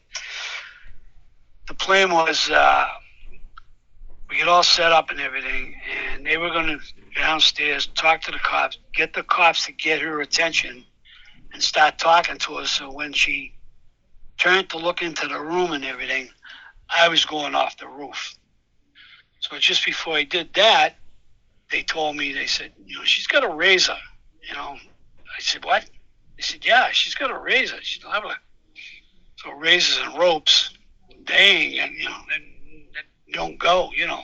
the 1.67 1.73
plan 1.73 2.11
was 2.11 2.49
uh, 2.49 2.87
we 4.29 4.37
get 4.37 4.47
all 4.47 4.63
set 4.63 4.91
up 4.91 5.09
and 5.09 5.19
everything, 5.19 5.75
and 6.13 6.25
they 6.25 6.37
were 6.37 6.49
to 6.49 6.79
downstairs, 7.15 7.87
talk 7.87 8.21
to 8.21 8.31
the 8.31 8.39
cops, 8.39 8.77
get 8.93 9.13
the 9.13 9.23
cops 9.23 9.65
to 9.65 9.73
get 9.73 10.01
her 10.01 10.21
attention, 10.21 10.85
and 11.53 11.61
start 11.61 11.97
talking 11.97 12.37
to 12.37 12.55
her. 12.57 12.65
So 12.65 12.89
when 12.91 13.11
she 13.11 13.53
turned 14.37 14.69
to 14.69 14.77
look 14.77 15.01
into 15.01 15.27
the 15.27 15.39
room 15.39 15.73
and 15.73 15.83
everything, 15.83 16.29
I 16.93 17.07
was 17.07 17.25
going 17.25 17.55
off 17.55 17.77
the 17.77 17.87
roof. 17.87 18.35
So 19.39 19.57
just 19.57 19.85
before 19.85 20.15
I 20.15 20.23
did 20.23 20.53
that, 20.53 20.95
they 21.71 21.83
told 21.83 22.17
me, 22.17 22.33
they 22.33 22.45
said, 22.45 22.73
you 22.85 22.97
know, 22.97 23.03
she's 23.05 23.27
got 23.27 23.43
a 23.43 23.49
razor. 23.49 23.97
You 24.47 24.53
know, 24.55 24.75
I 25.37 25.39
said, 25.39 25.63
what? 25.63 25.85
They 26.35 26.43
said, 26.43 26.65
yeah, 26.65 26.89
she's 26.91 27.15
got 27.15 27.31
a 27.31 27.37
razor. 27.37 27.77
She's 27.81 28.03
have 28.03 28.25
a 28.25 28.35
so 29.37 29.51
razors 29.53 29.99
and 30.03 30.17
ropes, 30.19 30.71
dang, 31.23 31.79
and 31.79 31.95
you 31.95 32.05
know, 32.05 32.17
and, 32.35 32.43
and 32.43 33.33
don't 33.33 33.57
go, 33.57 33.89
you 33.95 34.05
know. 34.05 34.21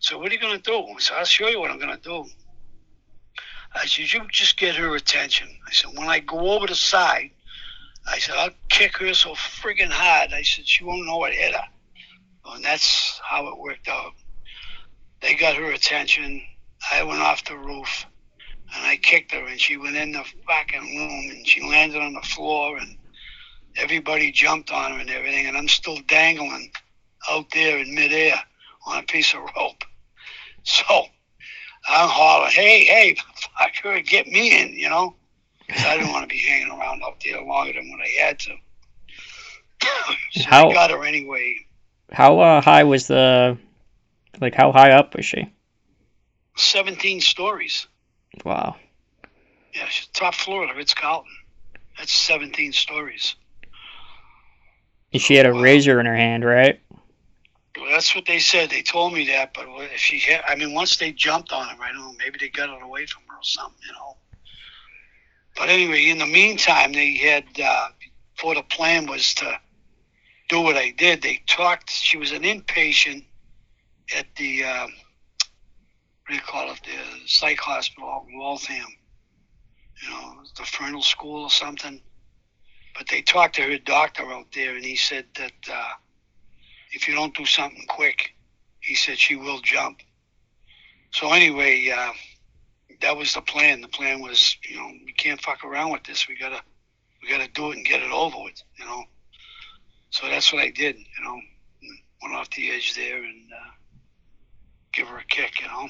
So 0.00 0.18
what 0.18 0.30
are 0.30 0.34
you 0.34 0.40
gonna 0.40 0.58
do? 0.58 0.74
I 0.74 0.98
said, 0.98 1.18
I'll 1.18 1.24
show 1.24 1.48
you 1.48 1.60
what 1.60 1.70
I'm 1.70 1.78
gonna 1.78 1.98
do. 2.02 2.24
I 3.74 3.86
said, 3.86 4.12
you 4.12 4.20
just 4.30 4.58
get 4.58 4.74
her 4.74 4.96
attention. 4.96 5.48
I 5.66 5.72
said, 5.72 5.96
when 5.96 6.08
I 6.08 6.18
go 6.18 6.52
over 6.52 6.66
the 6.66 6.74
side, 6.74 7.30
I 8.06 8.18
said, 8.18 8.34
I'll 8.36 8.50
kick 8.68 8.98
her 8.98 9.14
so 9.14 9.34
friggin' 9.34 9.90
hard. 9.90 10.32
I 10.32 10.42
said, 10.42 10.66
she 10.66 10.82
won't 10.82 11.06
know 11.06 11.18
what 11.18 11.32
hit 11.32 11.54
her. 11.54 11.64
And 12.54 12.64
that's 12.64 13.20
how 13.28 13.48
it 13.48 13.58
worked 13.58 13.88
out. 13.88 14.12
They 15.20 15.34
got 15.34 15.56
her 15.56 15.72
attention. 15.72 16.42
I 16.92 17.02
went 17.04 17.20
off 17.20 17.44
the 17.44 17.56
roof 17.56 18.06
and 18.74 18.86
I 18.86 18.96
kicked 18.96 19.32
her 19.32 19.46
and 19.46 19.60
she 19.60 19.76
went 19.76 19.96
in 19.96 20.12
the 20.12 20.24
fucking 20.46 20.96
room 20.96 21.30
and 21.30 21.46
she 21.46 21.62
landed 21.62 22.02
on 22.02 22.14
the 22.14 22.22
floor 22.22 22.76
and 22.78 22.96
everybody 23.76 24.32
jumped 24.32 24.70
on 24.70 24.92
her 24.92 24.98
and 25.00 25.10
everything, 25.10 25.46
and 25.46 25.56
I'm 25.56 25.68
still 25.68 25.98
dangling 26.08 26.70
out 27.30 27.46
there 27.52 27.78
in 27.78 27.94
midair 27.94 28.34
on 28.86 28.98
a 28.98 29.02
piece 29.04 29.34
of 29.34 29.40
rope. 29.56 29.84
So 30.64 30.84
I'm 31.88 32.08
hollering, 32.08 32.52
hey, 32.52 32.84
hey, 32.84 33.16
fuck 33.58 33.72
her, 33.82 34.00
get 34.00 34.28
me 34.28 34.60
in, 34.62 34.74
you 34.74 34.88
know? 34.88 35.16
Because 35.66 35.84
I 35.84 35.96
didn't 35.96 36.12
want 36.12 36.22
to 36.22 36.28
be 36.28 36.38
hanging 36.38 36.70
around 36.70 37.02
up 37.02 37.18
there 37.24 37.42
longer 37.42 37.72
than 37.72 37.90
what 37.90 38.00
I 38.00 38.24
had 38.24 38.38
to. 38.40 38.50
so 40.32 40.44
How- 40.48 40.70
I 40.70 40.74
got 40.74 40.90
her 40.92 41.04
anyway. 41.04 41.56
How 42.12 42.38
uh, 42.40 42.60
high 42.60 42.84
was 42.84 43.06
the, 43.06 43.58
like, 44.40 44.54
how 44.54 44.72
high 44.72 44.92
up 44.92 45.16
was 45.16 45.24
she? 45.24 45.50
17 46.56 47.20
stories. 47.20 47.86
Wow. 48.44 48.76
Yeah, 49.74 49.88
she's 49.88 50.06
top 50.08 50.34
floor 50.34 50.64
of 50.64 50.68
the 50.70 50.74
Ritz 50.74 50.94
Carlton. 50.94 51.32
That's 51.98 52.12
17 52.12 52.72
stories. 52.72 53.34
And 55.12 55.22
she 55.22 55.34
had 55.34 55.46
a 55.46 55.52
Wow. 55.52 55.62
razor 55.62 56.00
in 56.00 56.06
her 56.06 56.16
hand, 56.16 56.44
right? 56.44 56.80
Well, 57.78 57.90
that's 57.90 58.14
what 58.14 58.26
they 58.26 58.38
said. 58.38 58.70
They 58.70 58.82
told 58.82 59.14
me 59.14 59.26
that, 59.28 59.54
but 59.54 59.66
if 59.68 59.98
she 59.98 60.18
had, 60.18 60.42
I 60.46 60.56
mean, 60.56 60.74
once 60.74 60.96
they 60.98 61.12
jumped 61.12 61.52
on 61.52 61.68
him, 61.68 61.78
I 61.80 61.88
don't 61.92 62.02
know, 62.02 62.14
maybe 62.18 62.38
they 62.38 62.48
got 62.50 62.68
it 62.68 62.82
away 62.82 63.06
from 63.06 63.22
her 63.28 63.36
or 63.36 63.42
something, 63.42 63.80
you 63.86 63.92
know. 63.94 64.16
But 65.56 65.70
anyway, 65.70 66.10
in 66.10 66.18
the 66.18 66.26
meantime, 66.26 66.92
they 66.92 67.14
had, 67.16 67.44
uh, 67.62 67.88
before 68.34 68.54
the 68.54 68.62
plan 68.62 69.06
was 69.06 69.34
to 69.34 69.58
do 70.52 70.60
what 70.60 70.76
I 70.76 70.90
did, 70.90 71.22
they 71.22 71.40
talked, 71.46 71.88
she 71.88 72.18
was 72.18 72.32
an 72.32 72.42
inpatient 72.42 73.24
at 74.14 74.26
the, 74.36 74.64
um, 74.64 74.90
what 74.90 76.28
do 76.28 76.34
you 76.34 76.40
call 76.42 76.70
it, 76.70 76.80
the 76.84 77.26
psych 77.26 77.58
hospital 77.58 78.26
in 78.28 78.38
Waltham, 78.38 78.76
you 80.02 80.10
know, 80.10 80.42
the 80.58 80.64
Fernald 80.64 81.04
School 81.04 81.44
or 81.44 81.50
something. 81.50 82.02
But 82.94 83.08
they 83.08 83.22
talked 83.22 83.54
to 83.54 83.62
her 83.62 83.78
doctor 83.78 84.24
out 84.24 84.48
there, 84.54 84.76
and 84.76 84.84
he 84.84 84.94
said 84.94 85.24
that, 85.38 85.52
uh, 85.72 85.92
if 86.92 87.08
you 87.08 87.14
don't 87.14 87.34
do 87.34 87.46
something 87.46 87.86
quick, 87.88 88.34
he 88.80 88.94
said 88.94 89.16
she 89.16 89.36
will 89.36 89.60
jump. 89.62 90.00
So 91.12 91.32
anyway, 91.32 91.88
uh, 91.88 92.12
that 93.00 93.16
was 93.16 93.32
the 93.32 93.40
plan. 93.40 93.80
The 93.80 93.88
plan 93.88 94.20
was, 94.20 94.54
you 94.68 94.76
know, 94.76 94.90
we 95.06 95.14
can't 95.14 95.40
fuck 95.40 95.64
around 95.64 95.92
with 95.92 96.04
this. 96.04 96.28
We 96.28 96.36
gotta, 96.36 96.60
we 97.22 97.30
gotta 97.30 97.50
do 97.52 97.70
it 97.70 97.78
and 97.78 97.86
get 97.86 98.02
it 98.02 98.12
over 98.12 98.36
with, 98.44 98.62
you 98.78 98.84
know. 98.84 99.04
So 100.12 100.28
that's 100.28 100.52
what 100.52 100.62
I 100.62 100.70
did, 100.70 100.96
you 100.96 101.24
know. 101.24 101.40
Went 102.22 102.34
off 102.36 102.50
the 102.50 102.70
edge 102.70 102.94
there 102.94 103.16
and 103.16 103.52
uh, 103.52 103.70
give 104.92 105.08
her 105.08 105.18
a 105.18 105.24
kick, 105.24 105.60
you 105.60 105.66
know. 105.66 105.88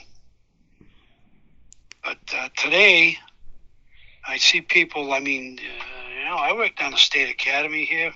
But 2.03 2.19
uh, 2.35 2.49
today, 2.57 3.19
I 4.27 4.39
see 4.39 4.63
people. 4.63 5.13
I 5.13 5.21
mean, 5.21 5.59
uh, 5.61 6.19
you 6.19 6.25
know, 6.25 6.37
I 6.37 6.55
work 6.55 6.77
down 6.77 6.93
the 6.93 6.97
state 6.97 7.29
academy 7.29 7.85
here 7.85 8.13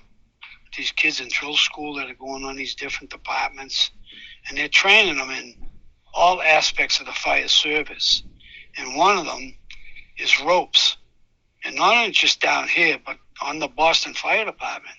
these 0.77 0.93
kids 0.93 1.21
in 1.21 1.29
drill 1.29 1.57
school 1.57 1.95
that 1.95 2.11
are 2.11 2.15
going 2.15 2.45
on 2.45 2.57
these 2.57 2.75
different 2.75 3.11
departments, 3.11 3.91
and 4.49 4.59
they're 4.59 4.69
training 4.69 5.17
them 5.17 5.31
in 5.31 5.55
all 6.15 6.43
aspects 6.43 7.01
of 7.01 7.07
the 7.07 7.13
fire 7.13 7.49
service. 7.49 8.23
And 8.77 8.97
one 8.97 9.17
of 9.17 9.25
them 9.25 9.55
is 10.19 10.41
ropes, 10.43 10.97
and 11.65 11.77
not 11.77 12.13
just 12.13 12.41
down 12.41 12.69
here, 12.69 12.99
but 13.05 13.17
on 13.41 13.59
the 13.59 13.69
Boston 13.69 14.15
Fire 14.15 14.45
Department. 14.45 14.97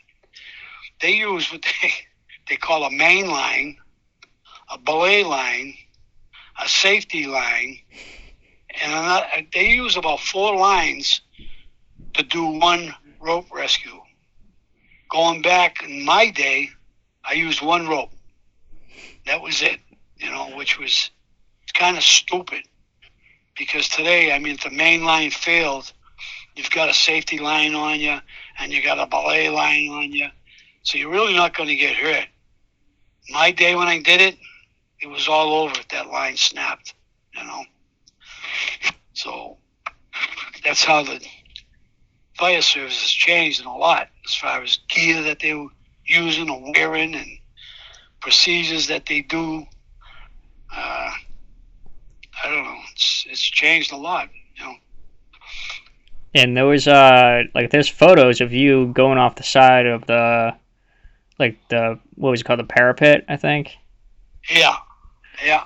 They 1.02 1.12
use 1.12 1.52
what 1.52 1.62
they 1.64 1.92
they 2.50 2.58
call 2.58 2.84
a 2.86 2.92
main 2.92 3.30
line, 3.30 3.78
a 4.72 4.78
belay 4.78 5.24
line, 5.24 5.74
a 6.62 6.68
safety 6.68 7.28
line, 7.28 7.80
and 8.82 8.94
another, 8.94 9.26
they 9.54 9.70
use 9.70 9.98
about 9.98 10.20
four 10.22 10.56
lines 10.56 11.22
to 12.14 12.24
do 12.24 12.46
one 12.46 12.94
rope 13.20 13.48
rescue 13.54 14.00
going 15.10 15.42
back 15.42 15.84
in 15.84 16.04
my 16.04 16.30
day, 16.30 16.70
I 17.24 17.34
used 17.34 17.62
one 17.62 17.88
rope. 17.88 18.12
That 19.26 19.42
was 19.42 19.62
it, 19.62 19.80
you 20.18 20.30
know, 20.30 20.56
which 20.56 20.80
was 20.80 21.12
kind 21.74 21.98
of 21.98 22.04
stupid 22.04 22.64
because 23.58 23.90
today, 23.90 24.32
I 24.32 24.40
mean, 24.40 24.56
if 24.56 24.64
the 24.64 24.70
main 24.70 25.04
line 25.04 25.32
failed, 25.32 25.92
you've 26.56 26.72
got 26.72 26.90
a 26.90 26.94
safety 26.94 27.40
line 27.40 27.76
on 27.76 28.00
you 28.00 28.18
and 28.60 28.72
you 28.72 28.82
got 28.82 29.00
a 29.00 29.08
belay 29.08 29.50
line 29.50 29.90
on 29.90 30.12
you, 30.12 30.28
so 30.88 30.98
you're 30.98 31.12
really 31.12 31.36
not 31.36 31.54
going 31.54 31.68
to 31.68 31.76
get 31.76 31.98
hurt. 31.98 32.30
My 33.30 33.52
day 33.52 33.76
when 33.76 33.90
I 33.90 34.00
did 34.02 34.22
it, 34.22 34.38
it 35.02 35.08
was 35.08 35.28
all 35.28 35.54
over 35.56 35.76
that 35.92 36.08
line 36.08 36.38
snapped, 36.38 36.94
you 37.36 37.44
know. 37.44 37.64
So 39.12 39.58
that's 40.64 40.86
how 40.86 41.04
the 41.04 41.20
fire 42.38 42.62
service 42.62 43.02
has 43.02 43.10
changed 43.10 43.66
a 43.66 43.70
lot 43.70 44.08
as 44.26 44.34
far 44.36 44.64
as 44.64 44.80
gear 44.88 45.24
that 45.24 45.42
they 45.42 45.54
were 45.54 45.68
using 46.06 46.50
or 46.50 46.72
wearing 46.74 47.16
and 47.16 47.38
procedures 48.22 48.88
that 48.88 49.08
they 49.08 49.24
do. 49.24 49.66
Uh, 50.74 51.12
I 52.42 52.46
don't 52.46 52.64
know. 52.64 52.80
it's 52.94 53.26
it's 53.30 53.42
changed 53.42 53.92
a 53.92 53.98
lot. 53.98 54.30
You 54.56 54.64
know. 54.64 54.76
And 56.34 56.56
there 56.56 56.66
was 56.66 56.88
uh 56.88 57.44
like 57.54 57.72
there's 57.72 57.90
photos 57.90 58.40
of 58.40 58.54
you 58.54 58.88
going 58.94 59.18
off 59.18 59.36
the 59.36 59.44
side 59.44 59.86
of 59.86 60.06
the 60.06 60.56
like 61.40 61.58
the 61.70 62.00
what 62.16 62.32
was 62.32 62.42
it 62.42 62.44
called 62.44 62.60
the 62.60 62.64
parapet 62.66 63.26
I 63.28 63.38
think. 63.38 63.76
Yeah, 64.50 64.76
yeah. 65.44 65.66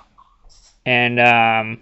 And 0.85 1.19
um 1.19 1.81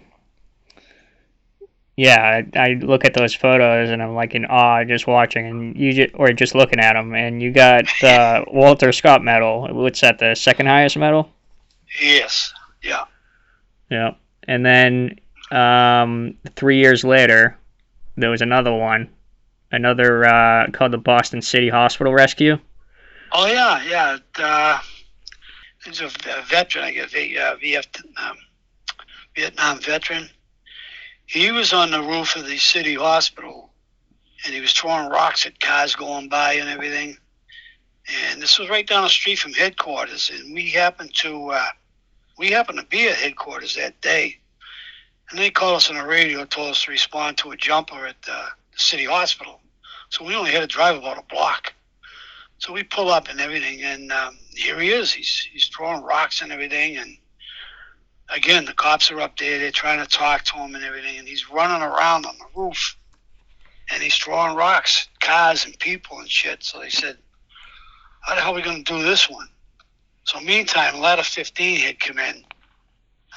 yeah, 1.96 2.42
I, 2.54 2.58
I 2.58 2.72
look 2.80 3.04
at 3.04 3.12
those 3.12 3.34
photos 3.34 3.90
and 3.90 4.02
I'm 4.02 4.14
like 4.14 4.34
in 4.34 4.46
awe 4.46 4.84
just 4.84 5.06
watching 5.06 5.46
and 5.46 5.76
you 5.76 5.92
just 5.92 6.14
or 6.14 6.32
just 6.32 6.54
looking 6.54 6.80
at 6.80 6.94
them 6.94 7.14
and 7.14 7.42
you 7.42 7.52
got 7.52 7.84
the 8.00 8.44
Walter 8.48 8.90
Scott 8.92 9.22
medal. 9.22 9.68
What's 9.70 10.00
that? 10.00 10.18
The 10.18 10.34
second 10.34 10.66
highest 10.66 10.96
medal? 10.96 11.30
Yes. 12.00 12.54
Yeah. 12.82 13.04
Yeah. 13.90 14.12
And 14.44 14.64
then 14.64 15.20
um, 15.50 16.36
three 16.56 16.78
years 16.78 17.04
later, 17.04 17.58
there 18.16 18.30
was 18.30 18.40
another 18.40 18.74
one, 18.74 19.10
another 19.70 20.24
uh, 20.24 20.70
called 20.72 20.92
the 20.92 20.98
Boston 20.98 21.42
City 21.42 21.68
Hospital 21.68 22.12
Rescue. 22.12 22.58
Oh 23.32 23.46
yeah, 23.46 23.82
yeah. 23.84 24.18
Uh, 24.38 24.80
there's 25.84 26.00
a, 26.00 26.08
veteran, 26.48 26.84
I 26.84 26.92
guess, 26.92 27.14
a 27.14 27.36
uh, 27.36 27.56
VF, 27.56 27.86
um, 28.16 28.36
Vietnam 29.36 29.80
veteran. 29.80 30.28
He 31.26 31.52
was 31.52 31.72
on 31.72 31.92
the 31.92 32.02
roof 32.02 32.34
of 32.34 32.46
the 32.46 32.58
city 32.58 32.94
hospital, 32.94 33.70
and 34.44 34.52
he 34.52 34.60
was 34.60 34.72
throwing 34.72 35.08
rocks 35.08 35.46
at 35.46 35.60
cars 35.60 35.94
going 35.94 36.28
by 36.28 36.54
and 36.54 36.68
everything. 36.68 37.16
And 38.28 38.42
this 38.42 38.58
was 38.58 38.68
right 38.68 38.86
down 38.86 39.04
the 39.04 39.08
street 39.08 39.38
from 39.38 39.52
headquarters, 39.52 40.30
and 40.34 40.52
we 40.52 40.70
happened 40.70 41.14
to 41.18 41.50
uh, 41.50 41.66
we 42.36 42.50
happened 42.50 42.80
to 42.80 42.86
be 42.86 43.08
at 43.08 43.16
headquarters 43.16 43.76
that 43.76 44.00
day. 44.00 44.38
And 45.30 45.38
they 45.38 45.50
called 45.50 45.76
us 45.76 45.88
on 45.88 45.96
the 45.96 46.04
radio, 46.04 46.44
told 46.44 46.70
us 46.70 46.82
to 46.84 46.90
respond 46.90 47.38
to 47.38 47.52
a 47.52 47.56
jumper 47.56 48.06
at 48.06 48.16
uh, 48.28 48.46
the 48.72 48.78
city 48.78 49.04
hospital. 49.04 49.60
So 50.08 50.24
we 50.24 50.34
only 50.34 50.50
had 50.50 50.60
to 50.60 50.66
drive 50.66 50.96
about 50.96 51.18
a 51.18 51.22
block. 51.32 51.74
So 52.60 52.74
we 52.74 52.82
pull 52.82 53.08
up 53.08 53.28
and 53.28 53.40
everything, 53.40 53.82
and 53.82 54.12
um, 54.12 54.38
here 54.54 54.78
he 54.78 54.90
is. 54.90 55.10
He's 55.10 55.48
he's 55.50 55.66
throwing 55.68 56.02
rocks 56.02 56.42
and 56.42 56.52
everything, 56.52 56.98
and 56.98 57.16
again 58.28 58.66
the 58.66 58.74
cops 58.74 59.10
are 59.10 59.20
up 59.20 59.38
there. 59.38 59.58
They're 59.58 59.70
trying 59.70 59.98
to 59.98 60.06
talk 60.06 60.44
to 60.44 60.56
him 60.56 60.74
and 60.74 60.84
everything, 60.84 61.18
and 61.18 61.26
he's 61.26 61.50
running 61.50 61.80
around 61.80 62.26
on 62.26 62.36
the 62.36 62.44
roof, 62.54 62.98
and 63.90 64.02
he's 64.02 64.14
throwing 64.14 64.56
rocks, 64.56 65.08
cars 65.20 65.64
and 65.64 65.78
people 65.78 66.18
and 66.18 66.30
shit. 66.30 66.62
So 66.62 66.80
they 66.80 66.90
said, 66.90 67.16
"How 68.20 68.34
the 68.34 68.42
hell 68.42 68.52
are 68.52 68.56
we 68.56 68.62
to 68.62 68.82
do 68.82 69.02
this 69.02 69.30
one?" 69.30 69.48
So 70.24 70.38
meantime, 70.38 71.00
ladder 71.00 71.22
15 71.22 71.80
had 71.80 71.98
come 71.98 72.18
in, 72.18 72.44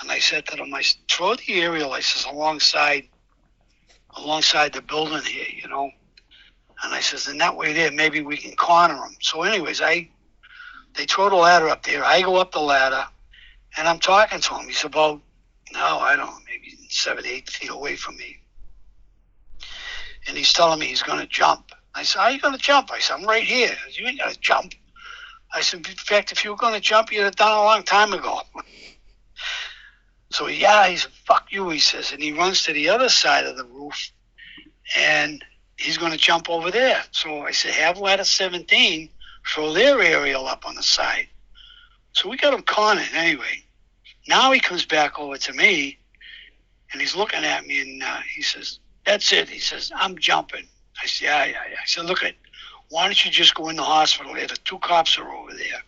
and 0.01 0.11
I 0.11 0.19
said 0.19 0.45
to 0.47 0.57
them, 0.57 0.73
"I 0.73 0.83
throw 1.09 1.35
the 1.35 1.61
aerial 1.61 1.93
I 1.93 2.01
says 2.01 2.25
alongside, 2.25 3.07
alongside 4.17 4.73
the 4.73 4.81
building 4.81 5.23
here, 5.23 5.47
you 5.47 5.69
know." 5.69 5.91
And 6.83 6.93
I 6.93 6.99
says, 6.99 7.27
"In 7.27 7.37
that 7.39 7.55
way, 7.55 7.73
there 7.73 7.91
maybe 7.91 8.21
we 8.21 8.37
can 8.37 8.55
corner 8.55 8.95
them." 8.95 9.15
So, 9.21 9.43
anyways, 9.43 9.81
I 9.81 10.09
they 10.95 11.05
throw 11.05 11.29
the 11.29 11.35
ladder 11.35 11.69
up 11.69 11.83
there. 11.83 12.03
I 12.03 12.21
go 12.21 12.35
up 12.37 12.51
the 12.51 12.59
ladder, 12.59 13.07
and 13.77 13.87
I'm 13.87 13.99
talking 13.99 14.39
to 14.41 14.55
him. 14.55 14.67
He's 14.67 14.83
about 14.83 15.21
no, 15.71 15.99
I 15.99 16.15
don't 16.15 16.43
maybe 16.45 16.77
seven, 16.89 17.25
eight 17.25 17.49
feet 17.49 17.69
away 17.69 17.95
from 17.95 18.17
me, 18.17 18.39
and 20.27 20.37
he's 20.37 20.53
telling 20.53 20.79
me 20.79 20.87
he's 20.87 21.03
going 21.03 21.19
to 21.19 21.27
jump. 21.27 21.71
I 21.95 22.03
said, 22.03 22.19
"How 22.19 22.25
are 22.25 22.31
you 22.31 22.39
going 22.39 22.55
to 22.55 22.59
jump?" 22.59 22.91
I 22.91 22.99
said, 22.99 23.15
"I'm 23.15 23.25
right 23.25 23.43
here. 23.43 23.75
You 23.91 24.07
ain't 24.07 24.19
going 24.19 24.33
to 24.33 24.39
jump." 24.39 24.73
I 25.53 25.61
said, 25.61 25.87
in 25.87 25.95
fact, 25.95 26.31
if 26.31 26.43
you 26.43 26.49
were 26.49 26.57
going 26.57 26.73
to 26.73 26.79
jump, 26.79 27.11
you'd 27.11 27.23
have 27.23 27.35
done 27.35 27.51
it 27.51 27.61
a 27.61 27.63
long 27.63 27.83
time 27.83 28.11
ago. 28.11 28.41
so, 30.31 30.47
yeah, 30.47 30.87
he 30.87 30.97
said, 30.97 31.11
fuck 31.11 31.51
you, 31.51 31.69
he 31.69 31.79
says. 31.79 32.11
And 32.11 32.23
he 32.23 32.31
runs 32.31 32.63
to 32.63 32.73
the 32.73 32.89
other 32.89 33.07
side 33.07 33.45
of 33.45 33.55
the 33.55 33.65
roof 33.65 34.11
and 34.97 35.43
he's 35.77 35.97
going 35.97 36.11
to 36.11 36.17
jump 36.17 36.49
over 36.49 36.71
there. 36.71 37.03
So 37.11 37.41
I 37.41 37.51
said, 37.51 37.73
have 37.73 37.97
ladder 37.99 38.23
17 38.23 39.09
throw 39.47 39.73
their 39.73 39.99
aerial 40.01 40.47
up 40.47 40.65
on 40.65 40.75
the 40.75 40.83
side. 40.83 41.27
So 42.13 42.29
we 42.29 42.37
got 42.37 42.53
him 42.53 42.63
cornered 42.63 43.09
anyway. 43.13 43.63
Now 44.27 44.51
he 44.51 44.59
comes 44.59 44.85
back 44.85 45.19
over 45.19 45.37
to 45.37 45.53
me 45.53 45.99
and 46.91 47.01
he's 47.01 47.15
looking 47.15 47.43
at 47.43 47.65
me 47.65 47.81
and 47.81 48.03
uh, 48.03 48.19
he 48.33 48.41
says, 48.41 48.79
that's 49.05 49.33
it. 49.33 49.49
He 49.49 49.59
says, 49.59 49.91
I'm 49.95 50.17
jumping. 50.17 50.67
I 51.01 51.07
said, 51.07 51.25
yeah, 51.25 51.45
yeah, 51.45 51.71
yeah. 51.71 51.77
I 51.81 51.85
said, 51.85 52.05
look 52.05 52.23
at 52.23 52.35
why 52.89 53.05
don't 53.05 53.25
you 53.25 53.31
just 53.31 53.55
go 53.55 53.69
in 53.69 53.75
the 53.75 53.83
hospital? 53.83 54.33
There, 54.33 54.45
the 54.45 54.57
two 54.63 54.77
cops 54.79 55.17
are 55.17 55.27
over 55.27 55.53
there. 55.53 55.83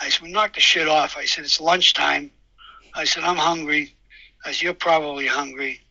I 0.00 0.08
said, 0.08 0.22
we 0.22 0.32
knocked 0.32 0.54
the 0.54 0.60
shit 0.60 0.88
off. 0.88 1.16
I 1.16 1.26
said, 1.26 1.44
it's 1.44 1.60
lunchtime. 1.60 2.30
I 2.94 3.04
said, 3.04 3.22
I'm 3.22 3.36
hungry. 3.36 3.94
I 4.44 4.52
said, 4.52 4.62
you're 4.62 4.74
probably 4.74 5.26
hungry. 5.26 5.82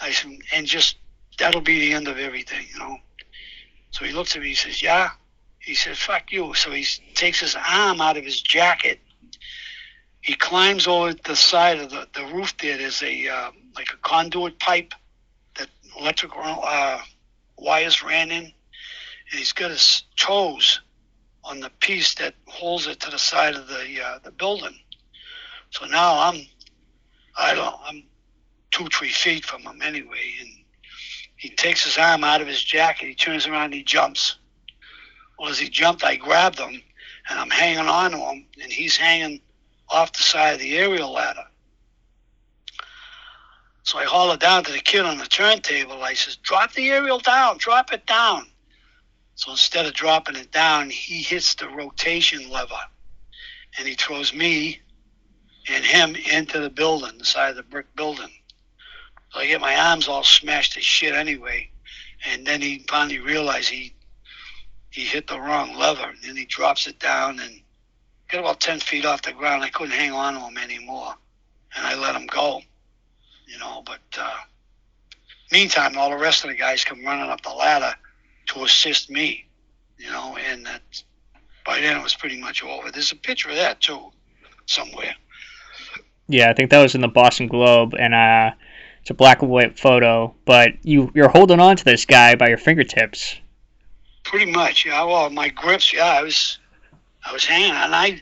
I 0.00 0.12
said, 0.12 0.32
and 0.54 0.66
just, 0.66 0.96
that'll 1.38 1.60
be 1.60 1.80
the 1.80 1.94
end 1.94 2.08
of 2.08 2.18
everything, 2.18 2.66
you 2.72 2.78
know. 2.78 2.98
So 3.90 4.04
he 4.04 4.12
looks 4.12 4.36
at 4.36 4.42
me, 4.42 4.48
he 4.48 4.54
says, 4.54 4.82
yeah. 4.82 5.10
He 5.58 5.74
said, 5.74 5.96
fuck 5.96 6.30
you. 6.30 6.54
So 6.54 6.70
he 6.70 6.84
takes 7.14 7.40
his 7.40 7.56
arm 7.56 8.00
out 8.00 8.16
of 8.16 8.24
his 8.24 8.40
jacket. 8.40 9.00
He 10.20 10.34
climbs 10.34 10.86
over 10.86 11.14
the 11.14 11.36
side 11.36 11.78
of 11.78 11.90
the, 11.90 12.06
the 12.14 12.26
roof 12.26 12.56
there. 12.58 12.78
There's 12.78 13.02
a, 13.02 13.28
uh, 13.28 13.50
like 13.74 13.88
a 13.92 13.96
conduit 13.98 14.58
pipe 14.58 14.94
that 15.56 15.68
electrical 15.98 16.42
uh, 16.42 17.00
wires 17.58 18.02
ran 18.02 18.30
in 18.30 18.52
and 19.30 19.38
he's 19.38 19.52
got 19.52 19.70
his 19.70 20.04
toes 20.16 20.80
on 21.44 21.60
the 21.60 21.70
piece 21.80 22.14
that 22.16 22.34
holds 22.46 22.86
it 22.86 23.00
to 23.00 23.10
the 23.10 23.18
side 23.18 23.54
of 23.54 23.68
the 23.68 24.02
uh, 24.04 24.18
the 24.22 24.30
building. 24.30 24.76
So 25.70 25.86
now 25.86 26.18
I'm, 26.18 26.46
I 27.36 27.54
don't, 27.54 27.74
I'm 27.84 28.02
two 28.70 28.86
three 28.86 29.10
feet 29.10 29.44
from 29.44 29.62
him 29.62 29.82
anyway, 29.82 30.34
and 30.40 30.50
he 31.36 31.50
takes 31.50 31.84
his 31.84 31.98
arm 31.98 32.24
out 32.24 32.40
of 32.40 32.48
his 32.48 32.62
jacket. 32.62 33.06
He 33.06 33.14
turns 33.14 33.46
around, 33.46 33.66
and 33.66 33.74
he 33.74 33.82
jumps. 33.82 34.36
Well, 35.38 35.50
as 35.50 35.58
he 35.58 35.68
jumped, 35.68 36.04
I 36.04 36.16
grabbed 36.16 36.58
him, 36.58 36.82
and 37.28 37.38
I'm 37.38 37.50
hanging 37.50 37.86
on 37.86 38.12
to 38.12 38.18
him, 38.18 38.46
and 38.62 38.72
he's 38.72 38.96
hanging 38.96 39.40
off 39.88 40.12
the 40.12 40.22
side 40.22 40.54
of 40.54 40.60
the 40.60 40.76
aerial 40.76 41.12
ladder. 41.12 41.44
So 43.82 43.98
I 43.98 44.32
it 44.34 44.40
down 44.40 44.64
to 44.64 44.72
the 44.72 44.80
kid 44.80 45.04
on 45.04 45.18
the 45.18 45.26
turntable. 45.26 46.02
I 46.02 46.14
says, 46.14 46.36
"Drop 46.36 46.72
the 46.72 46.90
aerial 46.90 47.20
down. 47.20 47.58
Drop 47.58 47.92
it 47.92 48.04
down." 48.04 48.50
So 49.36 49.52
instead 49.52 49.86
of 49.86 49.92
dropping 49.92 50.34
it 50.34 50.50
down, 50.50 50.90
he 50.90 51.22
hits 51.22 51.54
the 51.54 51.68
rotation 51.68 52.50
lever 52.50 52.82
and 53.78 53.86
he 53.86 53.94
throws 53.94 54.32
me 54.32 54.80
and 55.68 55.84
him 55.84 56.16
into 56.16 56.60
the 56.60 56.70
building, 56.70 57.18
the 57.18 57.24
side 57.24 57.50
of 57.50 57.56
the 57.56 57.62
brick 57.62 57.94
building. 57.94 58.32
So 59.36 59.42
I 59.42 59.46
get 59.48 59.60
my 59.60 59.76
arms 59.76 60.08
all 60.08 60.24
smashed 60.24 60.72
to 60.72 60.80
shit 60.80 61.12
anyway. 61.14 61.68
And 62.26 62.46
then 62.46 62.62
he 62.62 62.86
finally 62.88 63.18
realized 63.18 63.68
he 63.68 63.92
he 64.88 65.02
hit 65.02 65.26
the 65.26 65.38
wrong 65.38 65.76
lever. 65.76 66.08
And 66.08 66.18
then 66.22 66.36
he 66.36 66.46
drops 66.46 66.86
it 66.86 66.98
down 66.98 67.38
and 67.40 67.60
got 68.30 68.40
about 68.40 68.60
10 68.60 68.80
feet 68.80 69.04
off 69.04 69.20
the 69.20 69.32
ground. 69.32 69.62
I 69.62 69.68
couldn't 69.68 69.92
hang 69.92 70.12
on 70.12 70.34
to 70.34 70.40
him 70.40 70.56
anymore. 70.56 71.14
And 71.76 71.86
I 71.86 71.96
let 71.96 72.14
him 72.14 72.26
go, 72.26 72.62
you 73.46 73.58
know. 73.58 73.82
But 73.84 74.00
uh, 74.18 74.38
meantime, 75.52 75.98
all 75.98 76.08
the 76.08 76.16
rest 76.16 76.42
of 76.44 76.48
the 76.48 76.56
guys 76.56 76.82
come 76.82 77.04
running 77.04 77.28
up 77.28 77.42
the 77.42 77.50
ladder 77.50 77.94
to 78.46 78.64
assist 78.64 79.10
me, 79.10 79.46
you 79.98 80.10
know, 80.10 80.38
and 80.48 80.64
that 80.64 80.80
by 81.66 81.78
then 81.82 81.98
it 81.98 82.02
was 82.02 82.14
pretty 82.14 82.40
much 82.40 82.64
over. 82.64 82.90
There's 82.90 83.12
a 83.12 83.16
picture 83.16 83.50
of 83.50 83.56
that 83.56 83.82
too, 83.82 84.00
somewhere. 84.64 85.14
Yeah, 86.26 86.48
I 86.48 86.54
think 86.54 86.70
that 86.70 86.80
was 86.80 86.94
in 86.94 87.02
the 87.02 87.08
Boston 87.08 87.48
Globe, 87.48 87.94
and 87.94 88.14
uh, 88.14 88.52
it's 89.06 89.12
a 89.12 89.14
black 89.14 89.40
and 89.40 89.48
white 89.52 89.78
photo. 89.78 90.34
But 90.46 90.84
you 90.84 91.12
you're 91.14 91.28
holding 91.28 91.60
on 91.60 91.76
to 91.76 91.84
this 91.84 92.04
guy 92.04 92.34
by 92.34 92.48
your 92.48 92.58
fingertips. 92.58 93.36
Pretty 94.24 94.50
much, 94.50 94.84
yeah. 94.84 95.04
Well, 95.04 95.30
my 95.30 95.48
grips, 95.48 95.92
yeah. 95.92 96.06
I 96.06 96.22
was 96.24 96.58
I 97.24 97.32
was 97.32 97.44
hanging, 97.44 97.70
and 97.70 97.94
I 97.94 98.20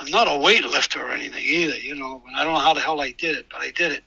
I'm 0.00 0.10
not 0.10 0.26
a 0.26 0.30
weightlifter 0.30 1.02
or 1.02 1.10
anything 1.10 1.44
either, 1.44 1.76
you 1.76 1.94
know. 1.94 2.22
I 2.34 2.42
don't 2.42 2.54
know 2.54 2.60
how 2.60 2.72
the 2.72 2.80
hell 2.80 3.02
I 3.02 3.10
did 3.10 3.36
it, 3.36 3.48
but 3.50 3.60
I 3.60 3.70
did 3.72 3.92
it. 3.92 4.04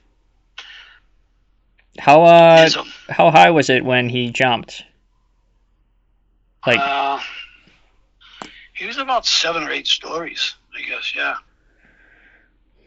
How 2.00 2.24
uh, 2.24 2.68
how 3.08 3.30
high 3.30 3.50
was 3.50 3.70
it 3.70 3.84
when 3.84 4.08
he 4.08 4.32
jumped? 4.32 4.82
Like, 6.66 6.80
uh, 6.80 7.20
he 8.74 8.86
was 8.86 8.98
about 8.98 9.24
seven 9.24 9.62
or 9.62 9.70
eight 9.70 9.86
stories, 9.86 10.56
I 10.76 10.80
guess. 10.80 11.14
Yeah. 11.14 11.36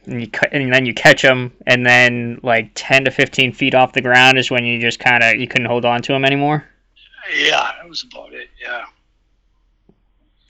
And, 0.06 0.22
you, 0.22 0.30
and 0.52 0.74
then 0.74 0.86
you 0.86 0.93
catch 0.93 1.22
him, 1.22 1.54
and 1.68 1.86
then 1.86 2.39
like 2.41 2.72
ten 2.74 3.06
to 3.06 3.12
fifteen 3.12 3.54
feet 3.54 3.76
off 3.76 3.93
the 3.93 4.02
ground 4.02 4.38
is 4.38 4.49
when 4.49 4.66
you 4.66 4.80
just 4.80 4.99
kind 4.99 5.24
of 5.24 5.36
you 5.36 5.47
couldn't 5.47 5.68
hold 5.68 5.86
on 5.86 6.02
to 6.04 6.14
him 6.14 6.26
anymore. 6.26 6.66
Yeah, 7.36 7.72
that 7.78 7.88
was 7.88 8.04
about 8.04 8.34
it. 8.34 8.49
Yeah. 8.62 8.86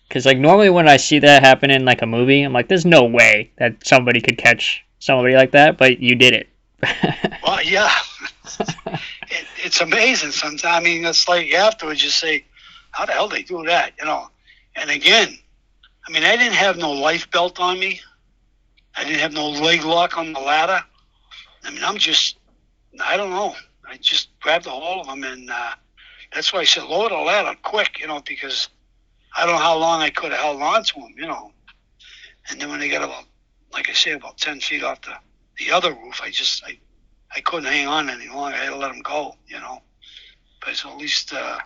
Because 0.08 0.26
like 0.26 0.38
normally 0.38 0.70
when 0.70 0.88
I 0.88 0.98
see 0.98 1.20
that 1.20 1.44
happen 1.44 1.70
in 1.70 1.86
like 1.86 2.02
a 2.02 2.06
movie, 2.06 2.42
I'm 2.44 2.54
like, 2.54 2.68
there's 2.68 2.86
no 2.86 3.06
way 3.06 3.52
that 3.58 3.86
somebody 3.86 4.22
could 4.22 4.38
catch 4.38 4.84
somebody 5.00 5.36
like 5.36 5.52
that, 5.52 5.78
but 5.78 6.00
you 6.00 6.16
did 6.16 6.34
it. 6.34 6.50
well, 7.44 7.62
yeah. 7.64 7.92
it, 8.60 9.46
it's 9.64 9.82
amazing 9.82 10.32
sometimes. 10.32 10.66
I 10.66 10.80
mean, 10.80 11.06
it's 11.06 11.28
like 11.28 11.54
afterwards 11.54 12.04
you 12.04 12.10
say, 12.10 12.46
how 12.92 13.06
the 13.06 13.14
hell 13.14 13.30
they 13.30 13.44
do 13.44 13.64
that, 13.66 13.94
you 14.00 14.06
know? 14.06 14.30
And 14.76 14.90
again, 14.90 15.38
I 16.08 16.12
mean, 16.12 16.24
I 16.24 16.36
didn't 16.36 16.56
have 16.56 16.78
no 16.78 16.92
life 16.92 17.30
belt 17.32 17.60
on 17.60 17.80
me. 17.80 18.02
I 18.96 19.04
didn't 19.04 19.20
have 19.20 19.34
no 19.34 19.50
leg 19.50 19.84
lock 19.84 20.18
on 20.18 20.34
the 20.34 20.40
ladder. 20.40 20.84
I 21.64 21.72
mean, 21.72 21.84
I'm 21.84 21.98
just 21.98 22.38
I 23.04 23.18
don't 23.18 23.30
know. 23.30 23.56
I 23.88 23.98
just 23.98 24.30
grabbed 24.40 24.66
a 24.66 24.70
hold 24.70 25.06
of 25.06 25.14
him, 25.14 25.24
and 25.24 25.50
uh, 25.50 25.72
that's 26.34 26.54
why 26.54 26.60
I 26.60 26.64
said 26.64 26.84
lower 26.84 27.10
the 27.10 27.16
ladder 27.16 27.58
quick, 27.64 28.00
you 28.00 28.08
know, 28.08 28.22
because 28.26 28.70
I 29.36 29.46
don't 29.46 29.56
know 29.56 29.62
how 29.62 29.78
long 29.78 30.02
I 30.02 30.10
could 30.10 30.32
have 30.32 30.42
held 30.42 30.62
on 30.62 30.84
to 30.84 31.00
him, 31.00 31.14
you 31.18 31.28
know. 31.28 31.52
And 32.50 32.60
then 32.60 32.70
when 32.70 32.80
they 32.80 32.90
got 32.90 33.04
about, 33.04 33.26
like 33.72 33.90
I 33.90 33.94
say, 33.94 34.12
about 34.12 34.38
ten 34.38 34.60
feet 34.60 34.84
off 34.84 35.02
the 35.02 35.14
the 35.58 35.72
other 35.72 35.94
roof, 35.94 36.22
I 36.24 36.32
just 36.32 36.64
I 36.66 36.78
I 37.36 37.42
couldn't 37.42 37.72
hang 37.72 37.88
on 37.88 38.10
any 38.10 38.28
longer. 38.28 38.56
I 38.56 38.64
had 38.66 38.70
to 38.72 38.78
let 38.78 38.94
him 38.94 39.02
go, 39.02 39.36
you 39.48 39.60
know. 39.60 39.82
But 40.66 40.76
so 40.76 40.90
at 40.90 40.98
least 40.98 41.34
uh, 41.34 41.60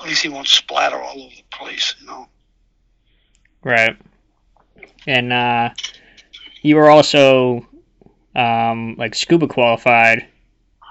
at 0.00 0.06
least 0.06 0.22
he 0.22 0.28
won't 0.28 0.48
splatter 0.48 1.00
all 1.00 1.22
over 1.22 1.34
the 1.34 1.44
place, 1.50 1.94
you 2.00 2.06
know. 2.06 2.28
Right. 3.62 3.96
And 5.06 5.32
uh, 5.32 5.70
you 6.66 6.74
were 6.74 6.90
also 6.90 7.64
um, 8.34 8.96
like 8.98 9.14
scuba 9.14 9.46
qualified 9.46 10.26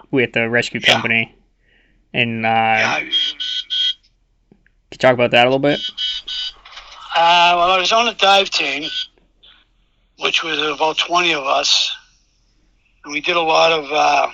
with 0.09 0.31
the 0.33 0.49
rescue 0.49 0.79
Yeah. 0.81 0.93
company. 0.93 1.35
And 2.13 2.45
uh, 2.45 2.49
Yeah, 2.49 2.99
can 2.99 3.07
you 4.91 4.97
talk 4.97 5.13
about 5.13 5.31
that 5.31 5.45
a 5.45 5.49
little 5.49 5.59
bit? 5.59 5.79
uh, 7.15 7.53
well, 7.57 7.71
I 7.71 7.77
was 7.77 7.91
on 7.91 8.07
a 8.07 8.13
dive 8.13 8.49
team, 8.49 8.89
which 10.19 10.43
was 10.43 10.57
about 10.61 10.97
twenty 10.97 11.33
of 11.33 11.43
us, 11.43 11.93
and 13.03 13.11
we 13.13 13.19
did 13.19 13.35
a 13.35 13.41
lot 13.41 13.73
of, 13.73 13.91
uh, 13.91 14.31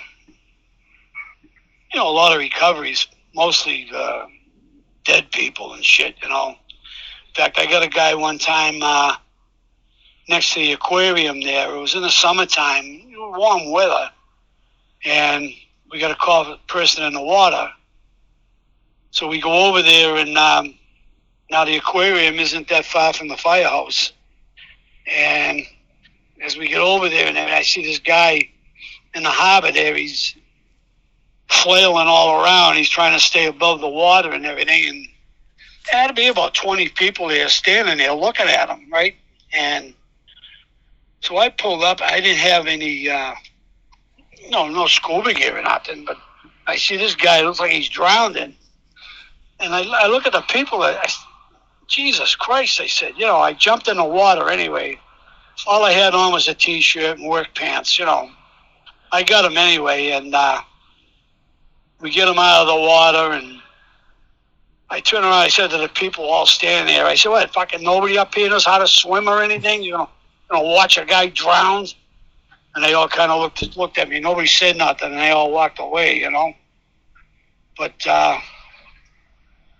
you 1.92 1.98
know, 1.98 2.08
a 2.08 2.10
lot 2.10 2.32
of 2.32 2.38
recoveries, 2.38 3.08
mostly 3.34 3.90
uh, 3.92 4.26
dead 5.04 5.28
people 5.32 5.72
and 5.74 5.84
shit, 5.84 6.14
you 6.22 6.28
know. 6.28 6.50
In 6.50 7.34
fact, 7.34 7.58
I 7.58 7.66
got 7.66 7.82
a 7.82 7.88
guy 7.88 8.14
one 8.14 8.38
time 8.38 8.80
uh, 8.80 9.16
next 10.32 10.54
to 10.54 10.60
the 10.60 10.72
aquarium 10.72 11.40
there. 11.42 11.72
It 11.74 11.78
was 11.78 11.94
in 11.94 12.02
the 12.02 12.10
summertime, 12.10 13.02
warm 13.14 13.70
weather, 13.70 14.10
and 15.04 15.50
we 15.90 16.00
got 16.00 16.10
a 16.10 16.14
call 16.14 16.50
a 16.50 16.58
person 16.66 17.04
in 17.04 17.12
the 17.12 17.20
water. 17.20 17.70
So 19.10 19.28
we 19.28 19.40
go 19.40 19.68
over 19.68 19.82
there, 19.82 20.16
and 20.16 20.36
um, 20.38 20.74
now 21.50 21.66
the 21.66 21.76
aquarium 21.76 22.36
isn't 22.36 22.68
that 22.68 22.86
far 22.86 23.12
from 23.12 23.28
the 23.28 23.36
firehouse. 23.36 24.12
And 25.06 25.60
as 26.42 26.56
we 26.56 26.68
get 26.68 26.80
over 26.80 27.10
there, 27.10 27.26
and 27.26 27.38
I 27.38 27.62
see 27.62 27.82
this 27.82 27.98
guy 27.98 28.48
in 29.14 29.22
the 29.22 29.30
harbor 29.30 29.70
there, 29.70 29.94
he's 29.94 30.34
flailing 31.48 32.06
all 32.06 32.42
around. 32.42 32.76
He's 32.76 32.88
trying 32.88 33.12
to 33.12 33.22
stay 33.22 33.46
above 33.46 33.82
the 33.82 33.88
water 33.88 34.32
and 34.32 34.46
everything. 34.46 34.88
And 34.88 35.06
there 35.90 36.00
had 36.00 36.06
to 36.06 36.14
be 36.14 36.28
about 36.28 36.54
20 36.54 36.88
people 36.88 37.28
there 37.28 37.50
standing 37.50 37.98
there 37.98 38.14
looking 38.14 38.46
at 38.46 38.70
him, 38.70 38.88
right? 38.90 39.14
And 39.52 39.92
so 41.22 41.38
I 41.38 41.48
pulled 41.48 41.84
up. 41.84 42.02
I 42.02 42.20
didn't 42.20 42.38
have 42.38 42.66
any, 42.66 43.08
uh, 43.08 43.34
no, 44.50 44.68
no 44.68 44.86
scuba 44.86 45.32
gear 45.32 45.56
or 45.56 45.62
nothing, 45.62 46.04
but 46.04 46.18
I 46.66 46.76
see 46.76 46.96
this 46.96 47.14
guy 47.14 47.40
looks 47.42 47.60
like 47.60 47.70
he's 47.70 47.88
drowning. 47.88 48.54
And 49.60 49.74
I, 49.74 49.84
I 49.84 50.08
look 50.08 50.26
at 50.26 50.32
the 50.32 50.42
people. 50.42 50.82
I, 50.82 50.94
I, 50.94 51.08
Jesus 51.86 52.34
Christ! 52.34 52.80
I 52.80 52.86
said, 52.88 53.12
you 53.16 53.24
know, 53.26 53.36
I 53.36 53.52
jumped 53.52 53.86
in 53.86 53.96
the 53.96 54.04
water 54.04 54.50
anyway. 54.50 54.98
All 55.66 55.84
I 55.84 55.92
had 55.92 56.14
on 56.14 56.32
was 56.32 56.48
a 56.48 56.54
t-shirt 56.54 57.18
and 57.18 57.28
work 57.28 57.54
pants. 57.54 57.98
You 57.98 58.06
know, 58.06 58.30
I 59.12 59.22
got 59.22 59.44
him 59.44 59.56
anyway, 59.56 60.10
and 60.10 60.34
uh, 60.34 60.60
we 62.00 62.10
get 62.10 62.26
him 62.26 62.38
out 62.38 62.62
of 62.62 62.66
the 62.66 62.80
water, 62.80 63.32
and 63.34 63.60
I 64.90 64.98
turn 65.00 65.22
around. 65.22 65.34
I 65.34 65.48
said 65.48 65.70
to 65.70 65.78
the 65.78 65.88
people 65.88 66.24
all 66.24 66.46
standing 66.46 66.92
there, 66.92 67.06
I 67.06 67.14
said, 67.14 67.28
"What? 67.28 67.52
Fucking 67.52 67.82
nobody 67.82 68.18
up 68.18 68.34
here 68.34 68.48
knows 68.48 68.64
how 68.64 68.78
to 68.78 68.88
swim 68.88 69.28
or 69.28 69.42
anything? 69.42 69.84
You 69.84 69.92
know, 69.92 70.08
know, 70.52 70.62
watch 70.62 70.98
a 70.98 71.04
guy 71.04 71.28
drown?" 71.28 71.86
And 72.74 72.84
they 72.84 72.94
all 72.94 73.08
kind 73.08 73.32
of 73.32 73.40
looked 73.40 73.76
looked 73.76 73.98
at 73.98 74.08
me. 74.08 74.20
Nobody 74.20 74.48
said 74.48 74.76
nothing, 74.76 75.10
and 75.12 75.18
they 75.20 75.30
all 75.30 75.52
walked 75.52 75.78
away. 75.80 76.18
You 76.20 76.30
know, 76.30 76.54
but. 77.78 78.06
uh 78.06 78.38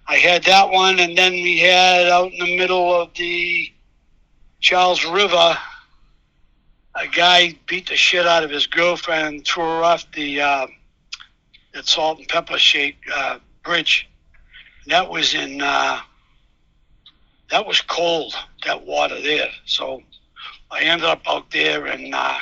I 0.06 0.16
had 0.16 0.44
that 0.44 0.70
one, 0.70 1.00
and 1.00 1.16
then 1.16 1.32
we 1.32 1.58
had 1.60 2.08
out 2.08 2.32
in 2.32 2.38
the 2.38 2.58
middle 2.58 2.94
of 2.94 3.14
the 3.14 3.72
Charles 4.60 5.04
River, 5.04 5.56
a 6.96 7.08
guy 7.08 7.58
beat 7.66 7.88
the 7.88 7.96
shit 7.96 8.26
out 8.26 8.44
of 8.44 8.50
his 8.50 8.66
girlfriend 8.66 9.26
and 9.26 9.46
threw 9.46 9.64
her 9.64 9.84
off 9.84 10.06
the 10.12 10.40
uh, 10.40 10.66
that 11.74 11.86
salt 11.86 12.18
and 12.18 12.28
pepper 12.28 12.58
shaped 12.58 13.04
uh, 13.14 13.38
bridge. 13.64 14.08
That 14.88 15.08
was 15.10 15.34
in 15.34 15.62
uh, 15.62 16.00
that 17.50 17.66
was 17.66 17.80
cold. 17.80 18.34
That 18.66 18.84
water 18.86 19.20
there, 19.20 19.50
so 19.66 20.02
I 20.72 20.80
ended 20.80 21.06
up 21.06 21.22
out 21.28 21.50
there, 21.50 21.86
and 21.86 22.14
uh, 22.14 22.38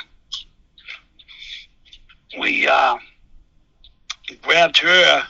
we 2.39 2.67
uh, 2.67 2.97
grabbed 4.41 4.77
her, 4.77 5.23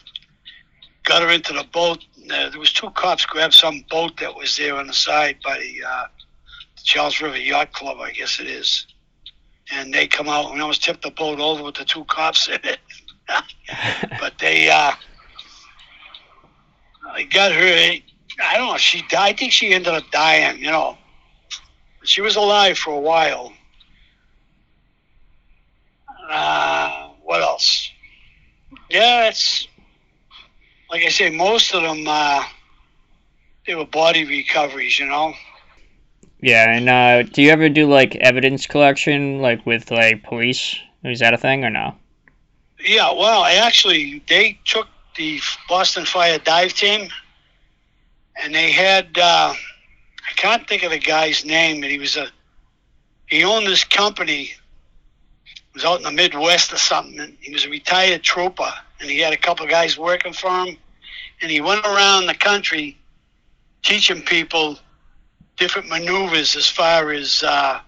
got 1.03 1.21
her 1.23 1.29
into 1.29 1.53
the 1.53 1.65
boat 1.71 2.05
uh, 2.31 2.49
there 2.49 2.59
was 2.59 2.71
two 2.71 2.89
cops 2.91 3.25
grabbed 3.25 3.53
some 3.53 3.83
boat 3.89 4.17
that 4.19 4.35
was 4.35 4.55
there 4.55 4.75
on 4.75 4.87
the 4.87 4.93
side 4.93 5.37
by 5.43 5.57
the 5.57 5.83
uh, 5.87 6.05
Charles 6.83 7.19
River 7.21 7.37
Yacht 7.37 7.73
Club, 7.73 7.97
I 7.99 8.11
guess 8.11 8.39
it 8.39 8.47
is. 8.47 8.87
And 9.71 9.93
they 9.93 10.07
come 10.07 10.29
out 10.29 10.51
and 10.51 10.59
I 10.59 10.61
almost 10.61 10.83
tipped 10.83 11.03
the 11.03 11.11
boat 11.11 11.39
over 11.39 11.63
with 11.63 11.75
the 11.75 11.85
two 11.85 12.05
cops 12.05 12.47
in 12.47 12.59
it. 12.63 12.79
but 14.19 14.37
they, 14.39 14.69
uh, 14.69 14.91
I 17.11 17.23
got 17.23 17.51
her. 17.51 17.93
I 18.43 18.57
don't 18.57 18.67
know. 18.67 18.77
She 18.77 19.01
died. 19.09 19.35
I 19.35 19.37
think 19.37 19.51
she 19.51 19.73
ended 19.73 19.93
up 19.93 20.03
dying. 20.11 20.59
You 20.59 20.71
know, 20.71 20.97
she 22.11 22.21
was 22.21 22.35
alive 22.35 22.77
for 22.77 22.91
a 22.91 22.99
while. 22.99 23.53
Uh, 26.29 27.09
what 27.23 27.41
else? 27.41 27.89
Yeah, 28.89 29.29
it's 29.29 29.67
like 30.89 31.03
I 31.03 31.09
say, 31.09 31.29
most 31.29 31.73
of 31.73 31.83
them 31.83 32.03
uh, 32.05 32.43
they 33.65 33.75
were 33.75 33.85
body 33.85 34.25
recoveries, 34.25 34.99
you 34.99 35.05
know. 35.05 35.33
Yeah, 36.41 36.71
and 36.71 36.89
uh, 36.89 37.23
do 37.23 37.41
you 37.41 37.49
ever 37.49 37.69
do 37.69 37.87
like 37.87 38.15
evidence 38.17 38.65
collection, 38.65 39.39
like 39.39 39.65
with 39.65 39.89
like 39.89 40.23
police? 40.23 40.75
Is 41.05 41.19
that 41.19 41.33
a 41.33 41.37
thing 41.37 41.63
or 41.63 41.69
no? 41.69 41.95
Yeah, 42.83 43.13
well, 43.13 43.43
I 43.43 43.53
actually 43.53 44.21
they 44.27 44.59
took 44.65 44.87
the 45.15 45.39
Boston 45.69 46.03
Fire 46.05 46.39
dive 46.39 46.73
team, 46.73 47.09
and 48.43 48.53
they 48.53 48.71
had 48.71 49.17
uh, 49.17 49.53
I 50.31 50.33
can't 50.33 50.67
think 50.67 50.83
of 50.83 50.91
the 50.91 50.99
guy's 50.99 51.43
name, 51.43 51.81
but 51.81 51.91
he 51.91 51.99
was 51.99 52.15
a 52.15 52.27
he 53.27 53.43
owned 53.43 53.67
this 53.67 53.83
company. 53.83 54.43
It 54.43 55.73
was 55.73 55.85
out 55.85 55.97
in 55.97 56.03
the 56.03 56.11
Midwest 56.11 56.73
or 56.73 56.77
something. 56.77 57.37
He 57.41 57.51
was 57.51 57.65
a 57.65 57.69
retired 57.69 58.23
trooper, 58.23 58.71
and 58.99 59.09
he 59.09 59.19
had 59.19 59.33
a 59.33 59.37
couple 59.37 59.65
of 59.65 59.71
guys 59.71 59.97
working 59.97 60.33
for 60.33 60.49
him, 60.49 60.77
and 61.41 61.51
he 61.51 61.61
went 61.61 61.85
around 61.85 62.27
the 62.27 62.33
country 62.33 62.97
teaching 63.83 64.21
people 64.21 64.79
different 65.57 65.89
maneuvers 65.89 66.55
as 66.55 66.67
far 66.67 67.11
as 67.11 67.43
uh, 67.43 67.79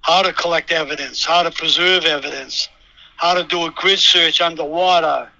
how 0.00 0.22
to 0.22 0.32
collect 0.32 0.72
evidence, 0.72 1.24
how 1.24 1.42
to 1.42 1.50
preserve 1.50 2.04
evidence, 2.04 2.68
how 3.16 3.34
to 3.34 3.44
do 3.44 3.66
a 3.66 3.70
grid 3.70 3.98
search 3.98 4.40
underwater, 4.40 5.30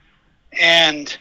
and 0.52 1.16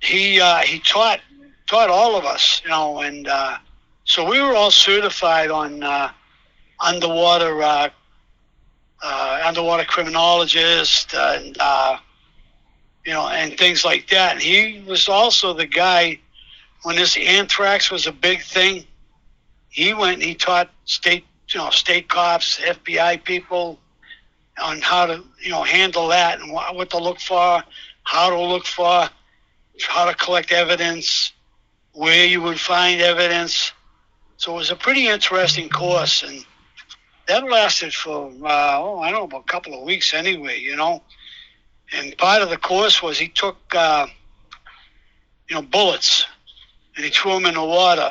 he 0.00 0.40
uh, 0.40 0.58
he 0.60 0.78
taught 0.80 1.20
taught 1.66 1.90
all 1.90 2.16
of 2.16 2.24
us, 2.24 2.60
you 2.64 2.70
know, 2.70 3.00
and 3.00 3.28
uh, 3.28 3.58
so 4.04 4.28
we 4.28 4.40
were 4.40 4.54
all 4.54 4.70
certified 4.70 5.50
on 5.50 5.82
uh, 5.82 6.10
underwater 6.80 7.62
uh, 7.62 7.88
uh, 9.02 9.42
underwater 9.44 9.84
criminologist 9.84 11.14
and 11.14 11.56
uh, 11.60 11.98
you 13.04 13.12
know 13.12 13.28
and 13.28 13.56
things 13.58 13.84
like 13.84 14.08
that. 14.08 14.34
And 14.34 14.42
he 14.42 14.82
was 14.86 15.08
also 15.08 15.52
the 15.52 15.66
guy 15.66 16.18
when 16.82 16.96
this 16.96 17.16
anthrax 17.16 17.90
was 17.90 18.06
a 18.06 18.12
big 18.12 18.42
thing. 18.42 18.84
He 19.68 19.94
went 19.94 20.14
and 20.14 20.22
he 20.22 20.34
taught 20.34 20.70
state 20.84 21.24
you 21.48 21.60
know 21.60 21.70
state 21.70 22.08
cops, 22.08 22.58
FBI 22.58 23.22
people 23.24 23.78
on 24.62 24.80
how 24.80 25.06
to 25.06 25.24
you 25.40 25.50
know 25.50 25.62
handle 25.62 26.08
that 26.08 26.40
and 26.40 26.52
what, 26.52 26.74
what 26.74 26.90
to 26.90 26.98
look 26.98 27.20
for, 27.20 27.62
how 28.04 28.30
to 28.30 28.40
look 28.40 28.66
for, 28.66 29.08
how 29.88 30.04
to 30.04 30.14
collect 30.14 30.52
evidence, 30.52 31.32
where 31.92 32.26
you 32.26 32.42
would 32.42 32.60
find 32.60 33.00
evidence. 33.00 33.72
So 34.42 34.54
it 34.54 34.56
was 34.56 34.70
a 34.72 34.74
pretty 34.74 35.06
interesting 35.06 35.68
course, 35.68 36.24
and 36.24 36.44
that 37.28 37.44
lasted 37.44 37.94
for 37.94 38.26
uh, 38.26 38.76
oh 38.76 38.98
I 38.98 39.12
don't 39.12 39.32
know 39.32 39.38
a 39.38 39.42
couple 39.44 39.72
of 39.72 39.84
weeks 39.84 40.12
anyway, 40.14 40.58
you 40.58 40.74
know. 40.74 41.00
And 41.92 42.18
part 42.18 42.42
of 42.42 42.50
the 42.50 42.56
course 42.56 43.00
was 43.00 43.20
he 43.20 43.28
took 43.28 43.56
uh, 43.72 44.08
you 45.48 45.54
know 45.54 45.62
bullets 45.62 46.26
and 46.96 47.04
he 47.04 47.12
threw 47.12 47.34
them 47.34 47.46
in 47.46 47.54
the 47.54 47.62
water, 47.64 48.10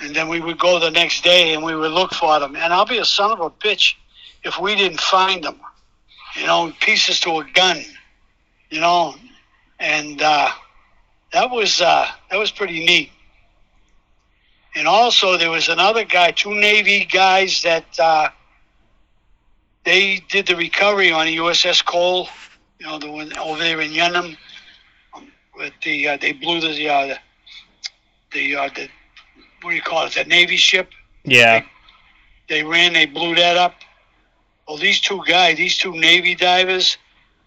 and 0.00 0.14
then 0.14 0.28
we 0.28 0.38
would 0.38 0.60
go 0.60 0.78
the 0.78 0.92
next 0.92 1.24
day 1.24 1.54
and 1.54 1.64
we 1.64 1.74
would 1.74 1.90
look 1.90 2.14
for 2.14 2.38
them. 2.38 2.54
And 2.54 2.72
I'll 2.72 2.86
be 2.86 2.98
a 2.98 3.04
son 3.04 3.32
of 3.32 3.40
a 3.40 3.50
bitch 3.50 3.94
if 4.44 4.60
we 4.60 4.76
didn't 4.76 5.00
find 5.00 5.42
them, 5.42 5.58
you 6.36 6.46
know, 6.46 6.72
pieces 6.80 7.18
to 7.22 7.40
a 7.40 7.44
gun, 7.52 7.82
you 8.70 8.78
know, 8.78 9.16
and 9.80 10.22
uh, 10.22 10.50
that 11.32 11.50
was 11.50 11.80
uh, 11.80 12.06
that 12.30 12.38
was 12.38 12.52
pretty 12.52 12.84
neat. 12.84 13.10
And 14.76 14.86
also, 14.86 15.38
there 15.38 15.50
was 15.50 15.70
another 15.70 16.04
guy, 16.04 16.32
two 16.32 16.54
Navy 16.54 17.06
guys 17.06 17.62
that 17.62 17.98
uh, 17.98 18.28
they 19.84 20.20
did 20.28 20.46
the 20.46 20.54
recovery 20.54 21.10
on 21.10 21.24
the 21.24 21.38
USS 21.38 21.82
Cole, 21.82 22.28
you 22.78 22.86
know, 22.86 22.98
the 22.98 23.10
one 23.10 23.34
over 23.38 23.58
there 23.58 23.80
in 23.80 23.90
Yemen. 23.90 24.36
Um, 25.14 25.32
with 25.56 25.72
the 25.82 26.08
uh, 26.08 26.18
they 26.18 26.32
blew 26.32 26.60
the 26.60 26.88
uh, 26.90 27.06
the, 27.06 27.18
the, 28.32 28.56
uh, 28.56 28.68
the 28.74 28.90
what 29.62 29.70
do 29.70 29.76
you 29.76 29.80
call 29.80 30.04
it? 30.04 30.12
The 30.12 30.24
Navy 30.24 30.58
ship. 30.58 30.90
Yeah. 31.24 31.64
They 32.46 32.62
ran, 32.62 32.92
they 32.92 33.06
blew 33.06 33.34
that 33.34 33.56
up. 33.56 33.76
Well, 34.68 34.76
these 34.76 35.00
two 35.00 35.22
guys, 35.26 35.56
these 35.56 35.78
two 35.78 35.92
Navy 35.92 36.34
divers, 36.34 36.98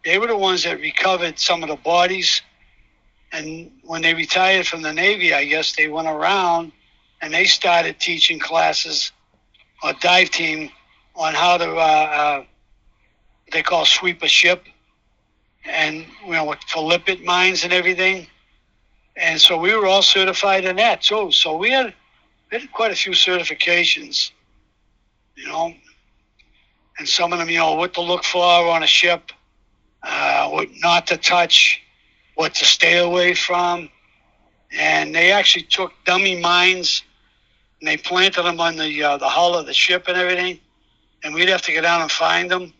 they 0.03 0.17
were 0.17 0.27
the 0.27 0.35
ones 0.35 0.63
that 0.63 0.79
recovered 0.79 1.37
some 1.37 1.61
of 1.61 1.69
the 1.69 1.75
bodies. 1.75 2.41
And 3.31 3.71
when 3.83 4.01
they 4.01 4.15
retired 4.15 4.65
from 4.65 4.81
the 4.81 4.91
Navy, 4.91 5.31
I 5.31 5.45
guess 5.45 5.75
they 5.75 5.89
went 5.89 6.07
around 6.07 6.71
and 7.21 7.33
they 7.33 7.45
started 7.45 7.99
teaching 7.99 8.39
classes, 8.39 9.11
a 9.83 9.93
dive 9.93 10.29
team, 10.29 10.69
on 11.15 11.33
how 11.33 11.57
to, 11.57 11.69
uh, 11.75 11.75
uh, 11.75 12.43
they 13.51 13.61
call 13.61 13.85
sweep 13.85 14.23
a 14.23 14.27
ship, 14.27 14.65
and 15.65 16.05
you 16.25 16.31
know 16.31 16.55
for 16.67 16.83
limpet 16.83 17.23
mines 17.23 17.63
and 17.63 17.73
everything. 17.73 18.27
And 19.15 19.39
so 19.39 19.57
we 19.57 19.75
were 19.75 19.85
all 19.85 20.01
certified 20.01 20.63
in 20.63 20.77
that 20.77 21.01
too. 21.01 21.31
So 21.31 21.57
we 21.57 21.71
had, 21.71 21.93
we 22.51 22.59
had 22.59 22.71
quite 22.71 22.91
a 22.91 22.95
few 22.95 23.11
certifications, 23.11 24.31
you 25.35 25.47
know, 25.47 25.73
and 26.97 27.07
some 27.07 27.33
of 27.33 27.39
them, 27.39 27.49
you 27.49 27.57
know, 27.57 27.73
what 27.75 27.93
to 27.95 28.01
look 28.01 28.23
for 28.23 28.43
on 28.43 28.83
a 28.83 28.87
ship, 28.87 29.31
uh, 30.03 30.49
what 30.49 30.69
not 30.77 31.07
to 31.07 31.17
touch, 31.17 31.81
what 32.35 32.55
to 32.55 32.65
stay 32.65 32.99
away 32.99 33.33
from. 33.33 33.89
And 34.71 35.13
they 35.13 35.31
actually 35.31 35.63
took 35.63 35.91
dummy 36.05 36.39
mines 36.39 37.03
and 37.79 37.87
they 37.87 37.97
planted 37.97 38.43
them 38.43 38.59
on 38.59 38.75
the 38.75 39.03
uh, 39.03 39.17
the 39.17 39.29
hull 39.29 39.55
of 39.55 39.65
the 39.65 39.73
ship 39.73 40.05
and 40.07 40.17
everything. 40.17 40.59
And 41.23 41.33
we'd 41.33 41.49
have 41.49 41.61
to 41.63 41.71
get 41.71 41.81
down 41.81 42.01
and 42.01 42.11
find 42.11 42.49
them. 42.49 42.73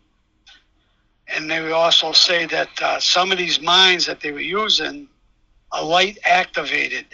And 1.28 1.50
they 1.50 1.60
would 1.60 1.72
also 1.72 2.12
say 2.12 2.46
that 2.46 2.68
uh, 2.82 2.98
some 3.00 3.30
of 3.32 3.38
these 3.38 3.60
mines 3.60 4.06
that 4.06 4.20
they 4.20 4.32
were 4.32 4.40
using 4.40 5.08
are 5.72 5.84
light 5.84 6.18
activated. 6.24 7.06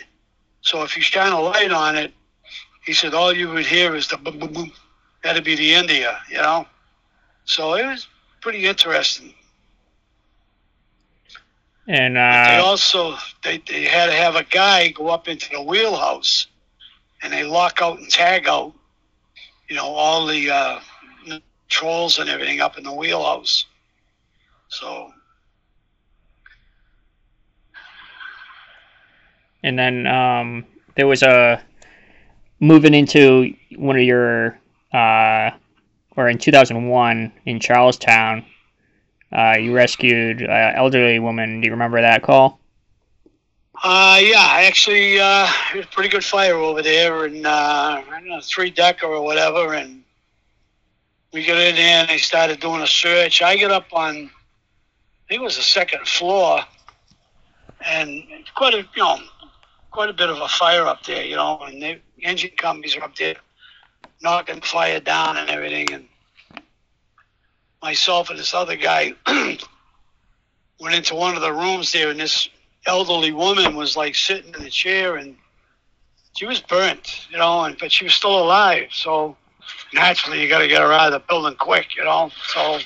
So 0.63 0.83
if 0.83 0.97
you 0.97 1.03
shine 1.03 1.33
a 1.33 1.41
light 1.41 1.71
on 1.73 1.97
it, 1.97 2.13
he 2.85 2.93
said 2.93 3.15
all 3.15 3.33
you 3.33 3.51
would 3.51 3.67
hear 3.67 3.95
is 3.95 4.09
the 4.09 4.17
boom 4.17 4.39
boom 4.39 4.53
boom. 4.53 4.73
That'd 5.23 5.45
be 5.45 5.57
the 5.57 5.75
end 5.75 5.91
of 5.91 5.97
you, 5.97 6.11
you 6.31 6.39
know. 6.39 6.67
So 7.45 7.75
it 7.75 7.87
was 7.87 8.07
pretty 8.41 8.67
interesting. 8.67 9.35
And 12.29 12.45
They 12.45 12.57
uh, 12.57 12.63
also 12.63 13.17
they, 13.43 13.59
they 13.59 13.85
had 13.85 14.07
to 14.07 14.13
have 14.13 14.37
a 14.37 14.45
guy 14.45 14.89
go 14.89 15.09
up 15.09 15.29
into 15.29 15.51
the 15.51 15.63
wheelhouse, 15.63 16.47
and 17.23 17.33
they 17.33 17.45
lock 17.45 17.81
out 17.83 17.99
and 17.99 18.11
tag 18.11 18.49
out, 18.49 18.73
you 19.69 19.77
know, 19.77 19.87
all 19.87 20.27
the 20.27 20.51
uh, 20.51 20.81
trolls 21.69 22.19
and 22.19 22.29
everything 22.29 22.61
up 22.61 22.79
in 22.79 22.85
the 22.85 22.93
wheelhouse. 22.93 23.67
So 24.69 25.13
and 29.63 29.79
then 29.79 30.07
um, 30.07 30.65
there 30.95 31.07
was 31.07 31.23
a 31.23 31.63
moving 32.61 32.95
into 32.95 33.55
one 33.77 33.97
of 33.97 34.03
your 34.03 34.59
uh, 34.93 35.51
or 36.17 36.29
in 36.29 36.39
2001 36.39 37.33
in 37.45 37.61
Charlestown. 37.61 38.47
Uh, 39.33 39.57
you 39.59 39.75
rescued 39.75 40.41
an 40.41 40.75
elderly 40.77 41.19
woman. 41.19 41.61
Do 41.61 41.67
you 41.67 41.73
remember 41.73 42.01
that 42.01 42.23
call? 42.23 42.61
Uh, 43.83 44.19
yeah, 44.23 44.53
actually, 44.67 45.21
uh, 45.21 45.47
it 45.75 45.77
was 45.77 45.87
pretty 45.87 46.09
good 46.09 46.25
fire 46.25 46.55
over 46.55 46.83
there, 46.83 47.25
and 47.25 47.47
uh, 47.47 48.03
I 48.09 48.11
don't 48.11 48.29
know, 48.29 48.41
three 48.41 48.71
decker 48.71 49.07
or 49.07 49.23
whatever, 49.23 49.75
and 49.75 50.03
we 51.33 51.45
got 51.45 51.59
in 51.59 51.75
there 51.75 52.01
and 52.01 52.09
they 52.09 52.17
started 52.17 52.59
doing 52.59 52.81
a 52.81 52.87
search. 52.87 53.43
I 53.43 53.57
get 53.57 53.71
up 53.71 53.87
on, 53.93 54.17
I 54.17 55.29
think 55.29 55.41
it 55.41 55.45
was 55.45 55.57
the 55.57 55.63
second 55.63 56.09
floor, 56.09 56.61
and 57.85 58.23
quite 58.55 58.73
a, 58.73 58.79
you 58.79 59.03
know, 59.03 59.19
quite 59.91 60.09
a 60.09 60.15
bit 60.15 60.31
of 60.31 60.41
a 60.41 60.49
fire 60.49 60.87
up 60.87 61.05
there, 61.05 61.25
you 61.25 61.37
know, 61.37 61.61
and 61.61 61.83
the 61.83 62.01
engine 62.23 62.53
companies 62.57 62.97
are 62.97 63.05
up 63.05 63.15
there 63.17 63.37
knocking 64.23 64.63
fire 64.63 65.01
down 65.01 65.37
and 65.37 65.51
everything, 65.51 65.87
and 65.93 66.09
myself 67.83 68.31
and 68.31 68.39
this 68.39 68.55
other 68.55 68.77
guy 68.77 69.13
went 70.81 70.95
into 70.95 71.15
one 71.15 71.37
of 71.37 71.43
the 71.43 71.53
rooms 71.53 71.93
there, 71.93 72.09
and 72.09 72.19
this 72.19 72.49
elderly 72.87 73.33
woman 73.33 73.77
was 73.77 73.97
like 73.97 74.15
sitting 74.15 74.55
in 74.55 74.63
a 74.63 74.71
chair 74.71 75.17
and 75.17 75.37
she 76.37 76.47
was 76.47 76.61
burnt, 76.61 77.27
you 77.31 77.39
know, 77.39 77.65
and 77.65 77.77
but 77.79 77.91
she 77.91 78.05
was 78.05 78.15
still 78.15 78.39
alive. 78.39 78.89
So 78.93 79.37
naturally, 79.93 80.43
you 80.43 80.49
got 80.49 80.59
to 80.59 80.69
get 80.69 80.83
her 80.83 80.93
out 80.93 81.13
of 81.13 81.13
the 81.13 81.27
building 81.27 81.57
quick, 81.57 81.97
you 81.97 82.05
know. 82.05 82.31
So 82.49 82.79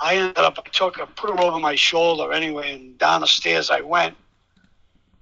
I 0.00 0.14
ended 0.16 0.38
up, 0.38 0.58
I 0.58 0.68
took 0.70 0.98
her, 0.98 1.06
put 1.06 1.30
her 1.30 1.40
over 1.40 1.58
my 1.58 1.74
shoulder 1.74 2.32
anyway, 2.32 2.74
and 2.74 2.98
down 2.98 3.22
the 3.22 3.26
stairs 3.26 3.70
I 3.70 3.80
went 3.80 4.16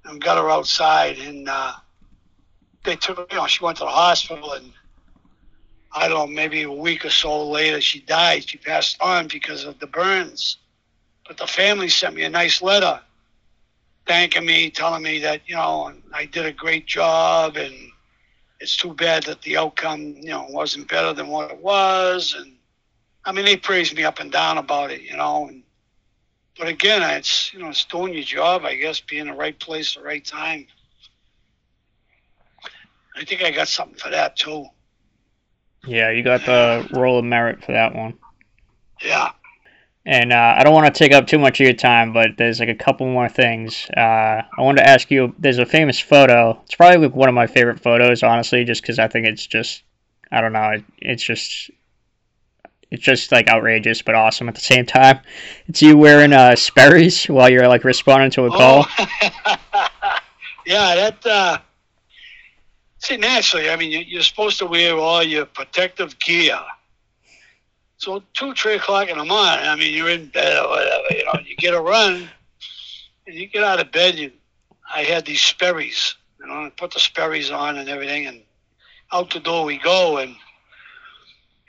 and 0.05 0.21
got 0.21 0.37
her 0.37 0.51
outside. 0.51 1.19
And 1.19 1.49
uh, 1.49 1.73
they 2.85 2.97
took 2.97 3.19
her, 3.19 3.27
you 3.31 3.37
know, 3.37 3.47
she 3.47 3.64
went 3.64 3.79
to 3.79 3.85
the 3.85 3.91
hospital, 3.91 4.53
and 4.53 4.73
I 5.93 6.09
don't 6.09 6.19
know, 6.19 6.35
maybe 6.35 6.62
a 6.62 6.71
week 6.71 7.07
or 7.07 7.11
so 7.11 7.49
later, 7.49 7.81
she 7.81 8.01
died. 8.01 8.49
She 8.49 8.59
passed 8.59 8.99
on 9.01 9.29
because 9.29 9.64
of 9.64 9.79
the 9.79 9.87
burns. 9.87 10.59
But 11.27 11.39
the 11.39 11.47
family 11.47 11.89
sent 11.89 12.14
me 12.14 12.25
a 12.25 12.29
nice 12.29 12.61
letter 12.61 13.01
thanking 14.07 14.46
me, 14.46 14.70
telling 14.70 15.02
me 15.02 15.18
that 15.20 15.42
you 15.46 15.54
know 15.57 15.92
I 16.12 16.24
did 16.26 16.46
a 16.46 16.52
great 16.52 16.86
job, 16.86 17.57
and 17.57 17.74
it's 18.61 18.76
too 18.76 18.94
bad 18.94 19.24
that 19.24 19.42
the 19.42 19.57
outcome 19.57 20.16
you 20.16 20.30
know 20.30 20.46
wasn't 20.48 20.88
better 20.88 21.12
than 21.12 21.28
what 21.28 21.50
it 21.50 21.59
was. 21.59 22.34
And 22.38 22.57
I 23.24 23.32
mean, 23.32 23.44
they 23.44 23.57
praised 23.57 23.94
me 23.94 24.04
up 24.04 24.20
and 24.20 24.32
down 24.32 24.59
about 24.59 24.90
it, 24.90 25.02
you 25.02 25.16
know. 25.16 25.48
And 25.48 25.62
but 26.59 26.68
again, 26.68 27.02
it's 27.02 27.52
you 27.52 27.61
know 27.61 27.68
it's 27.68 27.84
doing 27.84 28.14
your 28.14 28.22
job, 28.22 28.64
I 28.64 28.76
guess, 28.76 29.00
being 29.00 29.22
in 29.22 29.28
the 29.28 29.34
right 29.34 29.59
place, 29.59 29.96
at 29.96 30.02
the 30.02 30.07
right 30.07 30.24
time. 30.24 30.66
I 33.16 33.24
think 33.24 33.42
I 33.42 33.50
got 33.50 33.68
something 33.68 33.98
for 33.98 34.11
that 34.11 34.36
too. 34.36 34.66
Yeah, 35.86 36.11
you 36.11 36.22
got 36.22 36.44
the 36.44 36.86
roll 36.92 37.18
of 37.18 37.24
merit 37.24 37.64
for 37.64 37.72
that 37.72 37.94
one. 37.94 38.14
Yeah. 39.02 39.30
And 40.09 40.32
uh, 40.32 40.54
I 40.57 40.62
don't 40.62 40.72
want 40.72 40.86
to 40.86 40.96
take 40.96 41.12
up 41.12 41.26
too 41.26 41.38
much 41.38 41.61
of 41.61 41.64
your 41.64 41.74
time, 41.74 42.12
but 42.12 42.36
there's 42.38 42.61
like 42.61 42.68
a 42.68 42.76
couple 42.76 43.09
more 43.09 43.28
things. 43.28 43.88
Uh, 43.94 44.00
I 44.57 44.62
wanted 44.62 44.82
to 44.82 44.88
ask 44.88 45.11
you. 45.11 45.34
There's 45.36 45.59
a 45.59 45.66
famous 45.66 45.98
photo. 45.98 46.61
It's 46.64 46.76
probably 46.76 47.09
like 47.09 47.16
one 47.16 47.28
of 47.28 47.34
my 47.34 47.48
favorite 47.48 47.80
photos, 47.80 48.22
honestly, 48.22 48.64
just 48.64 48.82
because 48.82 49.00
I 49.00 49.09
think 49.09 49.26
it's 49.26 49.44
just, 49.44 49.82
I 50.30 50.40
don't 50.40 50.52
know, 50.52 50.70
it, 50.70 50.84
it's 50.98 51.24
just, 51.24 51.72
it's 52.92 53.02
just 53.02 53.32
like 53.32 53.48
outrageous 53.48 54.00
but 54.02 54.14
awesome 54.14 54.48
at 54.48 54.54
the 54.54 54.61
same 54.61 54.86
time. 54.86 55.18
It's 55.66 55.82
you 55.82 55.98
wearing 55.98 56.32
uh, 56.32 56.54
Sperry's 56.54 57.24
while 57.24 57.50
you're 57.50 57.66
like 57.66 57.82
responding 57.82 58.30
to 58.30 58.44
a 58.44 58.50
call. 58.50 58.86
Oh. 58.88 59.07
yeah, 60.66 60.94
that. 60.94 61.26
Uh, 61.26 61.59
see, 62.98 63.16
naturally, 63.16 63.70
I 63.70 63.74
mean, 63.74 64.04
you're 64.07 64.22
supposed 64.22 64.59
to 64.59 64.66
wear 64.66 64.96
all 64.96 65.24
your 65.24 65.46
protective 65.46 66.16
gear. 66.20 66.61
So 67.99 68.22
two, 68.34 68.55
three 68.55 68.74
o'clock 68.74 69.09
in 69.09 69.16
the 69.16 69.24
morning, 69.24 69.66
I 69.66 69.74
mean, 69.74 69.94
you're 69.94 70.11
in 70.11 70.26
bed 70.26 70.62
or 70.62 70.68
whatever, 70.68 71.05
you 71.11 71.24
know, 71.24 71.40
you 71.44 71.57
get 71.57 71.74
a 71.74 71.80
run, 71.80 72.28
and 73.26 73.34
you 73.34 73.47
get 73.47 73.64
out 73.64 73.80
of 73.80 73.90
bed. 73.90 74.16
You, 74.16 74.32
I 74.94 75.03
had 75.03 75.24
these 75.24 75.40
Sperry's, 75.40 76.14
you 76.38 76.47
know, 76.47 76.66
I 76.66 76.72
put 76.76 76.92
the 76.92 77.01
Sperry's 77.01 77.51
on 77.51 77.78
and 77.78 77.88
everything, 77.88 78.26
and 78.26 78.42
out 79.12 79.32
the 79.32 79.40
door 79.40 79.64
we 79.64 79.78
go, 79.78 80.18
and 80.18 80.36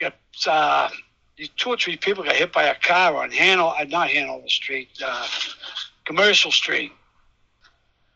got 0.00 0.14
uh, 0.46 0.90
these 1.36 1.48
two 1.56 1.70
or 1.70 1.76
three 1.76 1.96
people 1.96 2.24
got 2.24 2.36
hit 2.36 2.52
by 2.52 2.64
a 2.64 2.74
car 2.74 3.16
on 3.16 3.30
Hanover, 3.30 3.74
uh, 3.78 3.84
not 3.84 4.08
Hanover 4.10 4.48
Street, 4.48 4.90
uh, 5.04 5.26
Commercial 6.04 6.52
Street. 6.52 6.92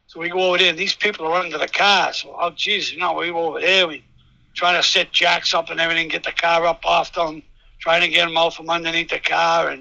So 0.06 0.20
we 0.20 0.28
go 0.28 0.40
over 0.40 0.58
there, 0.58 0.68
and 0.68 0.78
these 0.78 0.94
people 0.94 1.26
are 1.26 1.40
under 1.40 1.56
the 1.56 1.68
car. 1.68 2.12
So, 2.12 2.36
oh, 2.38 2.50
geez, 2.50 2.92
you 2.92 2.98
know, 2.98 3.14
we 3.14 3.28
go 3.28 3.46
over 3.46 3.60
there, 3.60 3.88
we 3.88 4.04
trying 4.54 4.80
to 4.80 4.86
set 4.86 5.12
jacks 5.12 5.54
up 5.54 5.70
and 5.70 5.80
everything, 5.80 6.08
get 6.08 6.24
the 6.24 6.32
car 6.32 6.66
up 6.66 6.84
off 6.84 7.14
them, 7.14 7.42
trying 7.83 8.01
to 8.01 8.09
get 8.09 8.26
them 8.26 8.37
out 8.37 8.55
from 8.55 8.70
underneath 8.70 9.11
the 9.11 9.18
car, 9.18 9.68
and, 9.68 9.80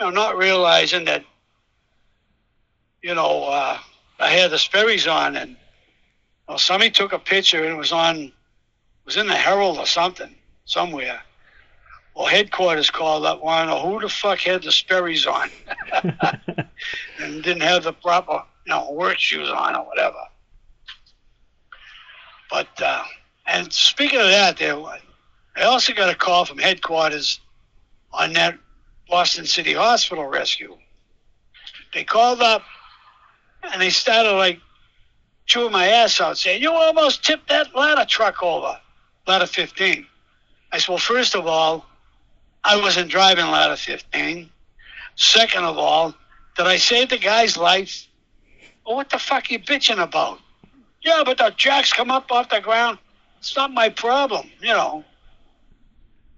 you 0.00 0.06
know, 0.06 0.10
not 0.10 0.36
realizing 0.36 1.04
that, 1.04 1.24
you 3.00 3.14
know, 3.14 3.44
uh, 3.44 3.78
I 4.18 4.28
had 4.28 4.50
the 4.50 4.58
Sperry's 4.58 5.06
on, 5.06 5.36
and 5.36 5.56
well, 6.48 6.58
somebody 6.58 6.90
took 6.90 7.12
a 7.12 7.18
picture, 7.18 7.62
and 7.62 7.74
it 7.74 7.78
was 7.78 7.92
on, 7.92 8.16
it 8.16 8.32
was 9.04 9.16
in 9.16 9.28
the 9.28 9.36
Herald 9.36 9.78
or 9.78 9.86
something, 9.86 10.34
somewhere. 10.64 11.20
Well, 12.16 12.26
headquarters 12.26 12.90
called 12.90 13.24
up, 13.24 13.40
wanted 13.40 13.72
to 13.72 13.78
who 13.78 14.00
the 14.00 14.08
fuck 14.08 14.40
had 14.40 14.64
the 14.64 14.72
Sperry's 14.72 15.24
on 15.24 15.48
and 17.20 17.42
didn't 17.44 17.62
have 17.62 17.84
the 17.84 17.92
proper, 17.92 18.42
you 18.66 18.70
know, 18.72 18.90
work 18.90 19.16
shoes 19.16 19.48
on 19.48 19.76
or 19.76 19.86
whatever. 19.86 20.18
But, 22.50 22.82
uh, 22.82 23.04
and 23.46 23.72
speaking 23.72 24.18
of 24.18 24.26
that, 24.26 24.56
there, 24.56 24.74
I 25.58 25.64
also 25.64 25.92
got 25.92 26.08
a 26.08 26.14
call 26.14 26.44
from 26.44 26.58
headquarters 26.58 27.40
on 28.12 28.32
that 28.34 28.56
Boston 29.08 29.44
City 29.44 29.72
Hospital 29.72 30.24
rescue. 30.24 30.76
They 31.92 32.04
called 32.04 32.40
up 32.40 32.62
and 33.64 33.82
they 33.82 33.90
started 33.90 34.36
like 34.36 34.60
chewing 35.46 35.72
my 35.72 35.88
ass 35.88 36.20
out, 36.20 36.38
saying, 36.38 36.62
You 36.62 36.72
almost 36.72 37.24
tipped 37.24 37.48
that 37.48 37.74
ladder 37.74 38.04
truck 38.04 38.40
over, 38.40 38.78
ladder 39.26 39.46
15. 39.46 40.06
I 40.70 40.78
said, 40.78 40.88
Well, 40.88 40.98
first 40.98 41.34
of 41.34 41.48
all, 41.48 41.86
I 42.62 42.76
wasn't 42.76 43.10
driving 43.10 43.46
ladder 43.46 43.76
15. 43.76 44.48
Second 45.16 45.64
of 45.64 45.76
all, 45.76 46.14
did 46.56 46.66
I 46.66 46.76
save 46.76 47.08
the 47.08 47.18
guy's 47.18 47.56
life? 47.56 48.06
Well, 48.86 48.94
what 48.94 49.10
the 49.10 49.18
fuck 49.18 49.50
are 49.50 49.54
you 49.54 49.58
bitching 49.58 50.00
about? 50.00 50.38
Yeah, 51.02 51.22
but 51.24 51.38
the 51.38 51.52
jacks 51.56 51.92
come 51.92 52.12
up 52.12 52.30
off 52.30 52.48
the 52.48 52.60
ground. 52.60 52.98
It's 53.38 53.56
not 53.56 53.72
my 53.72 53.88
problem, 53.88 54.50
you 54.60 54.68
know. 54.68 55.04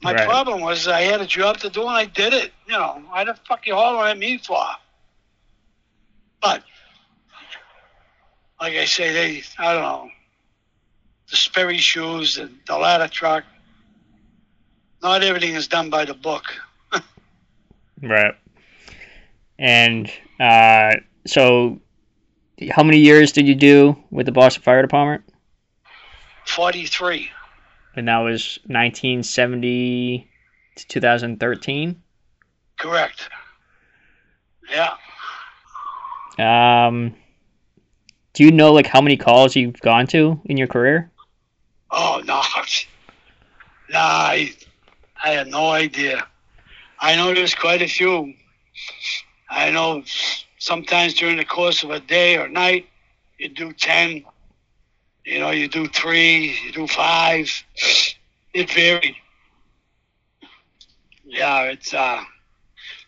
My 0.03 0.15
Right. 0.15 0.27
problem 0.27 0.61
was 0.63 0.89
I 0.89 1.03
had 1.03 1.21
a 1.21 1.27
job 1.27 1.59
to 1.59 1.69
do 1.69 1.83
and 1.83 1.91
I 1.91 2.07
did 2.07 2.33
it. 2.33 2.53
You 2.67 2.73
know, 2.73 3.03
why 3.09 3.25
the 3.25 3.35
fuck 3.47 3.67
you 3.67 3.75
hollering 3.75 4.13
at 4.13 4.19
me 4.19 4.39
for? 4.39 4.65
But 6.41 6.63
like 8.61 8.75
I 8.75 8.85
say, 8.87 9.13
they 9.13 9.43
I 9.59 9.75
don't 9.75 9.83
know. 9.83 10.11
The 11.31 11.37
Sperry 11.37 11.79
shoes, 11.79 12.39
and 12.39 12.59
the 12.67 12.77
ladder 12.77 13.07
truck. 13.09 13.45
Not 15.03 15.23
everything 15.23 15.55
is 15.55 15.69
done 15.69 15.91
by 15.91 16.05
the 16.05 16.15
book. 16.15 16.45
Right. 18.03 18.35
And 19.59 20.11
uh, 20.41 20.97
so, 21.27 21.79
how 22.71 22.83
many 22.83 22.99
years 22.99 23.33
did 23.33 23.47
you 23.47 23.55
do 23.55 23.97
with 24.11 24.25
the 24.27 24.33
Boston 24.33 24.63
Fire 24.63 24.81
Department? 24.83 25.23
Forty 26.47 26.87
three. 26.87 27.31
And 28.01 28.09
that 28.09 28.21
was 28.21 28.59
1970 28.65 30.27
to 30.77 30.89
2013. 30.89 32.03
Correct. 32.79 33.29
Yeah. 34.71 34.95
Um, 36.39 37.15
do 38.33 38.43
you 38.43 38.53
know 38.53 38.73
like 38.73 38.87
how 38.87 39.03
many 39.03 39.19
calls 39.19 39.55
you've 39.55 39.79
gone 39.81 40.07
to 40.07 40.41
in 40.47 40.57
your 40.57 40.67
career? 40.67 41.11
Oh 41.91 42.23
no. 42.25 42.41
Nah, 43.91 43.99
I, 43.99 44.55
I 45.23 45.33
had 45.33 45.49
no 45.49 45.69
idea. 45.69 46.27
I 47.01 47.17
know 47.17 47.35
there's 47.35 47.55
quite 47.55 47.83
a 47.83 47.87
few. 47.87 48.33
I 49.51 49.69
know 49.69 50.05
sometimes 50.59 51.13
during 51.13 51.37
the 51.37 51.45
course 51.45 51.83
of 51.83 51.91
a 51.91 52.01
day 52.01 52.39
or 52.39 52.49
night, 52.49 52.87
you 53.37 53.51
do 53.51 53.75
ten. 53.75 54.25
You 55.31 55.39
know, 55.39 55.51
you 55.51 55.69
do 55.69 55.87
three, 55.87 56.57
you 56.65 56.73
do 56.73 56.87
five. 56.87 57.49
It 58.53 58.71
varied. 58.71 59.15
Yeah, 61.25 61.63
it's 61.65 61.95
uh, 61.95 62.23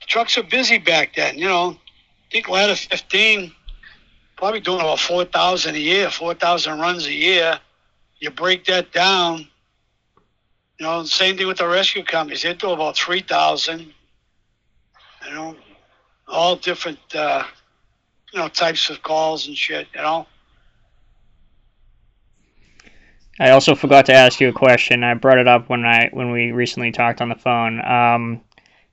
trucks 0.07 0.39
are 0.39 0.45
busy 0.45 0.79
back 0.79 1.17
then. 1.17 1.37
You 1.37 1.47
know, 1.47 1.71
I 1.71 2.31
think 2.31 2.49
ladder 2.49 2.77
fifteen, 2.77 3.53
probably 4.37 4.61
doing 4.61 4.81
about 4.81 5.01
four 5.01 5.25
thousand 5.25 5.75
a 5.75 5.81
year, 5.81 6.11
four 6.11 6.35
thousand 6.35 6.79
runs 6.79 7.07
a 7.07 7.13
year 7.13 7.59
you 8.23 8.31
break 8.31 8.65
that 8.67 8.93
down. 8.93 9.49
You 10.79 10.87
know, 10.87 11.03
same 11.03 11.37
thing 11.37 11.49
with 11.49 11.59
the 11.59 11.67
rescue 11.67 12.05
companies. 12.05 12.43
They 12.43 12.55
do 12.55 12.71
about 12.71 12.97
three 12.97 13.21
thousand. 13.21 13.93
You 15.27 15.35
know, 15.35 15.57
all 16.29 16.55
different, 16.55 17.01
uh, 17.15 17.43
you 18.33 18.39
know, 18.39 18.47
types 18.47 18.91
of 18.91 19.03
calls 19.03 19.49
and 19.49 19.57
shit. 19.57 19.89
You 19.95 20.03
know. 20.03 20.27
I 23.41 23.51
also 23.51 23.75
forgot 23.75 24.07
to 24.07 24.13
ask 24.15 24.41
you 24.41 24.49
a 24.49 24.53
question. 24.53 25.03
I 25.05 25.15
brought 25.15 25.39
it 25.39 25.49
up 25.49 25.69
when 25.69 25.85
I 25.85 26.11
when 26.13 26.31
we 26.31 26.53
recently 26.53 26.93
talked 26.93 27.21
on 27.21 27.29
the 27.29 27.35
phone. 27.35 27.85
Um, 27.85 28.41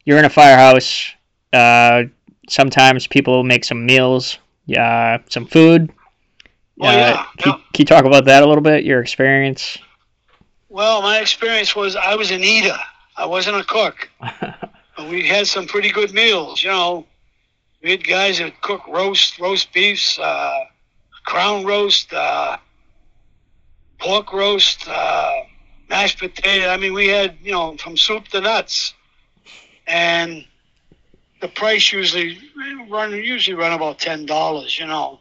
you're 0.05 0.17
in 0.17 0.25
a 0.25 0.29
firehouse. 0.29 1.11
Uh, 1.51 2.03
sometimes 2.47 3.05
people 3.07 3.43
make 3.43 3.63
some 3.63 3.85
meals, 3.85 4.37
uh, 4.77 5.19
some 5.29 5.45
food. 5.45 5.91
Oh, 6.81 6.87
Uh, 6.87 6.91
yeah, 6.91 7.25
Can, 7.37 7.51
yeah. 7.51 7.57
can 7.73 7.79
you 7.79 7.85
talk 7.85 8.05
about 8.05 8.25
that 8.25 8.41
a 8.43 8.45
little 8.47 8.63
bit? 8.63 8.85
Your 8.85 9.01
experience. 9.01 9.77
Well, 10.69 11.01
my 11.01 11.19
experience 11.19 11.75
was 11.75 11.95
I 11.95 12.15
was 12.15 12.31
an 12.31 12.43
eater. 12.43 12.77
I 13.17 13.25
wasn't 13.25 13.57
a 13.57 13.63
cook, 13.65 14.09
but 14.21 15.09
we 15.09 15.27
had 15.27 15.45
some 15.47 15.67
pretty 15.67 15.89
good 15.91 16.13
meals. 16.13 16.63
You 16.63 16.69
know, 16.69 17.05
we 17.83 17.91
had 17.91 18.07
guys 18.07 18.37
that 18.39 18.61
cook 18.61 18.87
roast, 18.87 19.39
roast 19.39 19.73
beefs, 19.73 20.17
uh, 20.17 20.59
crown 21.25 21.65
roast, 21.65 22.13
uh, 22.13 22.55
pork 23.99 24.33
roast, 24.33 24.87
uh, 24.87 25.31
mashed 25.89 26.19
potato. 26.19 26.69
I 26.69 26.77
mean, 26.77 26.93
we 26.93 27.07
had 27.07 27.37
you 27.43 27.51
know 27.51 27.77
from 27.77 27.97
soup 27.97 28.27
to 28.29 28.41
nuts, 28.41 28.93
and 29.87 30.45
the 31.41 31.47
price 31.47 31.91
usually 31.91 32.37
run 32.89 33.11
usually 33.11 33.55
run 33.55 33.73
about 33.73 33.99
ten 33.99 34.25
dollars. 34.25 34.79
You 34.79 34.87
know, 34.87 35.19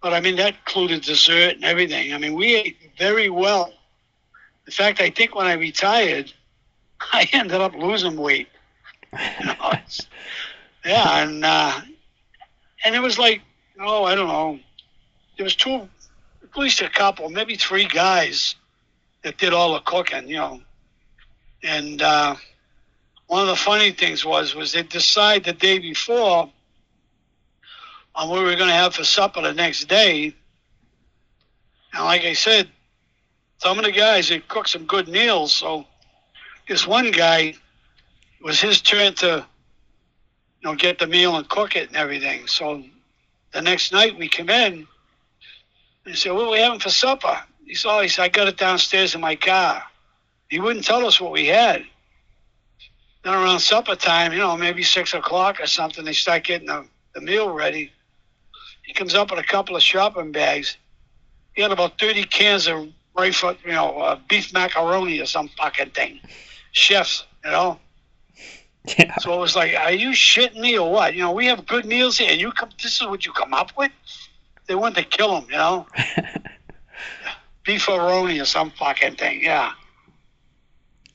but 0.00 0.12
I 0.12 0.20
mean 0.20 0.36
that 0.36 0.54
included 0.54 1.02
dessert 1.02 1.56
and 1.56 1.64
everything. 1.64 2.14
I 2.14 2.18
mean, 2.18 2.34
we 2.34 2.54
ate 2.54 2.76
very 2.98 3.28
well. 3.28 3.72
In 4.66 4.72
fact, 4.72 5.00
I 5.00 5.10
think 5.10 5.34
when 5.34 5.46
I 5.46 5.52
retired, 5.52 6.32
I 7.12 7.28
ended 7.32 7.60
up 7.60 7.74
losing 7.74 8.16
weight. 8.16 8.48
You 9.12 9.46
know, 9.46 9.72
yeah, 10.84 11.22
and 11.22 11.44
uh, 11.44 11.80
and 12.84 12.94
it 12.94 13.00
was 13.00 13.18
like, 13.18 13.42
oh, 13.80 14.04
I 14.04 14.14
don't 14.14 14.28
know, 14.28 14.58
there 15.36 15.44
was 15.44 15.56
two, 15.56 15.88
at 16.56 16.62
least 16.62 16.80
a 16.80 16.88
couple, 16.88 17.28
maybe 17.28 17.54
three 17.54 17.84
guys 17.84 18.54
that 19.22 19.36
did 19.36 19.52
all 19.52 19.74
the 19.74 19.80
cooking, 19.80 20.26
you 20.26 20.36
know, 20.36 20.60
and 21.62 22.00
uh, 22.00 22.34
one 23.26 23.42
of 23.42 23.48
the 23.48 23.56
funny 23.56 23.90
things 23.90 24.24
was 24.24 24.54
was 24.54 24.72
they 24.72 24.82
decide 24.82 25.44
the 25.44 25.52
day 25.52 25.78
before 25.78 26.50
on 28.14 28.28
what 28.30 28.38
we 28.38 28.44
were 28.46 28.56
going 28.56 28.68
to 28.68 28.74
have 28.74 28.94
for 28.94 29.04
supper 29.04 29.42
the 29.42 29.52
next 29.52 29.84
day, 29.84 30.34
and 31.92 32.04
like 32.04 32.22
I 32.22 32.32
said, 32.32 32.70
some 33.58 33.78
of 33.78 33.84
the 33.84 33.92
guys 33.92 34.30
they 34.30 34.40
cook 34.40 34.66
some 34.66 34.86
good 34.86 35.08
meals. 35.08 35.52
So 35.52 35.84
this 36.68 36.86
one 36.86 37.10
guy 37.10 37.40
it 38.38 38.42
was 38.42 38.60
his 38.60 38.80
turn 38.80 39.12
to 39.16 39.44
you 40.62 40.70
know 40.70 40.74
get 40.74 40.98
the 40.98 41.06
meal 41.06 41.36
and 41.36 41.46
cook 41.50 41.76
it 41.76 41.88
and 41.88 41.96
everything. 41.98 42.46
So 42.46 42.82
the 43.52 43.60
next 43.60 43.92
night 43.92 44.16
we 44.18 44.28
come 44.30 44.48
in 44.48 44.86
he 46.06 46.14
said, 46.14 46.32
What 46.32 46.46
are 46.46 46.50
we 46.52 46.58
having 46.58 46.80
for 46.80 46.90
supper? 46.90 47.38
He 47.66 47.74
said, 47.74 47.90
oh, 47.90 48.00
he 48.00 48.08
said, 48.08 48.22
I 48.22 48.28
got 48.28 48.46
it 48.48 48.56
downstairs 48.56 49.14
in 49.14 49.20
my 49.20 49.34
car. 49.34 49.82
He 50.48 50.60
wouldn't 50.60 50.84
tell 50.84 51.04
us 51.04 51.20
what 51.20 51.32
we 51.32 51.46
had. 51.46 51.84
Then 53.24 53.34
around 53.34 53.58
supper 53.58 53.96
time, 53.96 54.32
you 54.32 54.38
know, 54.38 54.56
maybe 54.56 54.84
six 54.84 55.12
o'clock 55.14 55.60
or 55.60 55.66
something, 55.66 56.04
they 56.04 56.12
start 56.12 56.44
getting 56.44 56.68
the, 56.68 56.86
the 57.14 57.20
meal 57.20 57.50
ready. 57.50 57.90
He 58.84 58.92
comes 58.92 59.16
up 59.16 59.32
with 59.32 59.40
a 59.40 59.46
couple 59.46 59.74
of 59.74 59.82
shopping 59.82 60.30
bags. 60.30 60.76
He 61.54 61.62
had 61.62 61.72
about 61.72 61.98
30 61.98 62.22
cans 62.24 62.68
of 62.68 62.88
right 63.16 63.34
foot, 63.34 63.58
you 63.64 63.72
know, 63.72 63.98
uh, 63.98 64.20
beef 64.28 64.52
macaroni 64.52 65.18
or 65.20 65.26
some 65.26 65.48
fucking 65.58 65.90
thing. 65.90 66.20
Chefs, 66.70 67.24
you 67.44 67.50
know. 67.50 67.80
Yeah. 68.96 69.16
So 69.18 69.34
it 69.34 69.40
was 69.40 69.56
like, 69.56 69.74
are 69.74 69.90
you 69.90 70.10
shitting 70.10 70.60
me 70.60 70.78
or 70.78 70.88
what? 70.92 71.14
You 71.14 71.22
know, 71.22 71.32
we 71.32 71.46
have 71.46 71.66
good 71.66 71.84
meals 71.86 72.18
here. 72.18 72.30
and 72.30 72.40
You 72.40 72.52
come. 72.52 72.68
This 72.80 73.00
is 73.00 73.06
what 73.08 73.26
you 73.26 73.32
come 73.32 73.52
up 73.52 73.72
with. 73.76 73.90
They 74.66 74.74
wanted 74.74 75.02
to 75.10 75.16
kill 75.16 75.36
him, 75.40 75.46
you 75.50 75.56
know. 75.56 75.86
Beefaroni 77.66 78.40
or 78.40 78.44
some 78.44 78.70
fucking 78.70 79.16
thing. 79.16 79.42
Yeah. 79.42 79.72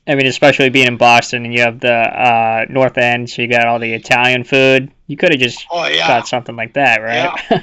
I 0.06 0.14
mean, 0.16 0.26
especially 0.26 0.68
being 0.68 0.88
in 0.88 0.96
Boston 0.96 1.44
and 1.44 1.54
you 1.54 1.60
have 1.60 1.78
the 1.80 1.92
uh, 1.94 2.64
North 2.68 2.98
End, 2.98 3.30
so 3.30 3.40
you 3.40 3.48
got 3.48 3.66
all 3.68 3.78
the 3.78 3.92
Italian 3.94 4.42
food. 4.44 4.90
You 5.06 5.16
could 5.16 5.30
have 5.30 5.40
just 5.40 5.64
Oh 5.70 5.86
yeah. 5.86 6.08
got 6.08 6.26
something 6.28 6.56
like 6.56 6.74
that, 6.74 6.98
right? 7.00 7.62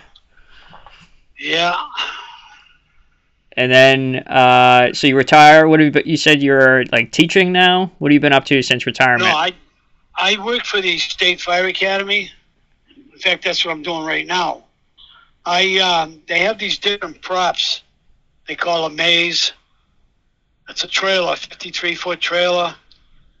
Yeah. 1.38 1.74
and 3.58 3.70
then, 3.70 4.16
uh, 4.26 4.92
so 4.94 5.06
you 5.06 5.16
retire. 5.16 5.68
What 5.68 5.80
have 5.80 5.84
you? 5.86 5.92
been- 5.92 6.06
You 6.08 6.16
said 6.16 6.42
you're 6.42 6.84
like 6.86 7.12
teaching 7.12 7.52
now. 7.52 7.92
What 7.98 8.10
have 8.10 8.14
you 8.14 8.20
been 8.20 8.32
up 8.32 8.46
to 8.46 8.62
since 8.62 8.86
retirement? 8.86 9.28
No, 9.28 9.36
I 9.36 9.52
I 10.16 10.42
work 10.44 10.64
for 10.64 10.80
the 10.80 10.96
State 10.98 11.40
Fire 11.42 11.66
Academy. 11.66 12.30
In 13.16 13.22
fact, 13.22 13.44
that's 13.44 13.64
what 13.64 13.72
I'm 13.72 13.82
doing 13.82 14.04
right 14.04 14.26
now. 14.26 14.64
I 15.46 15.78
um, 15.78 16.20
they 16.28 16.40
have 16.40 16.58
these 16.58 16.76
different 16.76 17.22
props. 17.22 17.82
They 18.46 18.54
call 18.54 18.84
a 18.84 18.90
maze. 18.90 19.54
It's 20.68 20.84
a 20.84 20.86
trailer, 20.86 21.34
53 21.34 21.94
foot 21.94 22.20
trailer. 22.20 22.74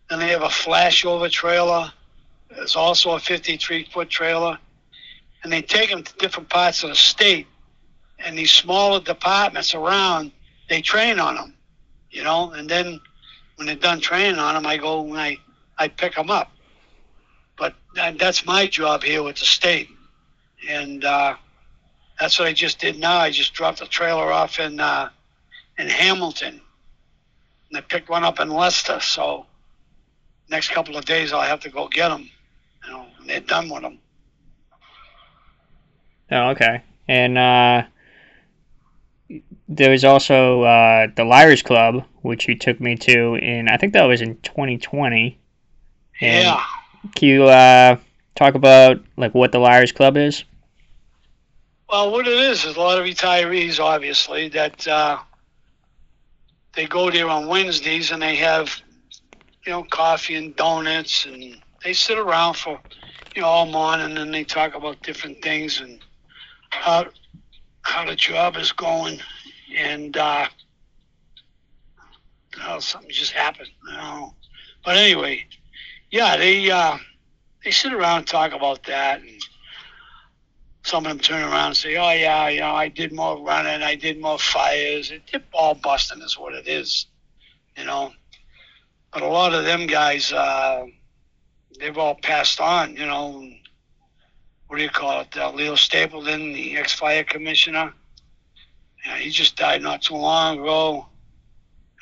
Then 0.08 0.20
they 0.20 0.28
have 0.28 0.40
a 0.40 0.46
flashover 0.46 1.30
trailer. 1.30 1.92
There's 2.48 2.74
also 2.74 3.10
a 3.16 3.18
53 3.20 3.84
foot 3.92 4.08
trailer. 4.08 4.58
And 5.44 5.52
they 5.52 5.60
take 5.60 5.90
them 5.90 6.02
to 6.02 6.14
different 6.14 6.48
parts 6.48 6.82
of 6.82 6.88
the 6.88 6.96
state. 6.96 7.46
And 8.18 8.38
these 8.38 8.52
smaller 8.52 9.00
departments 9.00 9.74
around, 9.74 10.32
they 10.70 10.80
train 10.80 11.20
on 11.20 11.34
them, 11.34 11.52
you 12.10 12.24
know. 12.24 12.52
And 12.52 12.66
then 12.66 12.98
when 13.56 13.66
they're 13.66 13.76
done 13.76 14.00
training 14.00 14.38
on 14.38 14.54
them, 14.54 14.66
I 14.66 14.78
go 14.78 15.04
and 15.04 15.20
I, 15.20 15.36
I 15.76 15.88
pick 15.88 16.14
them 16.14 16.30
up. 16.30 16.55
But 17.56 17.74
that, 17.94 18.18
that's 18.18 18.44
my 18.46 18.66
job 18.66 19.02
here 19.02 19.22
with 19.22 19.36
the 19.36 19.44
state. 19.44 19.88
And 20.68 21.04
uh, 21.04 21.36
that's 22.18 22.38
what 22.38 22.48
I 22.48 22.52
just 22.52 22.78
did 22.78 22.98
now. 22.98 23.18
I 23.18 23.30
just 23.30 23.54
dropped 23.54 23.80
a 23.80 23.86
trailer 23.86 24.32
off 24.32 24.58
in 24.58 24.80
uh, 24.80 25.10
in 25.78 25.88
Hamilton, 25.88 26.60
and 27.68 27.78
I 27.78 27.80
picked 27.82 28.08
one 28.08 28.24
up 28.24 28.40
in 28.40 28.48
Leicester. 28.48 29.00
So 29.00 29.46
next 30.48 30.70
couple 30.70 30.96
of 30.96 31.04
days 31.04 31.32
I'll 31.32 31.42
have 31.42 31.60
to 31.60 31.70
go 31.70 31.88
get 31.88 32.08
them. 32.08 32.28
You 32.84 32.92
know, 32.92 33.06
and 33.20 33.28
they're 33.28 33.40
done 33.40 33.68
with 33.68 33.82
them. 33.82 33.98
Oh, 36.30 36.48
okay. 36.50 36.82
And 37.08 37.38
uh, 37.38 37.82
there 39.68 39.90
was 39.90 40.04
also 40.04 40.62
uh, 40.62 41.08
the 41.14 41.24
Liars 41.24 41.62
Club, 41.62 42.04
which 42.22 42.48
you 42.48 42.56
took 42.56 42.80
me 42.80 42.96
to 42.96 43.34
in 43.36 43.68
I 43.68 43.76
think 43.76 43.92
that 43.92 44.04
was 44.04 44.20
in 44.20 44.36
2020. 44.38 45.38
And 46.20 46.44
Yeah. 46.44 46.64
Can 47.14 47.28
you 47.28 47.44
uh, 47.44 47.96
talk 48.34 48.54
about 48.54 49.00
like 49.16 49.34
what 49.34 49.52
the 49.52 49.58
Liars 49.58 49.92
Club 49.92 50.16
is? 50.16 50.44
Well, 51.88 52.10
what 52.10 52.26
it 52.26 52.38
is 52.38 52.64
is 52.64 52.76
a 52.76 52.80
lot 52.80 52.98
of 52.98 53.04
retirees, 53.04 53.78
obviously, 53.78 54.48
that 54.48 54.86
uh, 54.88 55.18
they 56.74 56.86
go 56.86 57.10
there 57.10 57.28
on 57.28 57.46
Wednesdays 57.46 58.10
and 58.10 58.20
they 58.20 58.34
have, 58.36 58.74
you 59.64 59.72
know, 59.72 59.84
coffee 59.84 60.34
and 60.34 60.56
donuts, 60.56 61.26
and 61.26 61.56
they 61.84 61.92
sit 61.92 62.18
around 62.18 62.54
for, 62.54 62.80
you 63.34 63.42
know, 63.42 63.48
all 63.48 63.66
morning 63.66 64.06
and 64.06 64.16
then 64.16 64.30
they 64.32 64.42
talk 64.42 64.74
about 64.74 65.00
different 65.02 65.40
things 65.42 65.80
and 65.80 66.00
how 66.70 67.06
how 67.82 68.04
the 68.04 68.16
job 68.16 68.56
is 68.56 68.72
going, 68.72 69.20
and 69.76 70.16
uh, 70.16 70.48
oh, 72.66 72.80
something 72.80 73.10
just 73.10 73.32
happened. 73.32 73.70
I. 73.90 74.28
But 74.84 74.96
anyway, 74.96 75.44
yeah, 76.10 76.36
they 76.36 76.70
uh, 76.70 76.98
they 77.64 77.70
sit 77.70 77.92
around 77.92 78.18
and 78.18 78.26
talk 78.26 78.52
about 78.52 78.84
that 78.84 79.20
and 79.20 79.42
some 80.86 81.04
of 81.04 81.10
them 81.10 81.18
turn 81.18 81.42
around 81.42 81.68
and 81.68 81.76
say, 81.76 81.96
"Oh 81.96 82.12
yeah, 82.12 82.48
you 82.48 82.60
know, 82.60 82.74
I 82.74 82.88
did 82.88 83.12
more 83.12 83.42
running, 83.42 83.82
I 83.82 83.96
did 83.96 84.20
more 84.20 84.38
fires. 84.38 85.10
It, 85.10 85.22
it 85.32 85.50
ball 85.50 85.74
busting 85.74 86.22
is 86.22 86.38
what 86.38 86.54
it 86.54 86.68
is, 86.68 87.06
you 87.76 87.84
know." 87.84 88.12
But 89.12 89.22
a 89.22 89.26
lot 89.26 89.52
of 89.52 89.64
them 89.64 89.86
guys, 89.86 90.32
uh, 90.32 90.86
they've 91.80 91.98
all 91.98 92.14
passed 92.14 92.60
on, 92.60 92.94
you 92.94 93.06
know. 93.06 93.50
What 94.68 94.76
do 94.76 94.82
you 94.82 94.90
call 94.90 95.22
it? 95.22 95.36
Uh, 95.36 95.50
Leo 95.52 95.74
Stapleton, 95.74 96.52
the 96.52 96.76
ex-fire 96.76 97.24
commissioner. 97.24 97.92
Yeah, 99.04 99.16
he 99.16 99.30
just 99.30 99.56
died 99.56 99.82
not 99.82 100.02
too 100.02 100.16
long 100.16 100.60
ago. 100.60 101.06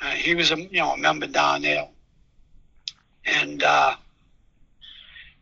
Uh, 0.01 0.11
he 0.11 0.35
was 0.35 0.51
a 0.51 0.59
you 0.59 0.79
know 0.79 0.91
a 0.91 0.97
member 0.97 1.25
down 1.25 1.63
there, 1.63 1.87
and 3.25 3.63
uh, 3.63 3.95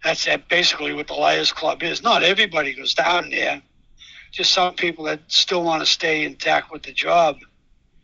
that's 0.04 0.26
that 0.26 0.50
basically 0.50 0.94
what 0.94 1.08
the 1.08 1.14
Liars 1.14 1.52
Club 1.52 1.84
is. 1.84 2.04
Not 2.04 2.24
everybody 2.24 2.74
goes 2.74 2.94
down 2.94 3.30
there. 3.30 3.62
Just 4.32 4.52
some 4.52 4.74
people 4.74 5.06
that 5.06 5.20
still 5.28 5.64
want 5.64 5.82
to 5.82 5.86
stay 5.86 6.26
intact 6.26 6.72
with 6.72 6.84
the 6.84 6.92
job. 6.92 7.38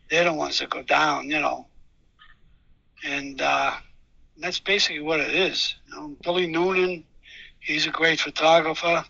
They're 0.08 0.24
the 0.24 0.32
ones 0.32 0.58
that 0.60 0.70
go 0.70 0.82
down, 0.82 1.28
you 1.28 1.40
know. 1.40 1.66
And 3.04 3.40
uh, 3.40 3.72
that's 4.38 4.60
basically 4.60 5.00
what 5.00 5.20
it 5.20 5.34
is. 5.34 5.74
You 5.88 5.94
know, 5.94 6.16
Billy 6.22 6.46
Noonan, 6.46 7.04
he's 7.58 7.86
a 7.86 7.90
great 7.90 8.20
photographer. 8.20 9.04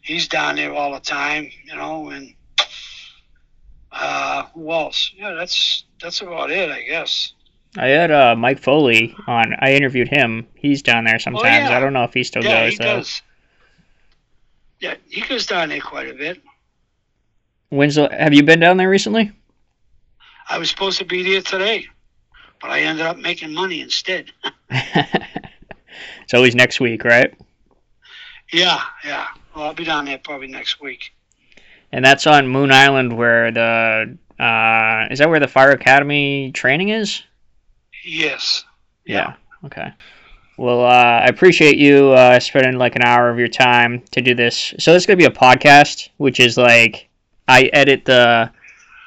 He's 0.00 0.28
down 0.28 0.56
there 0.56 0.72
all 0.72 0.92
the 0.92 1.00
time, 1.00 1.50
you 1.64 1.76
know. 1.76 2.10
And 2.10 2.34
uh, 3.92 4.44
who 4.54 4.70
else? 4.72 5.12
Yeah, 5.16 5.34
that's 5.34 5.84
that's 6.00 6.20
about 6.22 6.50
it, 6.50 6.70
I 6.70 6.82
guess. 6.82 7.34
I 7.78 7.86
had 7.86 8.10
uh, 8.10 8.34
Mike 8.34 8.58
Foley 8.58 9.14
on. 9.28 9.54
I 9.60 9.74
interviewed 9.74 10.08
him. 10.08 10.48
He's 10.56 10.82
down 10.82 11.04
there 11.04 11.20
sometimes. 11.20 11.70
yeah. 11.70 11.76
I 11.76 11.80
don't 11.80 11.92
know 11.92 12.02
if 12.02 12.12
he 12.12 12.24
still 12.24 12.42
yeah, 12.42 12.64
goes 12.64 12.72
he 12.72 12.78
though. 12.78 12.96
does. 12.96 13.22
Yeah, 14.80 14.94
he 15.08 15.20
goes 15.20 15.46
down 15.46 15.68
there 15.68 15.80
quite 15.80 16.08
a 16.08 16.14
bit. 16.14 16.42
The, 17.70 18.08
have 18.10 18.34
you 18.34 18.42
been 18.42 18.60
down 18.60 18.78
there 18.78 18.88
recently? 18.88 19.30
I 20.48 20.58
was 20.58 20.70
supposed 20.70 20.98
to 20.98 21.04
be 21.04 21.22
there 21.22 21.42
today, 21.42 21.86
but 22.60 22.70
I 22.70 22.80
ended 22.80 23.06
up 23.06 23.18
making 23.18 23.52
money 23.52 23.80
instead. 23.80 24.32
it's 24.70 26.34
always 26.34 26.54
next 26.54 26.80
week, 26.80 27.04
right? 27.04 27.32
yeah, 28.52 28.80
yeah. 29.04 29.26
Well, 29.54 29.66
I'll 29.66 29.74
be 29.74 29.84
down 29.84 30.06
there 30.06 30.18
probably 30.18 30.48
next 30.48 30.80
week. 30.80 31.12
And 31.92 32.04
that's 32.04 32.26
on 32.26 32.48
Moon 32.48 32.72
Island, 32.72 33.16
where 33.16 33.50
the 33.50 34.16
uh, 34.42 35.08
is 35.10 35.18
that 35.18 35.28
where 35.28 35.40
the 35.40 35.48
Fire 35.48 35.70
Academy 35.70 36.50
training 36.52 36.88
is? 36.90 37.22
Yes. 38.08 38.64
Yeah. 39.04 39.34
Okay. 39.64 39.92
Well, 40.56 40.80
uh, 40.80 41.20
I 41.22 41.26
appreciate 41.26 41.76
you 41.76 42.10
uh, 42.12 42.40
spending 42.40 42.78
like 42.78 42.96
an 42.96 43.04
hour 43.04 43.28
of 43.28 43.38
your 43.38 43.48
time 43.48 44.02
to 44.12 44.22
do 44.22 44.34
this. 44.34 44.74
So 44.78 44.92
this 44.92 45.02
is 45.02 45.06
gonna 45.06 45.18
be 45.18 45.26
a 45.26 45.30
podcast, 45.30 46.08
which 46.16 46.40
is 46.40 46.56
like 46.56 47.08
I 47.46 47.64
edit 47.72 48.04
the 48.06 48.50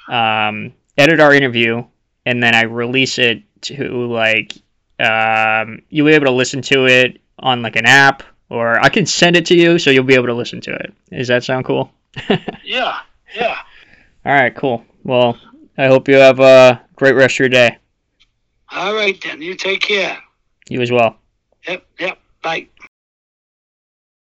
um, 0.08 0.74
edit 0.98 1.20
our 1.20 1.34
interview, 1.34 1.84
and 2.26 2.42
then 2.42 2.56
I 2.56 2.64
release 2.64 3.18
it 3.18 3.44
to 3.64 4.08
like 4.08 4.54
um, 5.00 5.82
you'll 5.90 6.08
be 6.08 6.14
able 6.14 6.28
to 6.28 6.32
listen 6.32 6.62
to 6.64 6.86
it 6.86 7.20
on 7.40 7.62
like 7.64 7.76
an 7.76 7.86
app, 7.86 8.24
or 8.50 8.80
I 8.80 8.90
can 8.90 9.06
send 9.06 9.36
it 9.36 9.46
to 9.48 9.56
you, 9.56 9.80
so 9.80 9.90
you'll 9.90 10.04
be 10.04 10.16
able 10.16 10.28
to 10.28 10.36
listen 10.36 10.62
to 10.62 10.74
it. 10.74 10.94
Does 11.10 11.28
that 11.28 11.44
sound 11.44 11.66
cool? 11.66 11.92
Yeah, 12.64 13.00
yeah. 13.36 13.58
All 14.26 14.34
right, 14.34 14.56
cool. 14.56 14.86
Well, 15.04 15.38
I 15.78 15.88
hope 15.88 16.08
you 16.08 16.16
have 16.16 16.40
a 16.40 16.82
great 16.96 17.16
rest 17.16 17.36
of 17.36 17.40
your 17.40 17.50
day. 17.50 17.78
All 18.72 18.94
right 18.94 19.20
then. 19.22 19.42
You 19.42 19.56
take 19.56 19.82
care. 19.82 20.18
You 20.70 20.82
as 20.82 20.92
well. 20.92 21.18
Yep, 21.68 21.86
yep. 22.00 22.20
Bye. 22.42 22.68